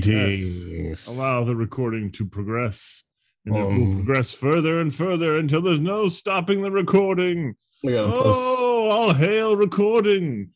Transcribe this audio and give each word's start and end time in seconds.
Greetings. 0.00 1.08
Allow 1.18 1.44
the 1.44 1.54
recording 1.54 2.10
to 2.12 2.24
progress. 2.24 3.04
And 3.44 3.54
it 3.56 3.58
will 3.60 3.70
Um, 3.72 3.94
progress 3.96 4.32
further 4.32 4.80
and 4.80 4.94
further 4.94 5.36
until 5.36 5.60
there's 5.60 5.80
no 5.80 6.06
stopping 6.06 6.62
the 6.62 6.70
recording. 6.70 7.54
We 7.82 7.92
gotta 7.92 8.10
post, 8.10 8.24
Oh, 8.26 8.88
all 8.90 9.12
hail 9.14 9.56
recording. 9.56 10.50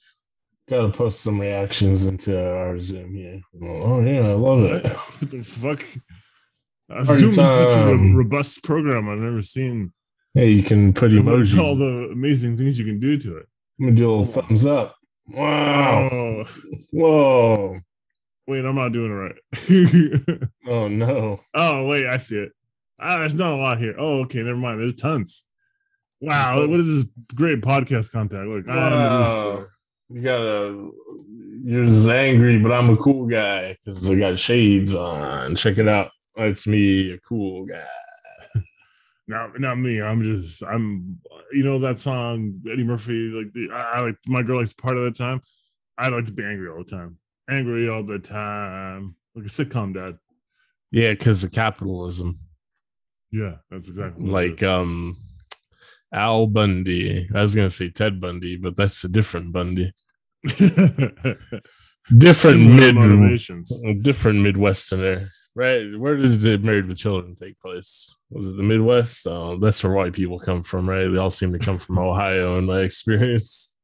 gotta 0.70 0.88
post 0.90 1.20
some 1.20 1.40
reactions 1.40 2.06
into 2.06 2.38
our 2.38 2.78
Zoom 2.78 3.14
here. 3.14 3.40
Oh 3.62 4.00
yeah, 4.04 4.20
I 4.28 4.32
love 4.34 4.62
it. 4.64 4.86
what 4.86 5.30
the 5.30 5.42
fuck? 5.42 5.84
Uh, 6.88 7.02
Zoom 7.04 7.30
is 7.30 7.36
such 7.36 7.76
a 7.78 7.96
robust 8.16 8.62
program 8.62 9.08
I've 9.08 9.18
never 9.18 9.42
seen. 9.42 9.92
Hey, 10.34 10.50
you 10.50 10.62
can 10.62 10.92
put 10.92 11.10
emojis. 11.12 11.58
all 11.58 11.76
the 11.76 12.08
amazing 12.12 12.56
things 12.56 12.78
you 12.78 12.84
can 12.84 13.00
do 13.00 13.18
to 13.18 13.36
it. 13.38 13.46
I'm 13.80 13.86
gonna 13.86 13.96
do 13.98 14.08
a 14.08 14.12
little 14.16 14.24
thumbs 14.42 14.64
up. 14.64 14.94
Wow. 15.28 16.08
Oh, 16.12 16.44
Whoa. 16.92 17.80
Wait, 18.46 18.64
I'm 18.64 18.74
not 18.74 18.92
doing 18.92 19.10
it 19.10 19.14
right. 19.14 20.48
Oh 20.68 20.88
no. 20.88 21.40
oh, 21.54 21.86
wait, 21.86 22.06
I 22.06 22.16
see 22.16 22.38
it. 22.38 22.52
Ah, 22.98 23.18
there's 23.18 23.34
not 23.34 23.52
a 23.52 23.56
lot 23.56 23.78
here. 23.78 23.94
Oh, 23.98 24.20
okay, 24.22 24.42
never 24.42 24.58
mind. 24.58 24.80
There's 24.80 24.94
tons. 24.94 25.46
Wow, 26.20 26.66
what 26.66 26.80
is 26.80 27.04
this 27.04 27.12
great 27.34 27.60
podcast 27.60 28.10
content? 28.10 28.48
Look, 28.48 28.68
I 28.68 28.76
am 28.76 28.90
the 28.90 28.96
Wow. 28.96 29.66
You 30.08 30.20
gotta. 30.22 30.90
You're 31.64 31.86
just 31.86 32.08
angry, 32.08 32.58
but 32.58 32.72
I'm 32.72 32.90
a 32.90 32.96
cool 32.96 33.26
guy 33.26 33.76
because 33.84 34.08
I 34.08 34.18
got 34.18 34.38
shades 34.38 34.94
on. 34.94 35.56
Check 35.56 35.78
it 35.78 35.88
out. 35.88 36.10
It's 36.36 36.66
me, 36.66 37.12
a 37.12 37.18
cool 37.18 37.66
guy. 37.66 37.86
Not, 39.28 39.58
not 39.58 39.76
me. 39.76 40.00
I'm 40.00 40.22
just, 40.22 40.62
I'm, 40.62 41.18
you 41.50 41.64
know, 41.64 41.80
that 41.80 41.98
song, 41.98 42.60
Eddie 42.70 42.84
Murphy, 42.84 43.32
like, 43.34 43.52
the, 43.52 43.70
I, 43.72 43.94
I 43.94 44.00
like, 44.02 44.16
my 44.28 44.42
girl 44.42 44.58
likes 44.58 44.72
part 44.72 44.96
of 44.96 45.02
the 45.02 45.10
time. 45.10 45.42
I 45.98 46.08
like 46.08 46.26
to 46.26 46.32
be 46.32 46.44
angry 46.44 46.68
all 46.68 46.78
the 46.78 46.84
time. 46.84 47.18
Angry 47.48 47.88
all 47.88 48.02
the 48.02 48.18
time. 48.18 49.16
Like 49.34 49.46
a 49.46 49.48
sitcom 49.48 49.94
dad. 49.94 50.18
Yeah, 50.90 51.10
because 51.10 51.44
of 51.44 51.52
capitalism. 51.52 52.38
Yeah, 53.30 53.56
that's 53.70 53.88
exactly 53.88 54.28
like 54.28 54.62
um 54.62 55.16
Al 56.12 56.46
Bundy. 56.46 57.28
I 57.34 57.40
was 57.40 57.54
gonna 57.54 57.70
say 57.70 57.90
Ted 57.90 58.20
Bundy, 58.20 58.56
but 58.56 58.76
that's 58.76 59.04
a 59.04 59.08
different 59.08 59.52
Bundy. 59.52 59.92
Different 62.16 62.60
mid 62.60 62.94
different 64.02 64.38
Midwesterner. 64.38 65.28
Right. 65.56 65.98
Where 65.98 66.16
did 66.16 66.40
the 66.40 66.58
married 66.58 66.86
with 66.86 66.98
children 66.98 67.34
take 67.34 67.58
place? 67.58 68.14
Was 68.30 68.52
it 68.52 68.56
the 68.56 68.62
Midwest? 68.62 69.26
Oh, 69.26 69.56
that's 69.56 69.82
where 69.82 69.92
white 69.92 70.12
people 70.12 70.38
come 70.38 70.62
from, 70.62 70.88
right? 70.88 71.08
They 71.08 71.16
all 71.16 71.30
seem 71.30 71.52
to 71.52 71.58
come 71.58 71.78
from 71.78 71.98
Ohio 72.08 72.58
in 72.58 72.66
my 72.66 72.80
experience. 72.80 73.75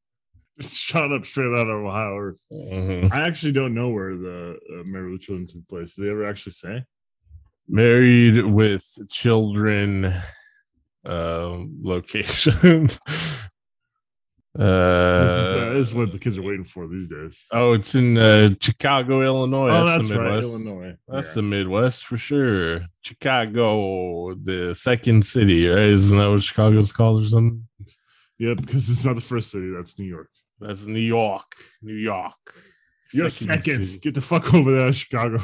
Just 0.61 0.77
shot 0.85 1.13
up 1.13 1.25
straight 1.25 1.57
out 1.57 1.69
of 1.69 1.85
Ohio. 1.85 2.33
Mhm. 2.53 3.11
I 3.13 3.27
actually 3.27 3.53
don't 3.53 3.75
know 3.75 3.89
where 3.89 4.17
the 4.17 4.59
uh, 4.79 4.83
Married 4.85 5.13
with 5.13 5.23
Children 5.23 5.47
took 5.47 5.67
place. 5.69 5.95
Did 5.97 6.05
they 6.07 6.11
ever 6.11 6.27
actually 6.29 6.53
say? 6.53 6.85
Married 7.69 8.51
with 8.51 8.85
children 9.11 10.13
uh 11.07 11.59
location. 11.83 12.89
This 14.55 15.31
is, 15.31 15.55
uh, 15.55 15.67
uh, 15.71 15.73
this 15.73 15.89
is 15.89 15.95
what 15.95 16.13
the 16.13 16.19
kids 16.19 16.39
are 16.39 16.43
waiting 16.43 16.65
for 16.65 16.87
these 16.87 17.09
days. 17.09 17.47
Oh, 17.53 17.73
it's 17.73 17.95
in 17.95 18.19
uh, 18.19 18.51
Chicago, 18.61 19.23
Illinois. 19.23 19.71
oh, 19.71 19.87
that's 19.87 20.11
the 20.11 20.19
right, 20.19 20.25
Midwest. 20.35 20.67
Illinois. 20.67 20.97
That's 21.09 21.29
Yeah. 21.29 21.35
the 21.41 21.49
Midwest 21.49 22.05
for 22.05 22.19
sure. 22.19 22.81
Chicago, 23.01 24.35
the 24.35 24.75
second 24.75 25.25
city, 25.25 25.67
right? 25.69 25.79
Isn't 25.87 26.19
that 26.19 26.29
what 26.29 26.43
Chicago's 26.43 26.93
called 26.93 27.23
or 27.23 27.29
something? 27.29 27.67
yeah, 28.39 28.53
because 28.53 28.91
it's 28.91 29.07
not 29.07 29.15
the 29.15 29.23
first 29.23 29.51
city. 29.51 29.71
That's 29.75 29.99
New 29.99 30.05
York. 30.05 30.29
That's 30.63 30.87
New 30.87 30.99
York. 31.01 31.55
New 31.83 31.95
York. 31.95 32.33
You're 33.13 33.29
second. 33.29 33.85
city. 33.85 33.99
Get 34.01 34.15
the 34.15 34.21
fuck 34.21 34.55
over 34.55 34.79
there, 34.79 34.93
Chicago. 34.93 35.39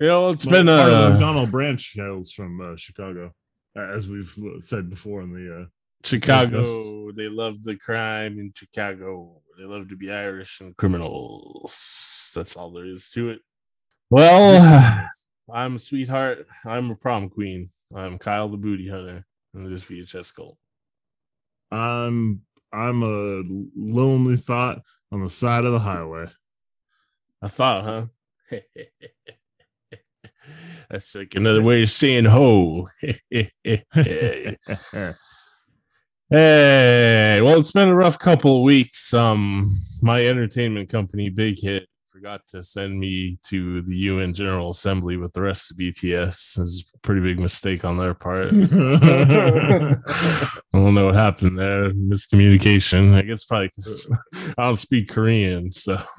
You 0.00 0.08
know, 0.08 0.28
it's 0.28 0.46
Well, 0.46 0.64
been 0.64 0.66
part 0.66 0.90
of 0.92 0.98
the 0.98 1.06
uh, 1.06 1.10
McDonald 1.10 1.50
branch 1.50 1.92
hails 1.94 2.32
from 2.32 2.60
uh, 2.60 2.76
Chicago, 2.76 3.32
uh, 3.76 3.82
as 3.94 4.08
we've 4.08 4.32
said 4.60 4.90
before 4.90 5.22
in 5.22 5.32
the. 5.32 5.62
Uh, 5.62 5.66
Chicago. 6.04 6.58
Midwest. 6.58 7.16
They 7.16 7.28
love 7.28 7.62
the 7.62 7.76
crime 7.76 8.38
in 8.40 8.52
Chicago. 8.54 9.40
They 9.56 9.64
love 9.64 9.88
to 9.90 9.96
be 9.96 10.10
Irish 10.10 10.60
and 10.60 10.76
criminals. 10.76 12.32
That's 12.34 12.56
all 12.56 12.72
there 12.72 12.86
is 12.86 13.10
to 13.12 13.30
it. 13.30 13.38
Well, 14.10 15.08
I'm 15.52 15.76
a 15.76 15.78
sweetheart. 15.78 16.46
I'm 16.66 16.90
a 16.90 16.96
prom 16.96 17.28
queen. 17.28 17.66
I'm 17.94 18.18
Kyle 18.18 18.48
the 18.48 18.56
booty 18.56 18.88
hunter 18.88 19.24
in 19.54 19.70
this 19.70 19.84
VHS 19.84 20.34
goal. 20.34 20.58
I'm 21.70 22.42
I'm 22.72 23.02
a 23.02 23.42
lonely 23.76 24.36
thought 24.36 24.82
on 25.10 25.22
the 25.22 25.28
side 25.28 25.64
of 25.64 25.72
the 25.72 25.78
highway. 25.78 26.26
I 27.42 27.48
thought, 27.48 27.84
huh? 27.84 28.06
That's 30.90 31.14
like 31.14 31.34
another 31.34 31.62
way 31.62 31.82
of 31.82 31.90
saying 31.90 32.26
ho. 32.26 32.88
hey, 33.00 34.56
well, 36.30 37.58
it's 37.58 37.72
been 37.72 37.88
a 37.88 37.94
rough 37.94 38.18
couple 38.18 38.58
of 38.58 38.62
weeks. 38.62 39.14
Um, 39.14 39.70
my 40.02 40.26
entertainment 40.26 40.88
company, 40.88 41.30
Big 41.30 41.58
Hit, 41.60 41.88
forgot 42.12 42.46
to 42.46 42.62
send 42.62 42.98
me 43.00 43.38
to 43.42 43.80
the 43.82 43.96
UN 43.96 44.34
General 44.34 44.68
Assembly 44.70 45.16
with 45.16 45.32
the 45.32 45.40
rest 45.40 45.70
of 45.70 45.78
BTS. 45.78 46.60
It's 46.60 46.90
a 46.94 46.98
pretty 46.98 47.22
big 47.22 47.40
mistake 47.40 47.86
on 47.86 47.96
their 47.96 48.12
part. 48.12 48.48
I 48.52 49.96
don't 50.74 50.94
know 50.94 51.06
what 51.06 51.14
happened 51.14 51.58
there. 51.58 51.90
Miscommunication. 51.92 53.14
I 53.14 53.22
guess 53.22 53.44
probably 53.44 53.68
'cause 53.70 54.10
I 54.58 54.64
don't 54.64 54.76
speak 54.76 55.08
Korean, 55.08 55.72
so 55.72 55.96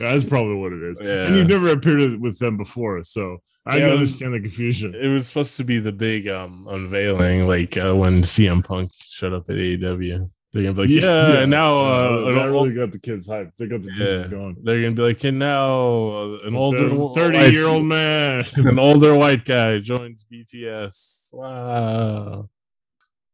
That's 0.00 0.24
probably 0.24 0.56
what 0.56 0.72
it 0.72 0.82
is. 0.82 1.00
Yeah. 1.02 1.26
And 1.26 1.36
you've 1.36 1.48
never 1.48 1.70
appeared 1.70 2.20
with 2.20 2.38
them 2.38 2.56
before, 2.56 3.04
so 3.04 3.38
I 3.64 3.78
Yeah, 3.78 3.84
was- 3.92 3.92
understand 3.92 4.34
the 4.34 4.40
confusion. 4.40 4.94
it 4.94 5.08
was 5.08 5.28
supposed 5.28 5.56
to 5.58 5.64
be 5.64 5.78
the 5.78 5.92
big 5.92 6.28
um 6.28 6.66
unveiling, 6.68 7.46
like 7.46 7.76
uh, 7.78 7.94
when 7.94 8.22
CM 8.22 8.64
Punk 8.64 8.90
showed 9.00 9.32
up 9.32 9.48
at 9.50 9.56
AEW. 9.56 10.26
They're 10.56 10.72
gonna 10.72 10.86
be 10.86 10.94
like, 10.96 11.02
yeah, 11.02 11.38
and 11.42 11.50
now 11.50 11.76
uh, 11.78 12.24
an 12.28 12.34
that 12.34 12.48
old- 12.48 12.68
really 12.68 12.74
got 12.74 12.90
the 12.92 12.98
kids 12.98 13.28
hyped. 13.28 13.52
They 13.58 13.66
got 13.66 13.82
the 13.82 13.92
Yeah. 13.94 14.26
going. 14.26 14.56
they're 14.62 14.80
gonna 14.80 14.94
be 14.94 15.02
like, 15.02 15.22
and 15.24 15.38
now 15.38 15.68
uh, 16.08 16.38
an 16.44 16.56
older 16.56 16.88
thirty 17.14 17.52
year 17.52 17.66
old 17.66 17.84
man. 17.84 18.42
an 18.56 18.78
older 18.78 19.14
white 19.14 19.44
guy 19.44 19.78
joins 19.80 20.24
BTS. 20.32 21.34
Wow. 21.34 22.48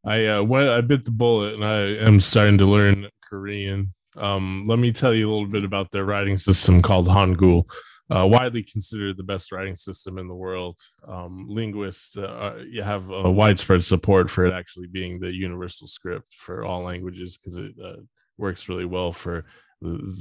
I 0.05 0.27
uh 0.27 0.43
went 0.43 0.69
I 0.69 0.81
bit 0.81 1.05
the 1.05 1.13
bullet 1.13 1.55
and 1.55 1.65
I 1.65 1.79
am 2.05 2.19
starting 2.19 2.59
to 2.59 2.67
learn 2.67 3.07
Korean. 3.23 3.87
Um 4.17 4.65
let 4.67 4.81
me 4.81 4.91
tell 4.93 5.15
you 5.15 5.31
a 5.31 5.33
little 5.33 5.49
bit 5.49 5.65
about 5.65 5.93
their 5.93 6.05
writing 6.05 6.37
system 6.37 6.83
called 6.83 7.07
Hangul. 7.07 7.71
Uh, 8.13 8.27
widely 8.27 8.63
considered 8.63 9.17
the 9.17 9.23
best 9.23 9.53
writing 9.53 9.75
system 9.75 10.19
in 10.19 10.29
the 10.29 10.35
world. 10.35 10.79
Um, 11.07 11.47
linguists 11.49 12.17
uh, 12.17 12.63
you 12.69 12.83
have 12.83 13.11
uh, 13.11 13.31
widespread 13.31 13.85
support 13.85 14.29
for 14.29 14.45
it 14.45 14.53
actually 14.53 14.87
being 14.89 15.19
the 15.19 15.33
universal 15.33 15.87
script 15.87 16.35
for 16.35 16.65
all 16.65 16.83
languages 16.83 17.39
because 17.39 17.57
it 17.57 17.73
uh, 17.83 17.97
works 18.39 18.69
really 18.69 18.85
well 18.85 19.13
for 19.13 19.45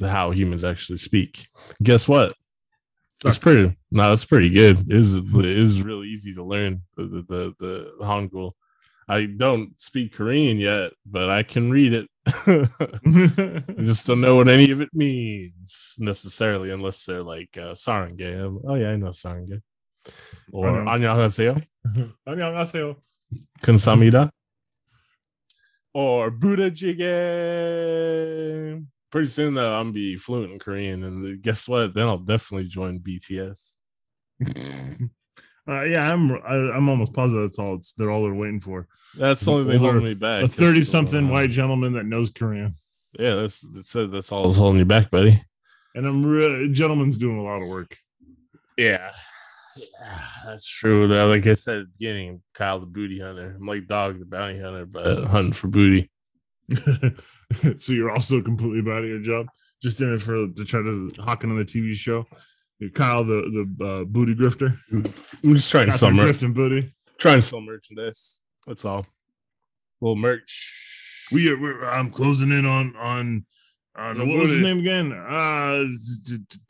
how 0.01 0.31
humans 0.31 0.63
actually 0.63 0.97
speak. 0.97 1.47
Guess 1.83 2.07
what? 2.07 2.35
That's 3.23 3.37
pretty. 3.37 3.75
No, 3.91 4.11
it's 4.11 4.25
pretty 4.25 4.49
good. 4.49 4.91
It 4.91 4.95
was 4.95 5.15
it 5.17 5.59
was 5.59 5.83
really 5.83 6.07
easy 6.07 6.33
to 6.33 6.43
learn 6.43 6.81
the 6.97 7.03
the 7.03 7.21
the, 7.29 7.55
the 7.99 8.05
Hangul. 8.05 8.53
I 9.07 9.25
don't 9.25 9.79
speak 9.79 10.13
Korean 10.13 10.57
yet, 10.57 10.93
but 11.05 11.29
I 11.29 11.43
can 11.43 11.69
read 11.69 11.93
it. 11.93 12.09
I 12.26 13.62
just 13.78 14.06
don't 14.06 14.20
know 14.20 14.36
what 14.36 14.48
any 14.48 14.70
of 14.70 14.80
it 14.80 14.90
means 14.92 15.96
necessarily, 15.98 16.70
unless 16.70 17.04
they're 17.04 17.22
like 17.22 17.56
uh, 17.56 17.74
Sarange. 17.74 18.60
Oh 18.66 18.74
yeah, 18.74 18.90
I 18.90 18.96
know 18.96 19.08
Sarange. 19.08 19.60
Or 20.52 20.68
I 20.68 20.84
know. 20.84 20.90
안녕하세요, 20.90 21.56
안녕하세요. 22.26 22.96
감사합니다. 23.62 24.30
Or 25.94 26.30
Buddha 26.30 26.70
jjigae. 26.70 28.84
Pretty 29.10 29.28
soon 29.28 29.54
though, 29.54 29.74
I'm 29.74 29.86
gonna 29.86 29.94
be 29.94 30.16
fluent 30.16 30.52
in 30.52 30.58
Korean, 30.58 31.04
and 31.04 31.42
guess 31.42 31.68
what? 31.68 31.94
Then 31.94 32.08
I'll 32.08 32.18
definitely 32.18 32.68
join 32.68 33.00
BTS. 33.00 33.78
Uh, 35.71 35.83
yeah, 35.83 36.11
I'm. 36.11 36.31
I, 36.33 36.75
I'm 36.75 36.89
almost 36.89 37.13
positive 37.13 37.43
that's 37.43 37.59
all. 37.59 37.75
It's 37.75 37.93
they're 37.93 38.11
all 38.11 38.23
they're 38.23 38.33
waiting 38.33 38.59
for. 38.59 38.87
That's 39.17 39.45
the 39.45 39.51
only 39.51 39.71
thing 39.71 39.79
holding 39.79 40.03
me 40.03 40.13
back. 40.15 40.43
A 40.43 40.47
thirty-something 40.47 41.29
uh, 41.29 41.31
white 41.31 41.49
gentleman 41.49 41.93
that 41.93 42.05
knows 42.05 42.29
Korean, 42.29 42.71
Yeah, 43.17 43.35
that's 43.35 43.61
that's. 43.61 43.93
That's 43.93 44.31
all 44.31 44.43
that's 44.43 44.57
holding 44.57 44.79
you 44.79 44.85
back, 44.85 45.09
buddy. 45.09 45.41
and 45.95 46.05
I'm 46.05 46.25
re- 46.25 46.69
gentleman's 46.73 47.17
doing 47.17 47.37
a 47.37 47.43
lot 47.43 47.61
of 47.61 47.69
work. 47.69 47.95
Yeah. 48.77 49.11
That's 50.45 50.67
true. 50.67 51.07
Like 51.07 51.47
I 51.47 51.53
said 51.53 51.77
at 51.77 51.85
the 51.85 51.91
beginning, 51.97 52.41
Kyle 52.53 52.79
the 52.79 52.85
booty 52.85 53.19
hunter. 53.19 53.55
I'm 53.57 53.65
like 53.65 53.87
dog 53.87 54.19
the 54.19 54.25
bounty 54.25 54.59
hunter, 54.59 54.85
but 54.85 55.23
hunting 55.27 55.53
for 55.53 55.67
booty. 55.67 56.11
so 57.77 57.93
you're 57.93 58.11
also 58.11 58.41
completely 58.41 58.81
bad 58.81 59.03
at 59.03 59.09
your 59.09 59.21
job, 59.21 59.47
just 59.81 60.01
in 60.01 60.13
it 60.13 60.21
for 60.21 60.47
to 60.47 60.65
try 60.65 60.81
to 60.81 61.11
hawk 61.19 61.43
it 61.43 61.49
on 61.49 61.57
the 61.57 61.63
TV 61.63 61.93
show. 61.93 62.25
Kyle, 62.89 63.23
the 63.23 63.67
the 63.77 63.85
uh, 63.85 64.03
booty 64.05 64.35
grifter. 64.35 64.75
I'm 64.91 65.55
just 65.55 65.71
trying 65.71 65.85
to 65.85 65.91
sell 65.91 66.09
grifting 66.09 66.53
booty. 66.53 66.91
trying 67.17 67.37
to 67.37 67.41
sell 67.41 67.61
merchandise. 67.61 68.41
That's 68.65 68.85
all. 68.85 69.05
little 70.01 70.15
merch. 70.15 71.27
We 71.31 71.51
are. 71.51 71.59
We're, 71.59 71.85
I'm 71.85 72.09
closing 72.09 72.51
in 72.51 72.65
on 72.65 72.95
on 72.95 73.45
on 73.95 74.17
The 74.17 74.25
what 74.25 74.39
was 74.39 74.49
his 74.49 74.59
name 74.59 74.79
again? 74.79 75.11
Uh, 75.11 75.85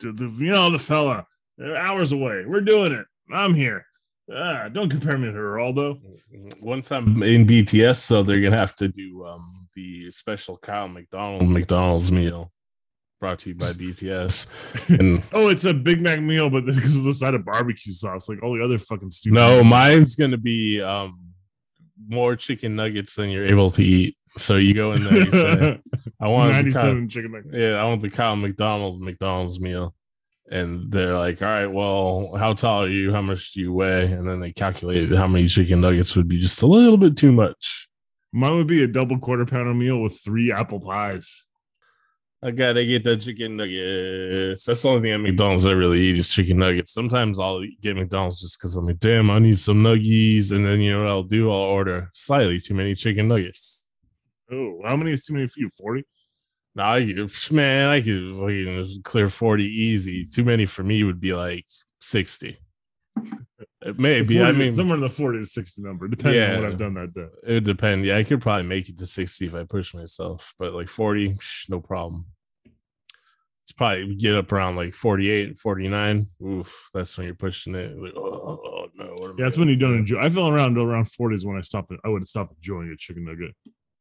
the, 0.00 0.36
you 0.38 0.52
know 0.52 0.70
the 0.70 0.78
fella 0.78 1.26
They're 1.56 1.76
hours 1.76 2.12
away. 2.12 2.44
We're 2.46 2.60
doing 2.60 2.92
it. 2.92 3.06
I'm 3.32 3.54
here. 3.54 3.86
Ah, 4.34 4.68
don't 4.68 4.88
compare 4.88 5.18
me 5.18 5.26
to 5.28 5.32
Geraldo. 5.32 5.98
Once 6.60 6.92
I'm 6.92 7.22
in 7.22 7.46
BTS, 7.46 7.96
so 7.96 8.22
they're 8.22 8.40
gonna 8.40 8.56
have 8.56 8.76
to 8.76 8.88
do 8.88 9.24
um 9.24 9.68
the 9.74 10.10
special 10.10 10.56
Kyle 10.58 10.88
McDonald 10.88 11.48
McDonald's 11.48 12.12
meal 12.12 12.52
brought 13.22 13.38
to 13.38 13.50
you 13.50 13.54
by 13.54 13.66
BTS. 13.66 14.48
And 14.98 15.22
Oh, 15.32 15.48
it's 15.48 15.64
a 15.64 15.72
Big 15.72 16.00
Mac 16.02 16.20
meal, 16.20 16.50
but 16.50 16.66
because 16.66 16.96
of 16.96 17.04
the 17.04 17.12
side 17.12 17.34
of 17.34 17.44
barbecue 17.44 17.92
sauce, 17.92 18.28
like 18.28 18.42
all 18.42 18.52
the 18.58 18.64
other 18.64 18.78
fucking 18.78 19.12
stupid. 19.12 19.36
no, 19.36 19.62
mine's 19.62 20.16
gonna 20.16 20.36
be 20.36 20.82
um 20.82 21.18
more 22.08 22.34
chicken 22.34 22.74
nuggets 22.74 23.14
than 23.14 23.30
you're 23.30 23.46
able 23.46 23.70
to 23.70 23.82
eat. 23.82 24.16
So 24.36 24.56
you 24.56 24.74
go 24.74 24.92
in 24.92 25.04
there, 25.04 25.14
you 25.14 25.32
say, 25.32 25.80
I 26.20 26.26
want 26.26 26.48
the 26.48 26.52
Kyle, 26.52 26.52
ninety-seven 26.52 27.08
chicken 27.08 27.30
nuggets. 27.32 27.54
yeah, 27.56 27.74
I 27.74 27.84
want 27.84 28.00
the 28.02 28.10
Kyle 28.10 28.34
McDonald 28.34 29.00
McDonald's 29.00 29.60
meal. 29.60 29.94
And 30.50 30.90
they're 30.90 31.16
like, 31.16 31.40
all 31.40 31.48
right, 31.48 31.66
well, 31.68 32.34
how 32.36 32.52
tall 32.54 32.82
are 32.84 32.88
you? 32.88 33.12
How 33.12 33.22
much 33.22 33.52
do 33.52 33.60
you 33.60 33.72
weigh? 33.72 34.10
And 34.12 34.28
then 34.28 34.40
they 34.40 34.52
calculated 34.52 35.16
how 35.16 35.26
many 35.28 35.46
chicken 35.48 35.80
nuggets 35.80 36.14
would 36.16 36.28
be 36.28 36.40
just 36.40 36.60
a 36.62 36.66
little 36.66 36.98
bit 36.98 37.16
too 37.16 37.32
much. 37.32 37.88
Mine 38.32 38.56
would 38.56 38.66
be 38.66 38.82
a 38.82 38.86
double 38.88 39.18
quarter 39.18 39.46
pounder 39.46 39.72
meal 39.72 40.02
with 40.02 40.20
three 40.22 40.50
apple 40.52 40.80
pies. 40.80 41.46
I 42.44 42.50
gotta 42.50 42.84
get 42.84 43.04
the 43.04 43.16
chicken 43.16 43.56
nuggets. 43.56 44.64
That's 44.64 44.82
the 44.82 44.88
only 44.88 45.02
thing 45.02 45.12
at 45.12 45.20
McDonald's 45.20 45.64
I 45.64 45.72
really 45.72 46.00
eat 46.00 46.18
is 46.18 46.28
chicken 46.28 46.58
nuggets. 46.58 46.92
Sometimes 46.92 47.38
I'll 47.38 47.62
get 47.80 47.94
McDonald's 47.94 48.40
just 48.40 48.58
because 48.58 48.76
I'm 48.76 48.86
like, 48.86 48.98
damn, 48.98 49.30
I 49.30 49.38
need 49.38 49.58
some 49.58 49.80
nuggies. 49.80 50.50
And 50.50 50.66
then 50.66 50.80
you 50.80 50.92
know 50.92 51.02
what 51.02 51.10
I'll 51.10 51.22
do? 51.22 51.50
I'll 51.50 51.56
order 51.56 52.10
slightly 52.12 52.58
too 52.58 52.74
many 52.74 52.96
chicken 52.96 53.28
nuggets. 53.28 53.88
Oh, 54.50 54.80
how 54.84 54.96
many 54.96 55.12
is 55.12 55.24
too 55.24 55.34
many 55.34 55.46
for 55.46 55.60
you? 55.60 55.68
Forty. 55.68 56.04
Now 56.74 56.94
I 56.94 57.04
could, 57.04 57.30
man, 57.52 57.88
I 57.90 58.00
could 58.00 58.30
fucking 58.30 59.02
clear 59.02 59.28
40 59.28 59.64
easy. 59.64 60.26
Too 60.26 60.42
many 60.42 60.66
for 60.66 60.82
me 60.82 61.04
would 61.04 61.20
be 61.20 61.34
like 61.34 61.66
60. 62.00 62.58
It 63.84 63.98
Maybe. 63.98 64.40
I 64.40 64.52
mean, 64.52 64.74
somewhere 64.74 64.96
in 64.96 65.00
the 65.00 65.08
forty 65.08 65.40
to 65.40 65.46
sixty 65.46 65.82
number, 65.82 66.08
depending 66.08 66.42
on 66.42 66.62
what 66.62 66.72
I've 66.72 66.78
done 66.78 66.94
that 66.94 67.14
day. 67.14 67.26
it 67.44 67.52
would 67.54 67.64
depend. 67.64 68.04
Yeah, 68.04 68.16
I 68.16 68.22
could 68.22 68.40
probably 68.40 68.66
make 68.66 68.88
it 68.88 68.98
to 68.98 69.06
60 69.06 69.46
if 69.46 69.54
I 69.54 69.64
push 69.64 69.94
myself, 69.94 70.54
but 70.58 70.72
like 70.72 70.88
40, 70.88 71.30
psh, 71.30 71.70
no 71.70 71.80
problem. 71.80 72.26
It's 73.64 73.72
probably 73.72 74.14
get 74.16 74.36
up 74.36 74.52
around 74.52 74.76
like 74.76 74.94
48, 74.94 75.56
49. 75.56 76.26
Oof, 76.44 76.90
that's 76.94 77.16
when 77.16 77.26
you're 77.26 77.34
pushing 77.34 77.74
it. 77.74 77.96
Like, 77.96 78.12
oh, 78.16 78.20
oh, 78.20 78.60
oh 78.64 78.86
no. 78.94 79.14
Yeah, 79.18 79.44
that's 79.44 79.58
when 79.58 79.68
you 79.68 79.76
don't 79.76 79.98
enjoy. 79.98 80.18
I 80.20 80.28
feel 80.28 80.48
around 80.48 80.78
around 80.78 81.10
forty 81.10 81.36
is 81.36 81.46
when 81.46 81.56
I 81.56 81.60
stop. 81.60 81.90
I 82.04 82.08
would 82.08 82.26
stop 82.26 82.52
enjoying 82.56 82.90
a 82.90 82.96
chicken 82.96 83.24
nugget. 83.24 83.54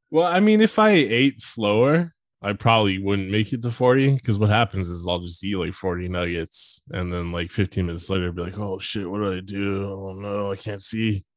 Well, 0.10 0.26
I 0.26 0.40
mean, 0.40 0.62
if 0.62 0.78
I 0.78 0.90
ate 0.92 1.42
slower, 1.42 2.14
I 2.42 2.54
probably 2.54 2.98
wouldn't 2.98 3.30
make 3.30 3.54
it 3.54 3.62
to 3.62 3.72
40 3.72 4.16
because 4.16 4.40
what 4.40 4.50
happens 4.50 4.90
is 4.90 5.06
I'll 5.08 5.20
just 5.20 5.44
eat 5.44 5.56
like 5.56 5.74
40 5.74 6.08
nuggets 6.08 6.82
and 6.90 7.14
then 7.14 7.32
like 7.32 7.52
15 7.52 7.86
minutes 7.86 8.10
later, 8.10 8.28
I'll 8.28 8.34
be 8.34 8.42
like, 8.42 8.58
oh 8.58 8.80
shit, 8.80 9.10
what 9.10 9.20
do 9.20 9.32
I 9.32 9.42
do? 9.42 9.86
Oh 9.88 10.14
no, 10.14 10.52
I 10.52 10.56
can't 10.56 10.82
see. 10.82 11.24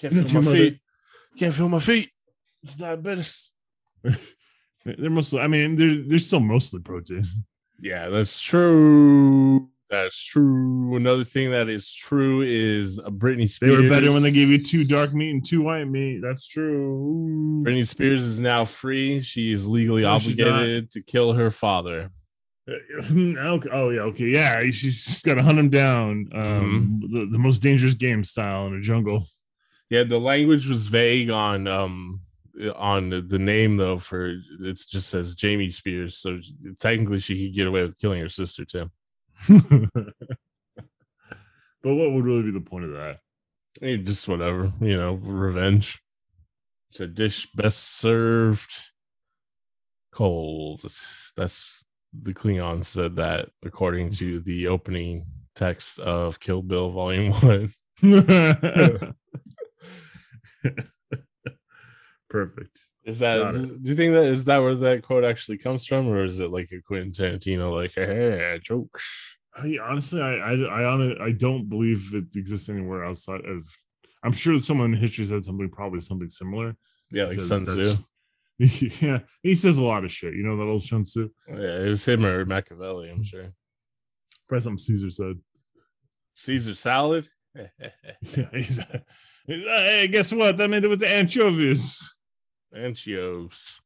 Can't 0.00 0.14
feel 0.14 0.42
my 0.42 0.52
feet. 0.52 0.80
Can't 1.38 1.54
feel 1.54 1.68
my 1.68 1.78
feet. 1.78 2.10
It's 2.62 2.74
diabetes. 2.74 3.52
They're 4.84 5.10
mostly. 5.10 5.38
I 5.38 5.46
mean, 5.46 5.76
they're 5.76 6.02
they're 6.04 6.18
still 6.18 6.40
mostly 6.40 6.80
protein. 6.80 7.22
Yeah, 7.80 8.08
that's 8.08 8.40
true. 8.40 9.70
That's 9.92 10.24
true. 10.24 10.96
Another 10.96 11.22
thing 11.22 11.50
that 11.50 11.68
is 11.68 11.92
true 11.92 12.40
is 12.40 12.98
uh, 12.98 13.10
Britney 13.10 13.40
They 13.40 13.46
Spears. 13.46 13.82
were 13.82 13.88
better 13.90 14.10
when 14.10 14.22
they 14.22 14.30
gave 14.32 14.48
you 14.48 14.56
two 14.58 14.84
dark 14.84 15.12
meat 15.12 15.30
and 15.32 15.44
two 15.44 15.60
white 15.60 15.84
meat. 15.84 16.20
That's 16.22 16.48
true. 16.48 17.62
Britney 17.64 17.86
Spears 17.86 18.22
is 18.22 18.40
now 18.40 18.64
free. 18.64 19.20
She 19.20 19.52
is 19.52 19.68
legally 19.68 20.02
No, 20.02 20.12
obligated 20.14 20.90
to 20.92 21.02
kill 21.02 21.34
her 21.34 21.50
father. 21.50 22.10
okay. 22.70 23.68
Oh 23.70 23.90
yeah, 23.90 24.00
okay, 24.02 24.28
yeah. 24.28 24.60
She's 24.70 25.04
just 25.04 25.26
got 25.26 25.34
to 25.34 25.42
hunt 25.42 25.58
him 25.58 25.68
down. 25.68 26.28
Um, 26.32 27.00
Mm-hmm. 27.02 27.14
the, 27.14 27.26
the 27.32 27.38
most 27.38 27.58
dangerous 27.58 27.92
game 27.94 28.24
style 28.24 28.68
in 28.68 28.74
a 28.76 28.80
jungle. 28.80 29.22
Yeah, 29.90 30.04
the 30.04 30.18
language 30.18 30.66
was 30.68 30.86
vague 30.86 31.28
on 31.28 31.68
um 31.68 32.20
on 32.76 33.10
the- 33.10 33.20
the 33.20 33.38
name 33.38 33.76
though. 33.76 33.98
For 33.98 34.36
it 34.60 34.80
just 34.88 35.10
says 35.10 35.34
Jamie 35.36 35.68
Spears, 35.68 36.16
so 36.16 36.38
technically 36.80 37.18
she 37.18 37.46
could 37.48 37.54
get 37.54 37.66
away 37.66 37.82
with 37.82 37.98
killing 37.98 38.22
her 38.22 38.30
sister 38.30 38.64
too. 38.64 38.90
But 39.48 39.94
what 41.82 42.12
would 42.12 42.24
really 42.24 42.42
be 42.42 42.50
the 42.50 42.60
point 42.60 42.84
of 42.84 42.92
that? 42.92 43.18
Eh, 43.80 43.96
Just 43.96 44.28
whatever, 44.28 44.70
you 44.80 44.96
know, 44.96 45.14
revenge. 45.14 46.00
It's 46.90 47.00
a 47.00 47.06
dish 47.06 47.50
best 47.52 47.98
served 47.98 48.72
cold. 50.12 50.82
That's 51.36 51.84
the 52.12 52.34
Klingon 52.34 52.84
said 52.84 53.16
that 53.16 53.48
according 53.64 54.10
to 54.10 54.40
the 54.40 54.68
opening 54.68 55.24
text 55.54 55.98
of 56.00 56.38
Kill 56.38 56.62
Bill 56.62 56.90
Volume 56.90 57.32
One. 57.40 57.68
Perfect. 62.28 62.78
Is 63.04 63.18
that 63.18 63.52
do 63.52 63.80
you 63.82 63.94
think 63.94 64.14
that 64.14 64.24
is 64.24 64.44
that 64.46 64.58
where 64.58 64.74
that 64.74 65.02
quote 65.02 65.24
actually 65.24 65.58
comes 65.58 65.86
from, 65.86 66.08
or 66.08 66.24
is 66.24 66.40
it 66.40 66.50
like 66.50 66.70
a 66.72 66.80
Quentin 66.80 67.10
Tarantino 67.10 67.74
like 67.74 67.92
hey 67.94 68.58
jokes? 68.62 69.31
I 69.54 69.78
honestly, 69.82 70.20
I, 70.20 70.34
I, 70.36 70.82
I, 70.82 71.24
I 71.26 71.32
don't 71.32 71.68
believe 71.68 72.14
it 72.14 72.36
exists 72.36 72.68
anywhere 72.68 73.04
outside 73.04 73.44
of. 73.44 73.66
I'm 74.24 74.32
sure 74.32 74.58
someone 74.60 74.94
in 74.94 74.98
history 75.00 75.24
said 75.24 75.44
something, 75.44 75.68
probably 75.68 76.00
something 76.00 76.28
similar. 76.28 76.74
Yeah, 77.10 77.24
like 77.24 77.40
Sun 77.40 77.66
Tzu. 77.66 77.94
Yeah, 78.58 79.20
he 79.42 79.54
says 79.56 79.78
a 79.78 79.84
lot 79.84 80.04
of 80.04 80.12
shit. 80.12 80.34
You 80.34 80.44
know 80.44 80.56
that 80.56 80.62
old 80.62 80.82
Sun 80.82 81.02
Tzu. 81.02 81.28
Oh, 81.50 81.60
yeah, 81.60 81.80
it 81.80 81.88
was 81.88 82.06
him 82.06 82.24
or 82.24 82.44
Machiavelli, 82.44 83.10
I'm 83.10 83.24
sure. 83.24 83.52
Probably 84.48 84.62
something 84.62 84.78
Caesar 84.78 85.10
said. 85.10 85.40
Caesar 86.36 86.74
salad. 86.74 87.28
Yeah, 87.54 87.90
he's, 88.20 88.34
he's, 88.52 88.78
uh, 88.78 88.98
hey, 89.46 90.08
guess 90.10 90.32
what? 90.32 90.60
I 90.60 90.66
made 90.68 90.84
it 90.84 90.88
with 90.88 91.00
the 91.00 91.12
anchovies. 91.12 92.16
Anchios. 92.74 93.80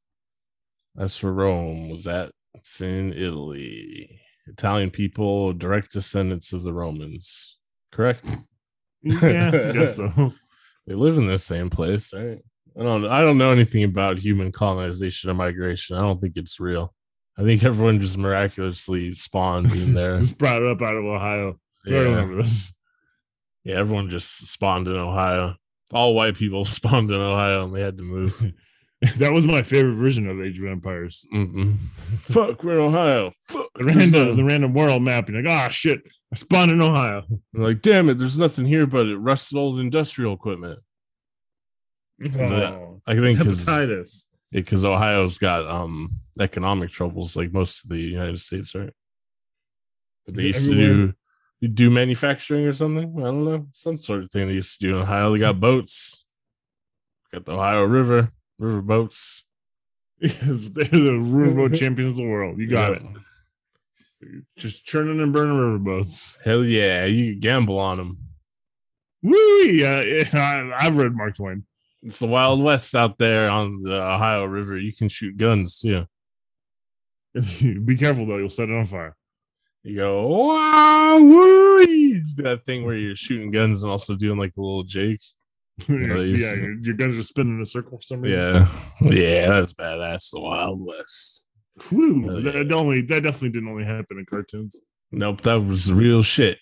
As 0.99 1.17
for 1.17 1.33
Rome, 1.33 1.89
was 1.89 2.05
that 2.05 2.31
it's 2.55 2.81
in 2.81 3.13
Italy? 3.13 4.21
Italian 4.47 4.91
people, 4.91 5.53
direct 5.53 5.93
descendants 5.93 6.53
of 6.53 6.63
the 6.63 6.73
Romans. 6.73 7.59
Correct. 7.93 8.29
Yeah, 9.03 9.49
I 9.49 9.73
guess 9.73 9.97
so. 10.17 10.33
They 10.87 10.95
live 10.95 11.19
in 11.19 11.27
the 11.27 11.39
same 11.39 11.69
place, 11.71 12.13
right? 12.15 12.39
I 12.79 12.83
don't. 12.83 13.07
I 13.07 13.23
don't 13.23 13.39
know 13.39 13.51
anything 13.51 13.85
about 13.85 14.19
human 14.19 14.53
colonization 14.53 15.31
or 15.31 15.35
migration. 15.35 15.97
I 15.97 16.01
don't 16.01 16.21
think 16.21 16.37
it's 16.37 16.61
real. 16.61 16.95
I 17.39 17.43
think 17.43 17.65
everyone 17.65 18.01
just 18.01 18.19
miraculously 18.19 19.13
spawned 19.13 19.73
in 19.73 19.95
there. 19.95 20.19
Just 20.19 20.39
brought 20.39 20.63
up 20.63 20.83
out 20.83 20.95
of 20.95 21.05
Ohio. 21.05 21.59
I 21.87 21.91
yeah. 21.91 22.01
remember 22.01 22.37
this. 22.37 22.75
yeah, 23.65 23.77
everyone 23.77 24.11
just 24.11 24.49
spawned 24.49 24.89
in 24.89 24.97
Ohio. 24.97 25.55
All 25.93 26.15
white 26.15 26.37
people 26.37 26.65
spawned 26.65 27.11
in 27.11 27.21
Ohio, 27.21 27.65
and 27.65 27.75
they 27.75 27.81
had 27.81 27.97
to 27.97 28.03
move. 28.03 28.53
That 29.19 29.33
was 29.33 29.47
my 29.47 29.63
favorite 29.63 29.95
version 29.95 30.29
of 30.29 30.41
Age 30.41 30.59
of 30.59 30.67
Empires. 30.67 31.27
Mm-mm. 31.33 31.75
Fuck, 32.33 32.63
we're 32.63 32.79
in 32.79 32.87
Ohio. 32.87 33.33
Fuck. 33.41 33.69
The 33.75 33.85
random, 33.85 34.37
the 34.37 34.45
random 34.45 34.73
world 34.75 35.03
map. 35.03 35.29
You're 35.29 35.43
like, 35.43 35.53
ah, 35.53 35.69
shit, 35.69 36.03
I 36.33 36.37
spawned 36.37 36.71
in 36.71 36.81
Ohio. 36.81 37.25
like, 37.53 37.83
damn 37.83 38.09
it, 38.09 38.19
there's 38.19 38.39
nothing 38.39 38.65
here 38.65 38.87
but 38.87 39.07
it 39.07 39.17
rusted 39.17 39.59
old 39.59 39.79
industrial 39.81 40.35
equipment. 40.35 40.81
Oh, 42.25 43.03
I 43.07 43.15
think 43.15 43.39
because 43.39 43.67
hepatitis. 43.67 44.29
because 44.51 44.87
Ohio's 44.87 45.37
got 45.37 45.71
um 45.71 46.09
economic 46.41 46.91
troubles 46.91 47.37
like 47.37 47.53
most 47.53 47.85
of 47.85 47.91
the 47.91 48.01
United 48.01 48.39
States, 48.39 48.75
right? 48.75 48.93
But 50.25 50.35
they 50.35 50.45
used 50.45 50.71
to 50.71 50.75
do 50.75 51.15
you 51.61 51.69
do 51.69 51.91
manufacturing 51.91 52.67
or 52.67 52.73
something. 52.73 53.15
I 53.19 53.25
don't 53.25 53.45
know, 53.45 53.67
some 53.73 53.97
sort 53.97 54.23
of 54.23 54.31
thing 54.31 54.49
they 54.49 54.55
used 54.55 54.81
to 54.81 54.87
do 54.87 54.97
in 54.97 55.03
Ohio. 55.03 55.33
They 55.33 55.41
got 55.41 55.61
boats, 55.61 56.25
got 57.33 57.45
the 57.45 57.53
Ohio 57.53 57.85
River, 57.85 58.29
river 58.59 58.83
boats. 58.83 59.45
Yes, 60.19 60.41
they're 60.75 60.85
the 60.85 61.19
riverboat 61.21 61.79
champions 61.79 62.13
of 62.13 62.17
the 62.19 62.27
world. 62.29 62.59
You 62.59 62.69
got 62.69 62.93
Yeah. 63.03 63.09
it. 63.09 64.43
Just 64.57 64.87
churning 64.87 65.21
and 65.21 65.33
burning 65.33 65.57
riverboats. 65.57 66.43
Hell 66.43 66.65
yeah, 66.65 67.05
you 67.05 67.37
gamble 67.39 67.79
on 67.79 67.99
them. 67.99 68.17
Woo! 69.23 69.37
Yeah, 69.37 70.01
yeah, 70.01 70.25
I, 70.33 70.87
I've 70.87 70.97
read 70.97 71.15
Mark 71.15 71.37
Twain. 71.37 71.65
It's 72.03 72.19
the 72.21 72.27
Wild 72.27 72.63
West 72.63 72.95
out 72.95 73.19
there 73.19 73.49
on 73.51 73.81
the 73.83 73.95
Ohio 73.95 74.45
River. 74.47 74.79
You 74.79 74.93
can 74.93 75.09
shoot 75.09 75.37
guns 75.37 75.79
too. 75.81 76.07
Be 77.85 77.97
careful 77.97 78.25
though; 78.27 78.39
you'll 78.39 78.49
set 78.49 78.69
it 78.71 78.75
on 78.75 78.87
fire. 78.87 79.15
You 79.83 79.97
go, 79.99 80.27
wow, 80.29 81.19
woo! 81.21 82.23
That 82.37 82.63
thing 82.65 82.85
where 82.85 82.97
you're 82.97 83.15
shooting 83.17 83.51
guns 83.51 83.83
and 83.83 83.91
also 83.93 84.17
doing 84.17 84.39
like 84.39 84.57
a 84.57 84.61
little 84.61 84.83
Jake. 84.83 85.21
yeah, 85.89 86.17
your, 86.81 86.97
guns 86.97 87.19
are 87.19 87.23
spinning 87.23 87.57
in 87.57 87.61
a 87.61 87.67
circle 87.67 87.99
for 87.99 88.03
some 88.03 88.23
reason. 88.23 88.41
Yeah, 88.41 88.69
yeah, 89.03 89.49
that's 89.49 89.75
badass. 89.75 90.31
The 90.31 90.41
Wild 90.41 90.85
West. 90.85 91.47
Hell 91.91 92.01
yeah. 92.01 92.53
that 92.53 92.73
only 92.73 93.03
that 93.03 93.23
definitely 93.23 93.51
didn't 93.51 93.69
only 93.69 93.85
happen 93.85 94.19
in 94.19 94.25
cartoons. 94.25 94.81
Nope, 95.13 95.43
that 95.43 95.63
was 95.63 95.93
real 95.93 96.23
shit. 96.23 96.59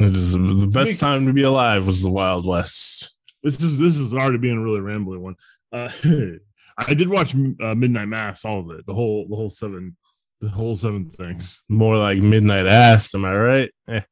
It 0.00 0.16
is 0.16 0.32
the 0.32 0.68
best 0.72 0.98
time 0.98 1.26
to 1.26 1.32
be 1.32 1.44
alive 1.44 1.86
was 1.86 2.02
the 2.02 2.10
Wild 2.10 2.44
West. 2.44 3.16
This 3.44 3.60
is 3.60 3.78
this 3.78 3.96
is 3.96 4.12
already 4.12 4.38
being 4.38 4.58
a 4.58 4.62
really 4.62 4.80
rambling 4.80 5.22
one. 5.22 5.36
Uh, 5.70 5.88
I 6.78 6.94
did 6.94 7.08
watch 7.08 7.34
uh, 7.34 7.74
Midnight 7.76 8.08
Mass, 8.08 8.44
all 8.44 8.58
of 8.58 8.70
it, 8.76 8.84
the 8.86 8.94
whole 8.94 9.26
the 9.28 9.36
whole 9.36 9.50
seven 9.50 9.96
The 10.40 10.48
whole 10.50 10.74
seven 10.74 11.10
things. 11.10 11.62
More 11.68 11.96
like 11.96 12.18
midnight 12.18 12.66
ass. 12.66 13.14
Am 13.14 13.24
I 13.24 13.34
right? 13.34 13.70
I 13.88 14.06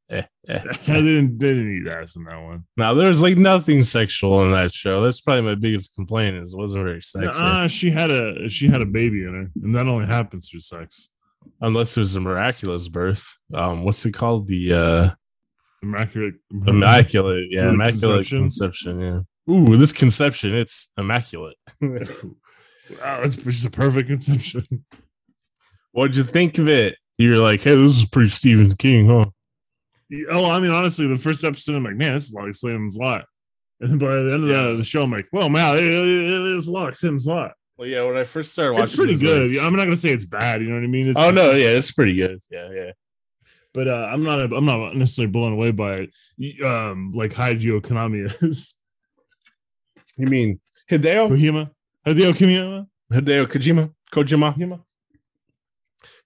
didn't 0.87 1.39
didn't 1.39 1.77
eat 1.77 1.87
ass 1.87 2.17
in 2.17 2.25
that 2.25 2.41
one. 2.41 2.65
now 2.77 2.95
there's 2.95 3.23
like 3.23 3.37
nothing 3.37 3.83
sexual 3.83 4.43
in 4.45 4.51
that 4.53 4.73
show. 4.73 5.03
That's 5.03 5.21
probably 5.21 5.43
my 5.43 5.55
biggest 5.55 5.95
complaint. 5.95 6.37
Is 6.37 6.55
it 6.55 6.59
wasn't 6.59 6.85
very 6.85 7.01
sexy. 7.03 7.69
She 7.69 7.91
had 7.91 8.11
a 8.11 8.49
she 8.49 8.69
had 8.69 8.83
a 8.83 8.87
baby 8.87 9.25
in 9.25 9.35
her, 9.35 9.51
and 9.63 9.75
that 9.75 9.87
only 9.87 10.07
happens 10.07 10.49
through 10.49 10.61
sex. 10.61 11.11
Unless 11.61 11.97
there's 11.97 12.15
a 12.15 12.21
miraculous 12.21 12.89
birth. 12.89 13.27
Um, 13.53 13.85
what's 13.85 14.07
it 14.07 14.13
called? 14.13 14.47
The 14.47 14.73
uh 14.73 15.11
Immaculate. 15.83 16.35
immaculate. 16.67 17.47
Yeah, 17.51 17.69
immaculate 17.71 18.29
conception. 18.29 18.39
conception. 18.39 19.27
Yeah. 19.49 19.53
Ooh, 19.53 19.77
this 19.77 19.93
conception, 19.93 20.55
it's 20.55 20.93
immaculate. 20.97 21.57
wow, 21.81 23.21
it's 23.25 23.37
just 23.37 23.67
a 23.67 23.71
perfect 23.71 24.09
conception. 24.09 24.85
What'd 25.93 26.17
you 26.17 26.23
think 26.23 26.59
of 26.59 26.69
it? 26.69 26.97
You're 27.19 27.39
like, 27.39 27.61
hey, 27.61 27.75
this 27.77 27.99
is 27.99 28.07
pretty 28.07 28.31
Stephen 28.31 28.71
King, 28.77 29.07
huh? 29.07 29.27
Oh, 30.31 30.51
I 30.51 30.59
mean, 30.59 30.71
honestly, 30.73 31.07
the 31.07 31.17
first 31.17 31.45
episode, 31.45 31.77
I'm 31.77 31.85
like, 31.85 31.95
man, 31.97 32.13
this 32.15 32.29
is 32.29 32.33
like 32.35 32.55
Salem's 32.55 32.97
Lot. 32.99 33.25
And 33.81 33.91
then 33.91 33.99
by 33.99 34.13
the 34.13 34.35
end 34.35 34.45
of 34.45 34.49
the, 34.49 34.75
the 34.79 34.85
show, 34.85 35.03
I'm 35.03 35.11
like, 35.11 35.27
well, 35.33 35.49
man, 35.49 35.77
it, 35.77 35.83
it, 35.85 36.41
it 36.41 36.57
is 36.57 36.69
like 36.69 36.95
Salem's 36.95 37.27
Lot. 37.27 37.53
Well, 37.79 37.89
yeah, 37.89 38.03
when 38.05 38.17
I 38.17 38.25
first 38.25 38.53
started 38.53 38.73
watching, 38.75 38.87
It's 38.87 38.97
pretty 38.97 39.15
it 39.15 39.21
good. 39.21 39.53
like- 39.57 39.67
I'm 39.67 39.75
not 39.75 39.85
gonna 39.85 39.97
say 39.97 40.11
it's 40.11 40.27
bad. 40.27 40.61
You 40.61 40.69
know 40.69 40.75
what 40.77 40.85
I 40.85 40.89
mean? 40.89 41.09
It's, 41.09 41.21
oh 41.21 41.31
no, 41.31 41.53
yeah, 41.53 41.69
it's 41.71 41.91
pretty 41.93 42.15
good. 42.15 42.39
Yeah, 42.51 42.71
yeah. 42.71 42.91
but 43.73 43.89
uh, 43.89 44.09
I'm 44.13 44.23
not. 44.23 44.39
I'm 44.53 44.65
not 44.67 44.95
necessarily 44.95 45.33
blown 45.33 45.53
away 45.55 45.71
by 45.73 46.07
it. 46.39 46.63
Um, 46.65 47.13
like 47.15 47.31
Hideo 47.33 47.81
Konami 47.81 48.25
is. 48.43 48.77
You 50.19 50.27
mean 50.27 50.61
Hideo 50.91 51.31
Kohima, 51.31 51.71
Hideo 52.07 52.33
Kimiya. 52.33 52.87
Hideo 53.13 53.47
Kojima 53.47 53.93
Kojima? 54.13 54.55
Kojima. 54.55 54.83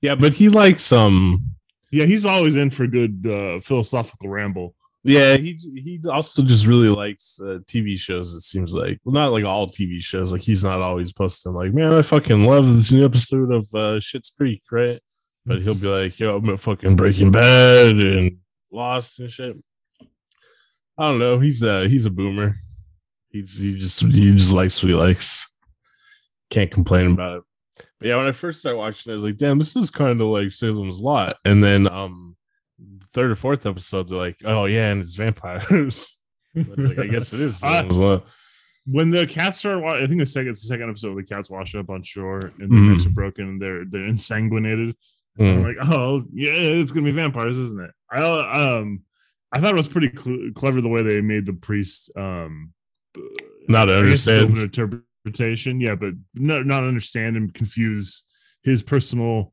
Yeah, 0.03 0.15
but 0.15 0.35
he 0.35 0.49
likes 0.49 0.93
um. 0.93 1.41
Yeah, 1.93 2.05
he's 2.05 2.27
always 2.27 2.57
in 2.57 2.71
for 2.71 2.87
good 2.87 3.27
uh, 3.27 3.61
philosophical 3.61 4.29
ramble. 4.29 4.75
Yeah, 5.03 5.37
he 5.37 5.53
he 5.53 6.01
also 6.11 6.43
just 6.43 6.67
really 6.67 6.89
likes 6.89 7.39
uh, 7.41 7.61
TV 7.67 7.97
shows. 7.97 8.35
It 8.35 8.41
seems 8.41 8.75
like, 8.75 8.99
well, 9.05 9.15
not 9.15 9.31
like 9.31 9.45
all 9.45 9.69
TV 9.69 10.01
shows. 10.01 10.33
Like 10.33 10.43
he's 10.43 10.65
not 10.65 10.83
always 10.83 11.13
posting 11.13 11.53
like, 11.53 11.73
man, 11.73 11.95
I 11.95 12.03
fucking 12.03 12.45
love 12.45 12.67
this 12.67 12.91
new 12.91 13.05
episode 13.05 13.53
of 13.53 13.65
uh, 13.73 14.01
Schitt's 14.01 14.31
Creek, 14.31 14.61
right? 14.73 15.01
But 15.47 15.61
he'll 15.61 15.81
be 15.81 15.87
like, 15.87 16.19
yo, 16.19 16.37
I'm 16.37 16.51
at 16.51 16.59
fucking 16.59 16.97
Breaking 16.97 17.31
Bad 17.31 17.95
and 17.97 18.39
Lost 18.73 19.21
and 19.21 19.31
shit. 19.31 19.57
I 20.99 21.07
don't 21.07 21.21
know. 21.21 21.39
He's 21.39 21.63
uh 21.63 21.83
he's 21.83 22.07
a 22.07 22.11
boomer. 22.11 22.57
He's 23.31 23.59
he 23.59 23.79
just 23.79 24.01
he 24.01 24.35
just 24.35 24.53
likes 24.53 24.83
what 24.83 24.89
he 24.89 24.95
likes. 24.97 25.53
Can't 26.51 26.71
complain 26.71 27.13
about 27.13 27.39
it. 27.39 27.43
But 27.99 28.09
yeah, 28.09 28.17
when 28.17 28.27
I 28.27 28.31
first 28.33 28.61
started 28.61 28.79
watching, 28.79 29.11
it, 29.11 29.13
I 29.13 29.15
was 29.15 29.23
like, 29.25 29.37
damn, 29.39 29.59
this 29.59 29.75
is 29.77 29.91
kind 29.91 30.21
of 30.21 30.29
like 30.29 30.53
Salem's 30.53 31.01
Lot. 31.01 31.37
And 31.45 31.63
then 31.63 31.89
um 31.89 32.37
third 33.11 33.31
or 33.31 33.35
fourth 33.37 33.65
episode, 33.67 34.09
they're 34.09 34.19
like, 34.19 34.37
oh 34.45 34.67
yeah, 34.67 34.91
and 34.91 35.01
it's 35.01 35.15
vampires. 35.15 36.23
I 36.57 36.65
like, 36.77 36.99
I 36.99 37.07
guess 37.07 37.33
it 37.33 37.41
is 37.41 37.63
I- 37.65 37.73
Salem's 37.81 37.99
Lot. 37.99 38.29
when 38.87 39.11
the 39.11 39.27
cats 39.27 39.59
start, 39.59 39.83
wa- 39.83 39.95
I 39.97 40.07
think 40.07 40.19
the 40.21 40.27
second, 40.27 40.51
it's 40.51 40.63
the 40.63 40.69
second 40.69 40.89
episode, 40.91 41.17
the 41.17 41.23
cats 41.35 41.49
wash 41.51 41.75
up 41.75 41.89
on 41.91 42.03
shore 42.03 42.53
and 42.61 42.71
the 42.71 42.77
necks 42.77 43.07
are 43.07 43.11
broken 43.11 43.49
and 43.49 43.61
they're 43.61 43.85
they're 43.87 44.03
ensanguinated. 44.11 44.95
Mm. 45.39 45.65
like, 45.65 45.77
oh 45.91 46.25
yeah, 46.33 46.51
it's 46.53 46.93
gonna 46.93 47.05
be 47.05 47.11
vampires, 47.11 47.59
isn't 47.59 47.83
it? 47.83 47.91
I 48.11 48.19
um, 48.79 49.03
I 49.53 49.61
thought 49.61 49.73
it 49.73 49.77
was 49.77 49.89
pretty 49.89 50.11
cl- 50.17 50.51
clever 50.55 50.81
the 50.81 50.89
way 50.89 51.03
they 51.03 51.21
made 51.21 51.45
the 51.47 51.53
priest 51.53 52.11
um, 52.17 52.73
Not 53.69 53.87
to 53.87 53.99
I 53.99 54.03
guess 54.03 54.27
it's 54.27 54.29
understand. 54.29 54.73
to 54.75 55.03
interpretation, 55.27 55.81
yeah, 55.81 55.95
but 55.95 56.15
not 56.35 56.67
not 56.67 56.85
understand 56.85 57.37
and 57.37 57.53
confuse 57.53 58.27
his 58.63 58.83
personal 58.83 59.53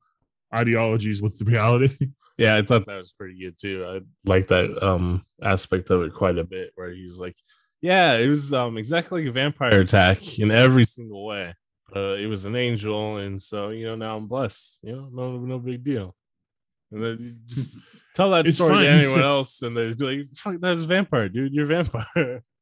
ideologies 0.56 1.22
with 1.22 1.38
the 1.40 1.46
reality. 1.50 1.90
Yeah, 2.36 2.56
I 2.56 2.64
thought 2.64 2.88
that 2.88 2.98
was 2.98 3.14
pretty 3.14 3.38
good 3.40 3.60
too. 3.62 3.86
I 3.86 4.00
like 4.28 4.48
that 4.48 4.82
um 4.82 5.22
aspect 5.44 5.92
of 5.92 6.02
it 6.02 6.14
quite 6.14 6.40
a 6.40 6.44
bit 6.44 6.72
where 6.74 6.90
he's 6.90 7.20
like, 7.20 7.36
Yeah, 7.80 8.16
it 8.16 8.28
was 8.28 8.52
um 8.56 8.76
exactly 8.80 9.22
like 9.22 9.30
a 9.30 9.32
vampire 9.32 9.82
attack 9.82 10.40
in 10.40 10.50
every 10.50 10.84
single 10.84 11.28
way. 11.28 11.54
Uh 11.96 12.16
it 12.16 12.26
was 12.26 12.48
an 12.48 12.56
angel, 12.56 13.18
and 13.18 13.40
so 13.40 13.70
you 13.70 13.86
know, 13.86 13.94
now 13.94 14.18
I'm 14.18 14.28
blessed. 14.28 14.80
You 14.82 14.94
know, 14.96 15.10
no 15.12 15.38
no 15.38 15.60
big 15.60 15.84
deal. 15.84 16.16
And 16.92 17.04
then 17.04 17.18
you 17.20 17.36
just 17.46 17.78
tell 18.16 18.32
that 18.32 18.48
It's 18.48 18.56
story 18.56 18.74
fine. 18.74 18.86
to 18.86 18.90
anyone 18.90 19.22
else, 19.22 19.62
and 19.62 19.78
they'd 19.78 19.96
be 19.96 20.18
like, 20.18 20.36
fuck, 20.36 20.56
that's 20.60 20.82
a 20.82 20.88
vampire, 20.88 21.30
dude. 21.30 21.54
You're 21.54 21.72
a 21.72 21.84
vampire. 21.84 22.42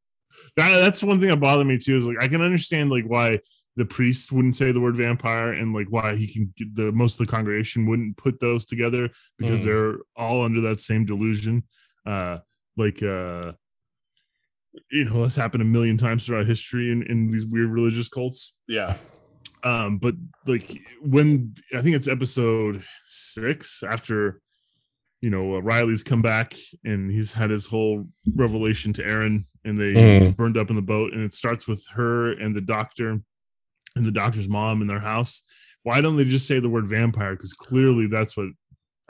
that, 0.57 0.79
that's 0.81 1.03
one 1.03 1.19
thing 1.19 1.29
that 1.29 1.39
bothered 1.39 1.67
me 1.67 1.77
too. 1.77 1.95
Is 1.95 2.07
like 2.07 2.23
I 2.23 2.27
can 2.27 2.41
understand 2.41 2.89
like 2.89 3.05
why 3.05 3.39
the 3.77 3.85
priest 3.85 4.31
wouldn't 4.31 4.55
say 4.55 4.71
the 4.71 4.81
word 4.81 4.97
vampire 4.97 5.53
and 5.53 5.73
like 5.73 5.87
why 5.89 6.15
he 6.15 6.31
can 6.31 6.53
get 6.57 6.75
the 6.75 6.91
most 6.91 7.19
of 7.19 7.25
the 7.27 7.31
congregation 7.31 7.85
wouldn't 7.87 8.17
put 8.17 8.39
those 8.39 8.65
together 8.65 9.09
because 9.37 9.61
Mm. 9.61 9.65
they're 9.65 9.97
all 10.15 10.41
under 10.43 10.61
that 10.61 10.79
same 10.79 11.05
delusion. 11.05 11.63
Uh, 12.05 12.39
like 12.77 13.01
uh, 13.01 13.53
you 14.91 15.05
know, 15.05 15.21
that's 15.21 15.35
happened 15.35 15.61
a 15.61 15.65
million 15.65 15.97
times 15.97 16.25
throughout 16.25 16.45
history 16.45 16.91
in, 16.91 17.03
in 17.03 17.27
these 17.27 17.45
weird 17.45 17.69
religious 17.71 18.09
cults. 18.09 18.57
yeah. 18.67 18.95
um 19.63 19.99
but 19.99 20.15
like 20.47 20.67
when 21.03 21.53
i 21.75 21.81
think 21.81 21.95
it's 21.95 22.07
episode 22.07 22.81
six 23.05 23.83
after 23.83 24.41
you 25.21 25.29
know 25.29 25.55
uh, 25.55 25.59
riley's 25.59 26.03
come 26.03 26.21
back 26.21 26.53
and 26.83 27.11
he's 27.11 27.31
had 27.31 27.49
his 27.49 27.67
whole 27.67 28.05
revelation 28.35 28.91
to 28.91 29.05
erin 29.05 29.45
and 29.63 29.77
they 29.77 30.19
he's 30.19 30.31
burned 30.31 30.57
up 30.57 30.69
in 30.69 30.75
the 30.75 30.81
boat. 30.81 31.13
And 31.13 31.23
it 31.23 31.33
starts 31.33 31.67
with 31.67 31.85
her 31.93 32.31
and 32.33 32.55
the 32.55 32.61
doctor 32.61 33.19
and 33.95 34.05
the 34.05 34.11
doctor's 34.11 34.49
mom 34.49 34.81
in 34.81 34.87
their 34.87 34.99
house. 34.99 35.43
Why 35.83 36.01
don't 36.01 36.15
they 36.15 36.25
just 36.25 36.47
say 36.47 36.59
the 36.59 36.69
word 36.69 36.87
vampire? 36.87 37.35
Because 37.35 37.53
clearly 37.53 38.07
that's 38.07 38.37
what 38.37 38.47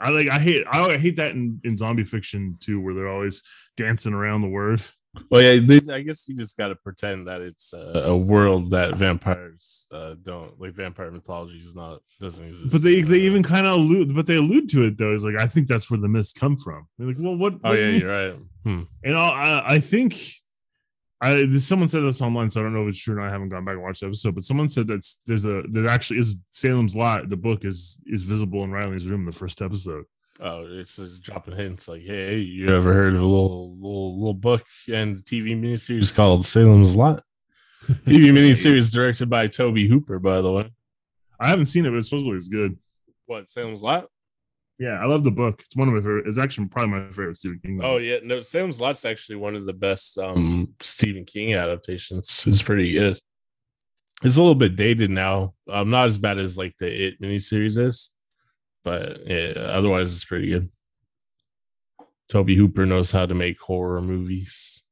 i 0.00 0.10
like 0.10 0.28
i 0.32 0.38
hate 0.38 0.64
i 0.72 0.96
hate 0.96 1.14
that 1.14 1.30
in, 1.30 1.60
in 1.62 1.76
zombie 1.76 2.02
fiction 2.02 2.56
too 2.58 2.80
where 2.80 2.92
they're 2.92 3.08
always 3.08 3.40
dancing 3.76 4.12
around 4.12 4.42
the 4.42 4.48
word 4.48 4.80
Well, 5.30 5.42
yeah, 5.42 5.60
they, 5.62 5.92
I 5.92 6.00
guess 6.00 6.26
you 6.26 6.34
just 6.36 6.56
got 6.56 6.68
to 6.68 6.74
pretend 6.76 7.28
that 7.28 7.42
it's 7.42 7.74
a, 7.74 8.04
a 8.06 8.16
world 8.16 8.70
that 8.70 8.94
vampires 8.94 9.86
uh, 9.92 10.14
don't 10.22 10.58
like. 10.58 10.72
Vampire 10.72 11.10
mythology 11.10 11.58
is 11.58 11.74
not 11.74 12.00
doesn't 12.18 12.46
exist. 12.46 12.72
But 12.72 12.80
they 12.82 13.02
they 13.02 13.18
even 13.18 13.42
kind 13.42 13.66
of 13.66 13.74
allude, 13.74 14.14
but 14.14 14.26
they 14.26 14.36
allude 14.36 14.70
to 14.70 14.84
it 14.84 14.96
though. 14.96 15.12
Is 15.12 15.24
like 15.24 15.38
I 15.38 15.46
think 15.46 15.66
that's 15.68 15.90
where 15.90 16.00
the 16.00 16.08
myths 16.08 16.32
come 16.32 16.56
from. 16.56 16.86
They're 16.98 17.08
like, 17.08 17.16
well, 17.18 17.36
what? 17.36 17.54
Oh 17.62 17.70
what 17.70 17.78
yeah, 17.78 17.86
you- 17.88 17.98
you're 17.98 18.28
right. 18.30 18.36
Hmm. 18.64 18.82
And 19.04 19.16
I, 19.16 19.20
I- 19.28 19.74
I 19.74 19.78
think 19.80 20.18
I 21.20 21.46
someone 21.58 21.88
said 21.90 22.02
this 22.04 22.22
online, 22.22 22.50
so 22.50 22.60
I 22.60 22.62
don't 22.64 22.72
know 22.74 22.82
if 22.84 22.88
it's 22.88 23.02
true. 23.02 23.16
And 23.16 23.24
I 23.24 23.30
haven't 23.30 23.50
gone 23.50 23.64
back 23.66 23.74
and 23.74 23.82
watched 23.82 24.00
the 24.00 24.06
episode, 24.06 24.34
but 24.34 24.44
someone 24.44 24.68
said 24.70 24.88
that's 24.88 25.16
there's 25.26 25.44
a 25.44 25.62
there 25.70 25.86
actually 25.88 26.20
is 26.20 26.42
Salem's 26.52 26.96
Lot. 26.96 27.28
The 27.28 27.36
book 27.36 27.64
is 27.66 28.00
is 28.06 28.22
visible 28.22 28.64
in 28.64 28.70
Riley's 28.70 29.06
room 29.06 29.20
in 29.20 29.26
the 29.26 29.32
first 29.32 29.60
episode. 29.60 30.04
Oh, 30.44 30.66
it's 30.68 30.96
just 30.96 31.22
dropping 31.22 31.56
hints 31.56 31.88
like, 31.88 32.02
hey, 32.02 32.38
you 32.38 32.74
ever 32.74 32.92
heard 32.92 33.14
of 33.14 33.20
a 33.20 33.24
little 33.24 33.76
little 33.76 34.18
little 34.18 34.34
book 34.34 34.64
and 34.92 35.18
TV 35.18 35.56
miniseries 35.56 36.14
called 36.14 36.44
Salem's 36.44 36.96
Lot? 36.96 37.22
TV 37.84 38.32
miniseries 38.32 38.92
directed 38.92 39.30
by 39.30 39.46
Tobe 39.46 39.78
Hooper, 39.78 40.18
by 40.18 40.40
the 40.40 40.52
way. 40.52 40.68
I 41.38 41.46
haven't 41.46 41.66
seen 41.66 41.86
it, 41.86 41.90
but 41.90 41.98
it's 41.98 42.08
supposedly 42.08 42.34
it's 42.34 42.48
good. 42.48 42.76
What 43.26 43.48
Salem's 43.48 43.84
Lot? 43.84 44.08
Yeah, 44.80 44.98
I 45.00 45.06
love 45.06 45.22
the 45.22 45.30
book. 45.30 45.60
It's 45.64 45.76
one 45.76 45.86
of 45.86 45.94
my 45.94 46.00
favorite. 46.00 46.26
It's 46.26 46.38
actually 46.38 46.66
probably 46.66 46.90
my 46.90 47.06
favorite 47.08 47.36
Stephen 47.36 47.60
King. 47.64 47.80
Oh 47.84 47.98
yeah, 47.98 48.18
no, 48.24 48.40
Salem's 48.40 48.80
Lot's 48.80 49.04
actually 49.04 49.36
one 49.36 49.54
of 49.54 49.64
the 49.64 49.72
best 49.72 50.18
um 50.18 50.74
Stephen 50.80 51.24
King 51.24 51.54
adaptations. 51.54 52.44
It's 52.48 52.62
pretty 52.62 52.92
good. 52.92 53.16
It's 54.24 54.36
a 54.38 54.40
little 54.40 54.56
bit 54.56 54.74
dated 54.74 55.10
now. 55.10 55.54
Um, 55.68 55.90
not 55.90 56.06
as 56.06 56.18
bad 56.18 56.38
as 56.38 56.58
like 56.58 56.76
the 56.78 57.06
It 57.06 57.20
miniseries 57.22 57.78
is, 57.78 58.12
but 58.84 59.26
yeah, 59.26 59.52
otherwise 59.56 60.12
it's 60.12 60.24
pretty 60.24 60.48
good. 60.48 60.68
Tobe 62.30 62.50
Hooper 62.50 62.86
knows 62.86 63.10
how 63.10 63.26
to 63.26 63.34
make 63.34 63.58
horror 63.60 64.00
movies, 64.00 64.84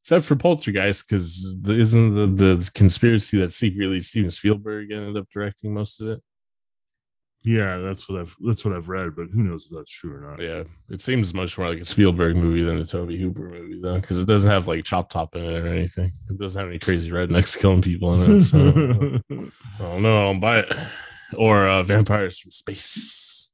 except 0.00 0.24
for 0.24 0.36
Poltergeist, 0.36 1.08
because 1.08 1.56
isn't 1.66 2.14
the, 2.14 2.26
the 2.26 2.70
conspiracy 2.74 3.38
that 3.38 3.52
secretly 3.52 4.00
Steven 4.00 4.30
Spielberg 4.30 4.92
ended 4.92 5.16
up 5.16 5.28
directing 5.30 5.74
most 5.74 6.00
of 6.00 6.08
it? 6.08 6.22
yeah, 7.46 7.76
that's 7.76 8.08
what 8.08 8.20
I've 8.20 8.34
that's 8.40 8.64
what 8.64 8.74
I've 8.74 8.88
read, 8.88 9.14
but 9.14 9.26
who 9.26 9.42
knows 9.42 9.66
if 9.66 9.76
that's 9.76 9.90
true 9.90 10.14
or 10.14 10.20
not. 10.20 10.40
Yeah, 10.40 10.64
it 10.88 11.02
seems 11.02 11.34
much 11.34 11.58
more 11.58 11.68
like 11.68 11.78
a 11.78 11.84
Spielberg 11.84 12.36
movie 12.36 12.62
than 12.62 12.78
a 12.78 12.86
Tobe 12.86 13.12
Hooper 13.12 13.50
movie, 13.50 13.78
though, 13.78 13.96
because 13.96 14.18
it 14.18 14.26
doesn't 14.26 14.50
have 14.50 14.66
like 14.66 14.84
Chop 14.84 15.10
Top 15.10 15.36
in 15.36 15.44
it 15.44 15.62
or 15.62 15.68
anything. 15.68 16.10
It 16.30 16.38
doesn't 16.38 16.58
have 16.58 16.70
any 16.70 16.78
crazy 16.78 17.10
rednecks 17.10 17.60
killing 17.60 17.82
people 17.82 18.14
in 18.14 18.36
it. 18.36 18.40
So 18.44 18.68
I 19.30 19.82
don't 19.82 20.02
know, 20.02 20.20
I 20.20 20.22
don't 20.22 20.40
buy 20.40 20.60
it. 20.60 20.74
Or 21.38 21.68
uh, 21.68 21.82
vampires 21.82 22.38
from 22.38 22.50
space. 22.50 23.52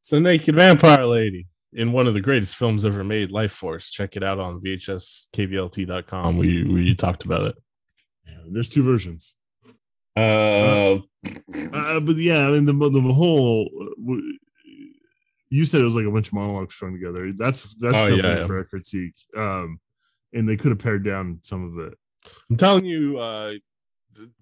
It's 0.00 0.12
a 0.12 0.20
naked 0.20 0.54
vampire 0.56 1.06
lady 1.06 1.46
in 1.74 1.92
one 1.92 2.06
of 2.06 2.14
the 2.14 2.20
greatest 2.20 2.56
films 2.56 2.84
ever 2.84 3.04
made, 3.04 3.30
Lifeforce. 3.30 3.90
Check 3.90 4.16
it 4.16 4.22
out 4.24 4.38
on 4.38 4.60
VHSKVLT.com. 4.60 6.36
We 6.38 6.64
we 6.64 6.94
talked 6.94 7.24
about 7.24 7.42
it. 7.42 7.56
There's 8.50 8.68
two 8.68 8.82
versions. 8.82 9.36
Uh, 10.16 10.98
Uh, 11.72 12.00
but 12.00 12.16
yeah, 12.16 12.46
I 12.46 12.50
mean 12.50 12.64
the 12.64 12.72
the 12.72 13.12
whole. 13.12 13.70
uh, 13.80 14.16
You 15.50 15.64
said 15.64 15.80
it 15.80 15.84
was 15.84 15.96
like 15.96 16.06
a 16.06 16.10
bunch 16.10 16.28
of 16.28 16.34
monologues 16.34 16.74
strung 16.74 16.94
together. 16.94 17.32
That's 17.36 17.74
that's 17.76 18.04
Oh, 18.04 18.08
yeah, 18.08 18.16
definitely 18.22 18.40
yeah. 18.40 18.46
for 18.46 18.58
a 18.58 18.64
critique. 18.64 19.14
Um, 19.36 19.78
and 20.32 20.48
they 20.48 20.56
could 20.56 20.70
have 20.72 20.78
pared 20.78 21.04
down 21.04 21.38
some 21.42 21.78
of 21.78 21.86
it. 21.86 21.96
I'm 22.50 22.56
telling 22.56 22.84
you, 22.86 23.18
uh, 23.18 23.52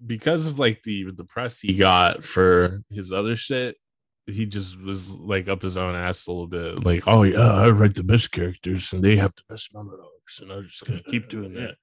because 0.05 0.45
of 0.45 0.59
like 0.59 0.81
the 0.83 1.11
the 1.11 1.25
press 1.25 1.59
he 1.59 1.77
got 1.77 2.23
for 2.23 2.81
his 2.89 3.11
other 3.11 3.35
shit, 3.35 3.75
he 4.27 4.45
just 4.45 4.79
was 4.81 5.13
like 5.15 5.47
up 5.47 5.61
his 5.61 5.77
own 5.77 5.95
ass 5.95 6.27
a 6.27 6.31
little 6.31 6.47
bit, 6.47 6.85
like, 6.85 7.03
oh 7.07 7.23
yeah, 7.23 7.39
I 7.39 7.69
write 7.69 7.95
the 7.95 8.03
best 8.03 8.31
characters 8.31 8.93
and 8.93 9.03
they 9.03 9.17
have 9.17 9.33
the 9.35 9.43
best 9.49 9.73
monologues, 9.73 10.39
and 10.41 10.51
I'm 10.51 10.67
just 10.67 10.85
gonna 10.85 11.01
keep 11.03 11.27
doing 11.29 11.53
that. 11.53 11.75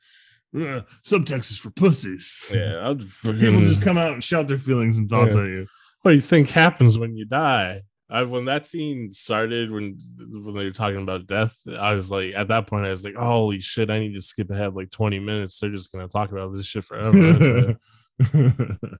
Uh, 0.57 0.81
subtext 1.05 1.51
is 1.51 1.59
for 1.59 1.71
pussies. 1.71 2.51
Yeah, 2.55 2.77
I'll 2.83 2.95
People 2.97 3.61
just 3.61 3.83
come 3.83 3.99
out 3.99 4.13
and 4.15 4.25
shout 4.25 4.49
their 4.49 4.57
feelings 4.57 4.99
and 4.99 5.09
thoughts 5.09 5.35
Yeah. 5.35 5.43
at 5.43 5.47
you. 5.49 5.67
what 6.03 6.13
do 6.13 6.15
you 6.15 6.23
think 6.23 6.49
happens 6.51 6.99
when 6.99 7.15
you 7.17 7.27
die? 7.27 7.83
I, 8.11 8.23
when 8.23 8.47
that 8.47 8.65
scene 8.65 9.13
started, 9.13 9.71
when 9.71 9.99
when 10.19 10.55
they 10.55 10.65
were 10.65 10.71
talking 10.71 11.03
about 11.03 11.27
death, 11.27 11.61
I 11.79 11.93
was 11.93 12.11
like, 12.11 12.33
at 12.35 12.49
that 12.49 12.67
point, 12.67 12.87
I 12.87 12.91
was 12.91 13.05
like, 13.05 13.17
holy 13.17 13.61
shit, 13.61 13.91
I 13.91 13.99
need 13.99 14.15
to 14.15 14.23
skip 14.23 14.51
ahead 14.51 14.75
like 14.75 14.91
20 14.91 15.19
minutes. 15.19 15.61
They're 15.61 15.71
just 15.71 15.93
gonna 15.93 16.09
talk 16.09 16.33
about 16.33 16.53
this 16.55 16.67
shit 16.67 16.85
forever. 16.85 17.77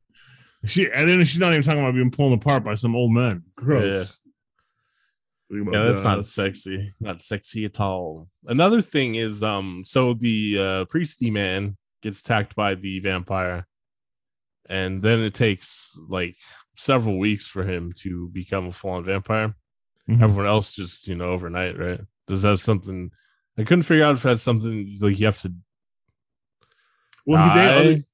she 0.67 0.91
and 0.93 1.09
then 1.09 1.21
she's 1.21 1.39
not 1.39 1.53
even 1.53 1.63
talking 1.63 1.81
about 1.81 1.95
being 1.95 2.11
pulled 2.11 2.35
apart 2.35 2.65
by 2.65 2.75
some 2.75 2.95
old 2.95 3.13
men. 3.13 3.45
Gross. 3.57 4.23
yeah, 5.51 5.65
that's 5.73 6.05
not 6.05 6.27
sexy. 6.27 6.91
Not 7.01 7.19
sexy 7.21 7.65
at 7.65 7.81
all. 7.81 8.29
Another 8.47 8.83
thing 8.83 9.15
is, 9.15 9.43
um, 9.43 9.83
so 9.87 10.13
the 10.15 10.57
uh 10.59 10.85
priesty 10.85 11.31
man 11.31 11.79
gets 12.03 12.21
attacked 12.21 12.55
by 12.55 12.75
the 12.75 13.01
vampire, 13.01 13.67
and 14.69 15.01
then 15.01 15.21
it 15.21 15.33
takes 15.33 15.99
like 16.09 16.37
several 16.79 17.19
weeks 17.19 17.47
for 17.49 17.65
him 17.65 17.93
to 17.93 18.29
become 18.29 18.67
a 18.69 18.73
full-on 18.73 19.05
vampire. 19.05 19.53
Mhm. 20.09 20.23
everyone 20.23 20.47
else 20.47 20.75
just 20.75 21.07
you 21.09 21.15
know 21.17 21.27
overnight 21.27 21.77
right 21.79 22.01
does 22.27 22.41
that 22.43 22.49
have 22.51 22.61
something 22.61 23.11
i 23.59 23.63
couldn't 23.65 23.83
figure 23.83 24.05
out 24.05 24.15
if 24.17 24.23
that's 24.23 24.41
something 24.43 24.97
like 25.01 25.19
you 25.21 25.27
have 25.27 25.37
to 25.39 25.53
Well, 27.27 27.43
he- 27.51 27.55
they, 27.59 28.05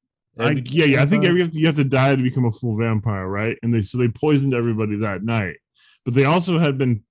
I, 0.44 0.62
yeah, 0.66 0.84
yeah. 0.86 1.02
I 1.02 1.06
think 1.06 1.24
every, 1.24 1.38
you 1.38 1.44
have 1.44 1.52
to- 1.52 1.58
you 1.60 1.66
have 1.66 1.76
to 1.76 1.84
die 1.84 2.16
to 2.16 2.22
become 2.22 2.44
a 2.46 2.50
full 2.50 2.76
vampire, 2.76 3.28
right? 3.28 3.56
And 3.62 3.72
they 3.72 3.80
so 3.82 3.98
they 3.98 4.08
poisoned 4.08 4.52
everybody 4.54 4.96
that 4.96 5.22
night, 5.22 5.58
but 6.04 6.14
they 6.14 6.24
also 6.24 6.58
had 6.58 6.76
been 6.76 7.04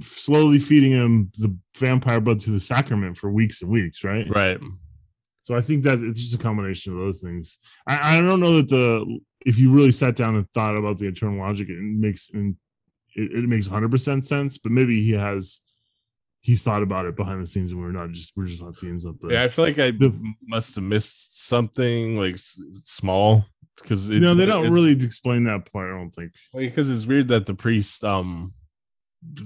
slowly 0.00 0.58
feeding 0.58 0.92
him 0.92 1.30
the 1.38 1.56
vampire 1.78 2.20
blood 2.20 2.42
through 2.42 2.52
the 2.54 2.60
sacrament 2.60 3.16
for 3.16 3.30
weeks 3.32 3.62
and 3.62 3.70
weeks, 3.70 4.04
right? 4.04 4.28
right 4.28 4.60
So 5.40 5.56
I 5.56 5.62
think 5.62 5.84
that 5.84 6.00
it's 6.00 6.20
just 6.20 6.34
a 6.34 6.38
combination 6.42 6.92
of 6.92 6.98
those 6.98 7.22
things. 7.22 7.58
I, 7.86 8.18
I 8.18 8.20
don't 8.20 8.40
know 8.40 8.56
that 8.58 8.68
the 8.68 9.20
if 9.46 9.58
you 9.58 9.72
really 9.72 9.90
sat 9.90 10.16
down 10.16 10.36
and 10.36 10.46
thought 10.54 10.76
about 10.76 10.98
the 10.98 11.06
internal 11.06 11.38
logic, 11.38 11.68
it 11.68 11.78
makes 11.80 12.30
it, 12.34 12.54
it 13.14 13.48
makes 13.48 13.68
100 13.68 13.90
percent 13.90 14.24
sense. 14.26 14.58
But 14.58 14.72
maybe 14.72 15.02
he 15.04 15.12
has 15.12 15.60
he's 16.40 16.62
thought 16.62 16.82
about 16.82 17.06
it 17.06 17.14
behind 17.16 17.40
the 17.42 17.46
scenes, 17.46 17.72
and 17.72 17.80
we're 17.80 17.92
not 17.92 18.10
just 18.10 18.32
we're 18.36 18.46
just 18.46 18.62
not 18.62 18.76
seeing 18.76 18.98
something. 18.98 19.30
yeah 19.30 19.44
i 19.44 19.48
feel 19.48 19.64
like 19.64 19.78
i 19.78 19.90
The- 19.92 20.34
must 20.46 20.74
have 20.74 20.84
missed 20.84 21.46
something 21.46 22.16
like 22.16 22.36
small 22.38 23.44
because 23.80 24.10
you 24.10 24.20
know 24.20 24.34
they 24.34 24.46
don't 24.46 24.72
really 24.72 24.92
explain 24.92 25.44
that 25.44 25.70
part. 25.72 25.88
I 25.94 25.96
don't 25.98 26.10
think. 26.10 26.32
because 26.54 26.90
it's 26.90 27.06
weird 27.06 27.28
that 27.28 27.46
the 27.46 27.54
priest 27.54 28.02
um 28.04 28.52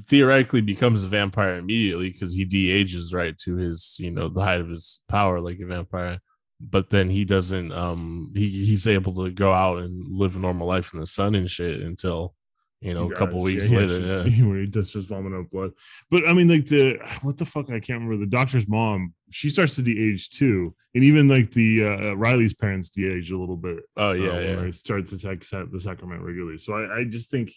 theoretically 0.08 0.62
becomes 0.62 1.04
a 1.04 1.08
vampire 1.08 1.56
immediately 1.56 2.10
because 2.10 2.34
he 2.34 2.44
de-ages 2.46 3.12
right 3.12 3.36
to 3.38 3.56
his 3.56 3.96
you 4.00 4.10
know 4.10 4.28
the 4.28 4.40
height 4.40 4.60
of 4.60 4.68
his 4.70 5.02
power 5.08 5.38
like 5.38 5.58
a 5.60 5.66
vampire 5.66 6.18
but 6.60 6.88
then 6.90 7.08
he 7.08 7.24
doesn't 7.24 7.70
um 7.72 8.32
he, 8.34 8.48
he's 8.48 8.86
able 8.86 9.12
to 9.24 9.30
go 9.30 9.52
out 9.52 9.78
and 9.82 10.04
live 10.10 10.36
a 10.36 10.38
normal 10.38 10.66
life 10.66 10.94
in 10.94 11.00
the 11.00 11.06
sun 11.06 11.34
and 11.34 11.50
shit 11.50 11.80
until 11.82 12.34
you 12.80 12.94
know 12.94 13.06
He 13.06 13.12
a 13.12 13.16
couple 13.16 13.38
does. 13.38 13.44
weeks 13.44 13.70
Yeah, 13.70 13.80
he 13.80 13.86
later 13.86 14.18
actually- 14.20 14.30
yeah 14.36 14.44
when 14.48 14.60
he 14.60 14.66
does 14.66 14.92
just 14.92 15.08
vomit 15.08 15.32
up 15.38 15.50
blood. 15.50 15.72
But 16.10 16.28
I 16.28 16.32
mean, 16.32 16.48
like 16.48 16.66
the 16.66 16.98
what 17.22 17.36
the 17.36 17.44
fuck? 17.44 17.66
I 17.70 17.80
can't 17.80 18.00
remember. 18.02 18.16
The 18.18 18.26
doctor's 18.30 18.68
mom, 18.68 19.12
she 19.30 19.48
starts 19.50 19.76
to 19.76 19.82
de-age 19.82 20.30
too, 20.30 20.74
and 20.94 21.02
even 21.04 21.26
like 21.28 21.50
the 21.50 21.86
uh, 21.86 22.12
Riley's 22.14 22.54
parents 22.54 22.90
de-age 22.90 23.30
a 23.32 23.38
little 23.38 23.56
bit. 23.56 23.78
oh 23.96 24.10
uh, 24.10 24.12
yeah 24.12 24.32
when 24.56 24.64
yeah 24.64 24.70
start 24.70 25.06
to 25.06 25.18
take 25.18 25.40
the 25.70 25.80
sacrament 25.80 26.22
regularly. 26.22 26.58
So 26.58 26.74
I, 26.74 26.98
I 27.00 27.04
just 27.04 27.30
think, 27.30 27.50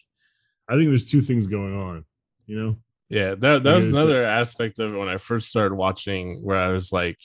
I 0.69 0.75
think 0.75 0.87
there's 0.89 1.09
two 1.11 1.21
things 1.21 1.47
going 1.47 1.75
on. 1.77 2.05
You 2.47 2.55
know, 2.59 2.77
Yeah, 3.09 3.35
that 3.35 3.63
that 3.63 3.75
was 3.75 3.85
Yeah, 3.85 3.89
it's 3.89 3.93
a- 3.93 3.97
another 3.97 4.23
aspect 4.23 4.79
of 4.79 4.93
it 4.93 4.97
when 4.97 5.09
I 5.09 5.17
first 5.17 5.49
started 5.49 5.75
watching, 5.75 6.43
where 6.45 6.57
I 6.57 6.69
was 6.69 6.91
like, 6.93 7.19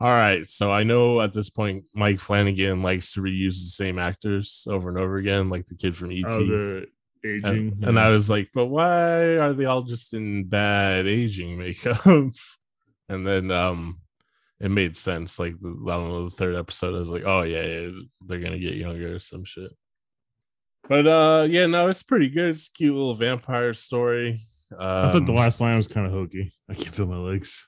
"All 0.00 0.10
right, 0.10 0.46
so 0.46 0.70
I 0.70 0.82
know 0.84 1.20
at 1.20 1.32
this 1.32 1.50
point 1.50 1.88
Mike 1.94 2.20
Flanagan 2.20 2.82
likes 2.82 3.12
to 3.14 3.20
reuse 3.20 3.60
the 3.60 3.70
same 3.70 3.98
actors 3.98 4.66
over 4.70 4.88
and 4.90 4.98
over 4.98 5.16
again, 5.16 5.48
like 5.48 5.66
the 5.66 5.76
kid 5.76 5.96
from 5.96 6.10
ET." 6.12 6.24
oh, 6.30 6.46
the 6.46 6.86
aging, 7.24 7.72
and, 7.72 7.84
and 7.84 7.98
I 7.98 8.08
was 8.10 8.30
like, 8.30 8.48
"But 8.54 8.66
why 8.66 9.36
are 9.38 9.52
they 9.52 9.64
all 9.64 9.82
just 9.82 10.14
in 10.14 10.48
bad 10.48 11.06
aging 11.06 11.58
makeup?" 11.58 12.04
and 13.08 13.26
then 13.26 13.50
um, 13.50 14.00
it 14.60 14.70
made 14.70 14.96
sense. 14.96 15.38
Like 15.38 15.58
the- 15.60 15.76
I 15.88 15.96
don't 15.96 16.08
know, 16.08 16.24
the 16.24 16.30
third 16.30 16.54
episode, 16.54 16.94
I 16.94 16.98
was 16.98 17.10
like, 17.10 17.24
"Oh 17.26 17.42
yeah, 17.42 17.62
yeah 17.64 17.90
they're 18.26 18.40
gonna 18.40 18.58
get 18.58 18.74
younger 18.74 19.16
or 19.16 19.18
some 19.18 19.44
shit." 19.44 19.70
But 20.88 21.06
uh, 21.06 21.46
yeah, 21.48 21.66
no, 21.66 21.88
it's 21.88 22.02
pretty 22.02 22.28
good. 22.30 22.50
It's 22.50 22.68
a 22.68 22.72
cute 22.72 22.94
little 22.94 23.14
vampire 23.14 23.72
story. 23.72 24.38
I 24.78 25.10
thought 25.10 25.26
the 25.26 25.32
Um, 25.32 25.38
last 25.38 25.60
line 25.60 25.76
was 25.76 25.88
kind 25.88 26.06
of 26.06 26.12
hokey. 26.12 26.52
I 26.68 26.74
can't 26.74 26.94
feel 26.94 27.06
my 27.06 27.16
legs. 27.16 27.67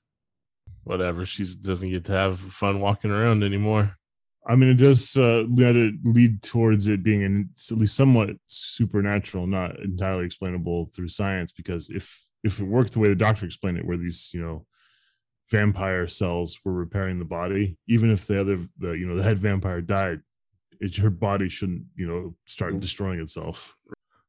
Whatever. 0.84 1.24
She 1.26 1.44
doesn't 1.62 1.90
get 1.90 2.04
to 2.06 2.12
have 2.12 2.38
fun 2.38 2.80
walking 2.80 3.10
around 3.10 3.42
anymore. 3.42 3.94
I 4.46 4.56
mean, 4.56 4.70
it 4.70 4.78
does 4.78 5.16
uh, 5.16 5.44
let 5.54 5.76
it 5.76 5.94
lead 6.02 6.42
towards 6.42 6.86
it 6.86 7.02
being 7.02 7.22
an, 7.22 7.50
at 7.70 7.76
least 7.76 7.96
somewhat 7.96 8.30
supernatural, 8.46 9.46
not 9.46 9.78
entirely 9.80 10.24
explainable 10.24 10.86
through 10.86 11.08
science. 11.08 11.52
Because 11.52 11.90
if 11.90 12.20
if 12.42 12.58
it 12.58 12.64
worked 12.64 12.94
the 12.94 13.00
way 13.00 13.08
the 13.08 13.14
doctor 13.14 13.44
explained 13.44 13.78
it, 13.78 13.86
where 13.86 13.98
these 13.98 14.30
you 14.32 14.42
know 14.42 14.66
vampire 15.50 16.06
cells 16.08 16.58
were 16.64 16.72
repairing 16.72 17.18
the 17.18 17.24
body, 17.24 17.76
even 17.86 18.10
if 18.10 18.26
the 18.26 18.40
other 18.40 18.58
the 18.78 18.92
you 18.92 19.06
know 19.06 19.16
the 19.16 19.22
head 19.22 19.38
vampire 19.38 19.82
died, 19.82 20.20
it, 20.80 20.96
her 20.96 21.10
body 21.10 21.48
shouldn't 21.48 21.84
you 21.94 22.06
know 22.06 22.34
start 22.46 22.80
destroying 22.80 23.20
itself. 23.20 23.76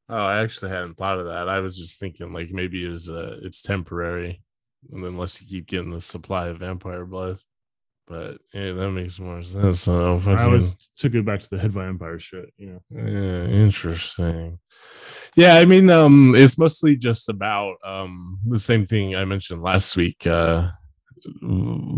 Oh, 0.09 0.25
I 0.25 0.41
actually 0.41 0.71
hadn't 0.71 0.95
thought 0.95 1.19
of 1.19 1.27
that. 1.27 1.47
I 1.47 1.61
was 1.61 1.77
just 1.77 1.99
thinking 1.99 2.33
like 2.33 2.51
maybe 2.51 2.85
it 2.85 2.89
was 2.89 3.07
a 3.07 3.39
it's 3.43 3.61
temporary, 3.61 4.43
and 4.91 5.03
unless 5.03 5.41
you 5.41 5.47
keep 5.47 5.67
getting 5.67 5.91
the 5.91 6.01
supply 6.01 6.47
of 6.47 6.59
vampire 6.59 7.05
blood. 7.05 7.37
But 8.07 8.39
yeah, 8.53 8.71
that 8.73 8.91
makes 8.91 9.19
more 9.19 9.41
sense. 9.41 9.81
So 9.81 10.19
I 10.27 10.43
always 10.43 10.89
took 10.97 11.13
it 11.13 11.25
back 11.25 11.39
to 11.41 11.49
the 11.49 11.59
head 11.59 11.71
vampire 11.71 12.19
shit. 12.19 12.51
You 12.57 12.73
know, 12.73 12.81
Yeah, 12.89 13.45
interesting. 13.45 14.59
Yeah, 15.35 15.53
I 15.55 15.65
mean, 15.65 15.89
um, 15.89 16.33
it's 16.35 16.57
mostly 16.57 16.97
just 16.97 17.29
about 17.29 17.75
um 17.85 18.37
the 18.45 18.59
same 18.59 18.85
thing 18.85 19.15
I 19.15 19.23
mentioned 19.23 19.61
last 19.61 19.95
week. 19.95 20.27
Uh, 20.27 20.71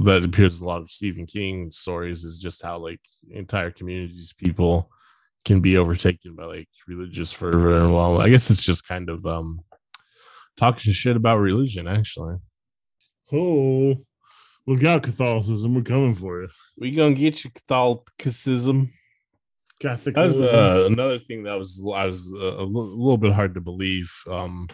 that 0.04 0.24
appears 0.24 0.60
in 0.60 0.66
a 0.66 0.68
lot 0.68 0.82
of 0.82 0.92
Stephen 0.92 1.26
King 1.26 1.72
stories 1.72 2.24
is 2.24 2.40
just 2.40 2.62
how 2.62 2.78
like 2.78 3.00
entire 3.32 3.72
communities, 3.72 4.34
people 4.34 4.92
can 5.46 5.62
be 5.62 5.78
overtaken 5.78 6.36
by 6.36 6.46
like 6.46 6.70
religious 6.88 7.32
fervor. 7.32 7.72
And 7.72 7.94
well, 7.94 8.22
I 8.22 8.30
guess 8.30 8.50
it's 8.50 8.64
just 8.64 8.88
kind 8.88 9.10
of 9.10 9.26
um 9.26 9.60
talking 10.58 10.94
shit 10.94 11.16
about 11.16 11.40
religion. 11.40 11.88
Actually, 11.88 12.38
oh, 13.32 13.96
look 14.68 14.84
out, 14.84 15.04
Catholicism, 15.04 15.74
we're 15.76 15.82
coming 15.84 16.14
for 16.14 16.42
you. 16.44 16.50
we 16.80 16.92
gonna 16.92 17.16
get 17.16 17.44
you 17.44 17.52
Catholicism. 17.52 18.92
Catholic. 19.80 20.16
That 20.16 20.24
was 20.24 20.40
uh, 20.42 20.88
another 20.90 21.18
thing 21.18 21.44
that 21.44 21.58
was 21.58 21.86
I 21.94 22.06
was 22.06 22.34
uh, 22.40 22.58
a 22.58 22.64
little 22.64 23.18
bit 23.18 23.34
hard 23.34 23.54
to 23.56 23.62
believe. 23.62 24.10
Um, 24.30 24.70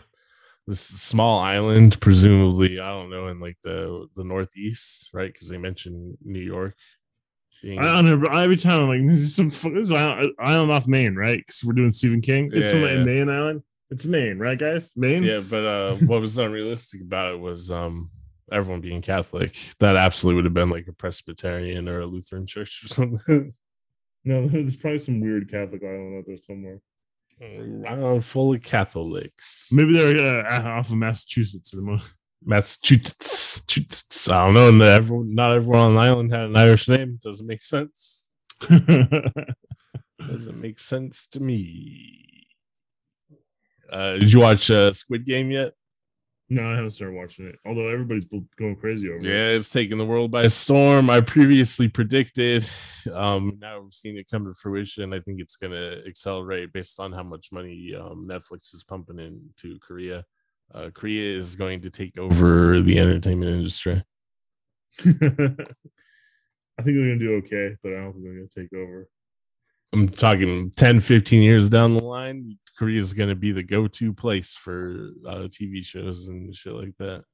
this 0.68 0.82
small 0.82 1.40
island, 1.40 2.00
presumably, 2.00 2.80
I 2.80 2.90
don't 2.90 3.10
know, 3.10 3.28
in 3.30 3.40
like 3.40 3.58
the 3.64 4.08
the 4.16 4.24
northeast, 4.24 5.10
right? 5.14 5.32
Because 5.34 5.50
they 5.50 5.58
mentioned 5.58 6.18
New 6.24 6.42
York. 6.42 6.76
being- 7.64 7.80
I 7.80 8.02
don't 8.02 8.22
know. 8.22 8.28
Every 8.30 8.56
time 8.56 8.82
I'm 8.84 8.88
like, 8.90 9.02
this 9.10 9.20
is 9.20 9.36
some 9.36 9.50
this 9.74 9.84
is 9.86 9.92
island, 9.94 10.32
island 10.40 10.72
off 10.72 10.88
Maine, 10.88 11.16
right? 11.16 11.38
Because 11.38 11.64
we're 11.66 11.74
doing 11.74 11.92
Stephen 11.92 12.22
King. 12.22 12.52
It's 12.54 12.66
Yeah, 12.66 12.72
some 12.72 12.82
yeah. 12.84 13.04
Maine 13.04 13.30
Island. 13.30 13.64
It's 13.90 14.06
Maine, 14.06 14.38
right, 14.38 14.60
guys? 14.60 14.94
Maine. 14.96 15.24
yeah, 15.24 15.42
but 15.50 15.66
uh, 15.66 15.96
what 16.06 16.22
was 16.22 16.38
unrealistic 16.38 17.02
about 17.02 17.34
it 17.34 17.40
was 17.40 17.72
um, 17.72 18.12
everyone 18.52 18.82
being 18.82 19.02
Catholic. 19.02 19.56
That 19.80 19.96
absolutely 19.96 20.36
would 20.38 20.46
have 20.46 20.54
been 20.54 20.70
like 20.70 20.88
a 20.88 20.94
Presbyterian 20.94 21.88
or 21.88 22.02
a 22.02 22.06
Lutheran 22.06 22.46
church 22.46 22.84
or 22.84 22.88
something. 22.88 23.54
No, 24.26 24.46
there's 24.48 24.78
probably 24.78 24.98
some 24.98 25.22
weird 25.22 25.50
Catholic 25.50 25.82
island 25.84 26.18
out 26.20 26.26
there 26.28 26.38
somewhere. 26.38 26.82
Around 27.42 28.26
full 28.26 28.54
of 28.54 28.62
Catholics. 28.62 29.70
Maybe 29.72 29.94
they're 29.94 30.46
uh, 30.46 30.78
off 30.78 30.90
of 30.90 30.98
Massachusetts. 30.98 31.74
Massachusetts. 32.44 33.50
Massachusetts. 33.70 34.30
I 34.30 34.46
don't 34.46 34.54
know. 34.54 34.68
and 34.70 34.82
Everyone, 34.82 35.34
not 35.34 35.56
everyone 35.56 35.80
on 35.80 35.96
the 35.96 36.02
island 36.02 36.32
had 36.32 36.42
an 36.42 36.58
Irish 36.58 36.90
name. 36.90 37.20
Doesn't 37.24 37.48
make 37.48 37.62
sense. 37.62 38.32
Doesn't 40.20 40.60
make 40.60 40.80
sense 40.80 41.28
to 41.28 41.40
me. 41.40 42.46
Uh, 43.90 44.14
did 44.18 44.32
you 44.32 44.42
watch 44.42 44.70
uh, 44.70 44.92
Squid 44.92 45.26
Game 45.26 45.50
yet? 45.50 45.74
No, 46.50 46.68
I 46.68 46.76
haven't 46.76 46.90
started 46.90 47.16
watching 47.16 47.48
it. 47.48 47.60
Although 47.66 47.88
everybody's 47.88 48.26
going 48.26 48.76
crazy 48.76 49.08
over 49.08 49.20
it. 49.20 49.24
Yeah, 49.24 49.50
it's 49.50 49.70
taking 49.70 49.98
the 49.98 50.06
world 50.06 50.32
by 50.32 50.48
storm. 50.48 51.10
I 51.10 51.22
previously 51.22 51.88
predicted. 51.88 52.68
Um, 53.14 53.58
now 53.62 53.82
we've 53.82 53.94
seen 53.94 54.18
it 54.18 54.30
come 54.30 54.46
to 54.46 54.54
fruition. 54.54 55.14
I 55.14 55.20
think 55.20 55.40
it's 55.40 55.58
going 55.58 55.74
to 55.74 56.04
accelerate 56.08 56.74
based 56.74 57.00
on 57.00 57.12
how 57.12 57.24
much 57.24 57.52
money 57.52 57.94
um, 57.96 58.28
Netflix 58.28 58.74
is 58.74 58.84
pumping 58.84 59.20
into 59.20 59.78
Korea. 59.80 60.26
Uh, 60.74 60.90
Korea 60.94 61.38
is 61.38 61.56
going 61.56 61.82
to 61.82 61.90
take 61.90 62.18
over 62.18 62.82
the 62.82 63.00
entertainment 63.00 63.52
industry. 63.52 64.04
I 66.80 66.82
think 66.82 66.96
they're 66.96 67.10
gonna 67.10 67.20
do 67.20 67.36
okay, 67.36 67.76
but 67.84 67.92
I 67.94 67.98
don't 67.98 68.14
think 68.14 68.24
they're 68.24 68.34
gonna 68.36 68.48
take 68.48 68.74
over. 68.74 69.08
I'm 69.92 70.08
talking 70.08 70.72
10, 70.72 71.00
15 71.00 71.42
years 71.42 71.70
down 71.70 71.94
the 71.94 72.04
line. 72.04 72.58
Korea 72.80 72.98
is 72.98 73.14
going 73.14 73.28
to 73.28 73.36
be 73.36 73.52
the 73.52 73.62
go-to 73.62 74.14
place 74.14 74.54
for 74.56 75.10
uh, 75.28 75.50
TV 75.50 75.84
shows 75.86 76.30
and 76.30 76.56
shit 76.56 76.72
like 76.72 76.96
that. 76.98 77.26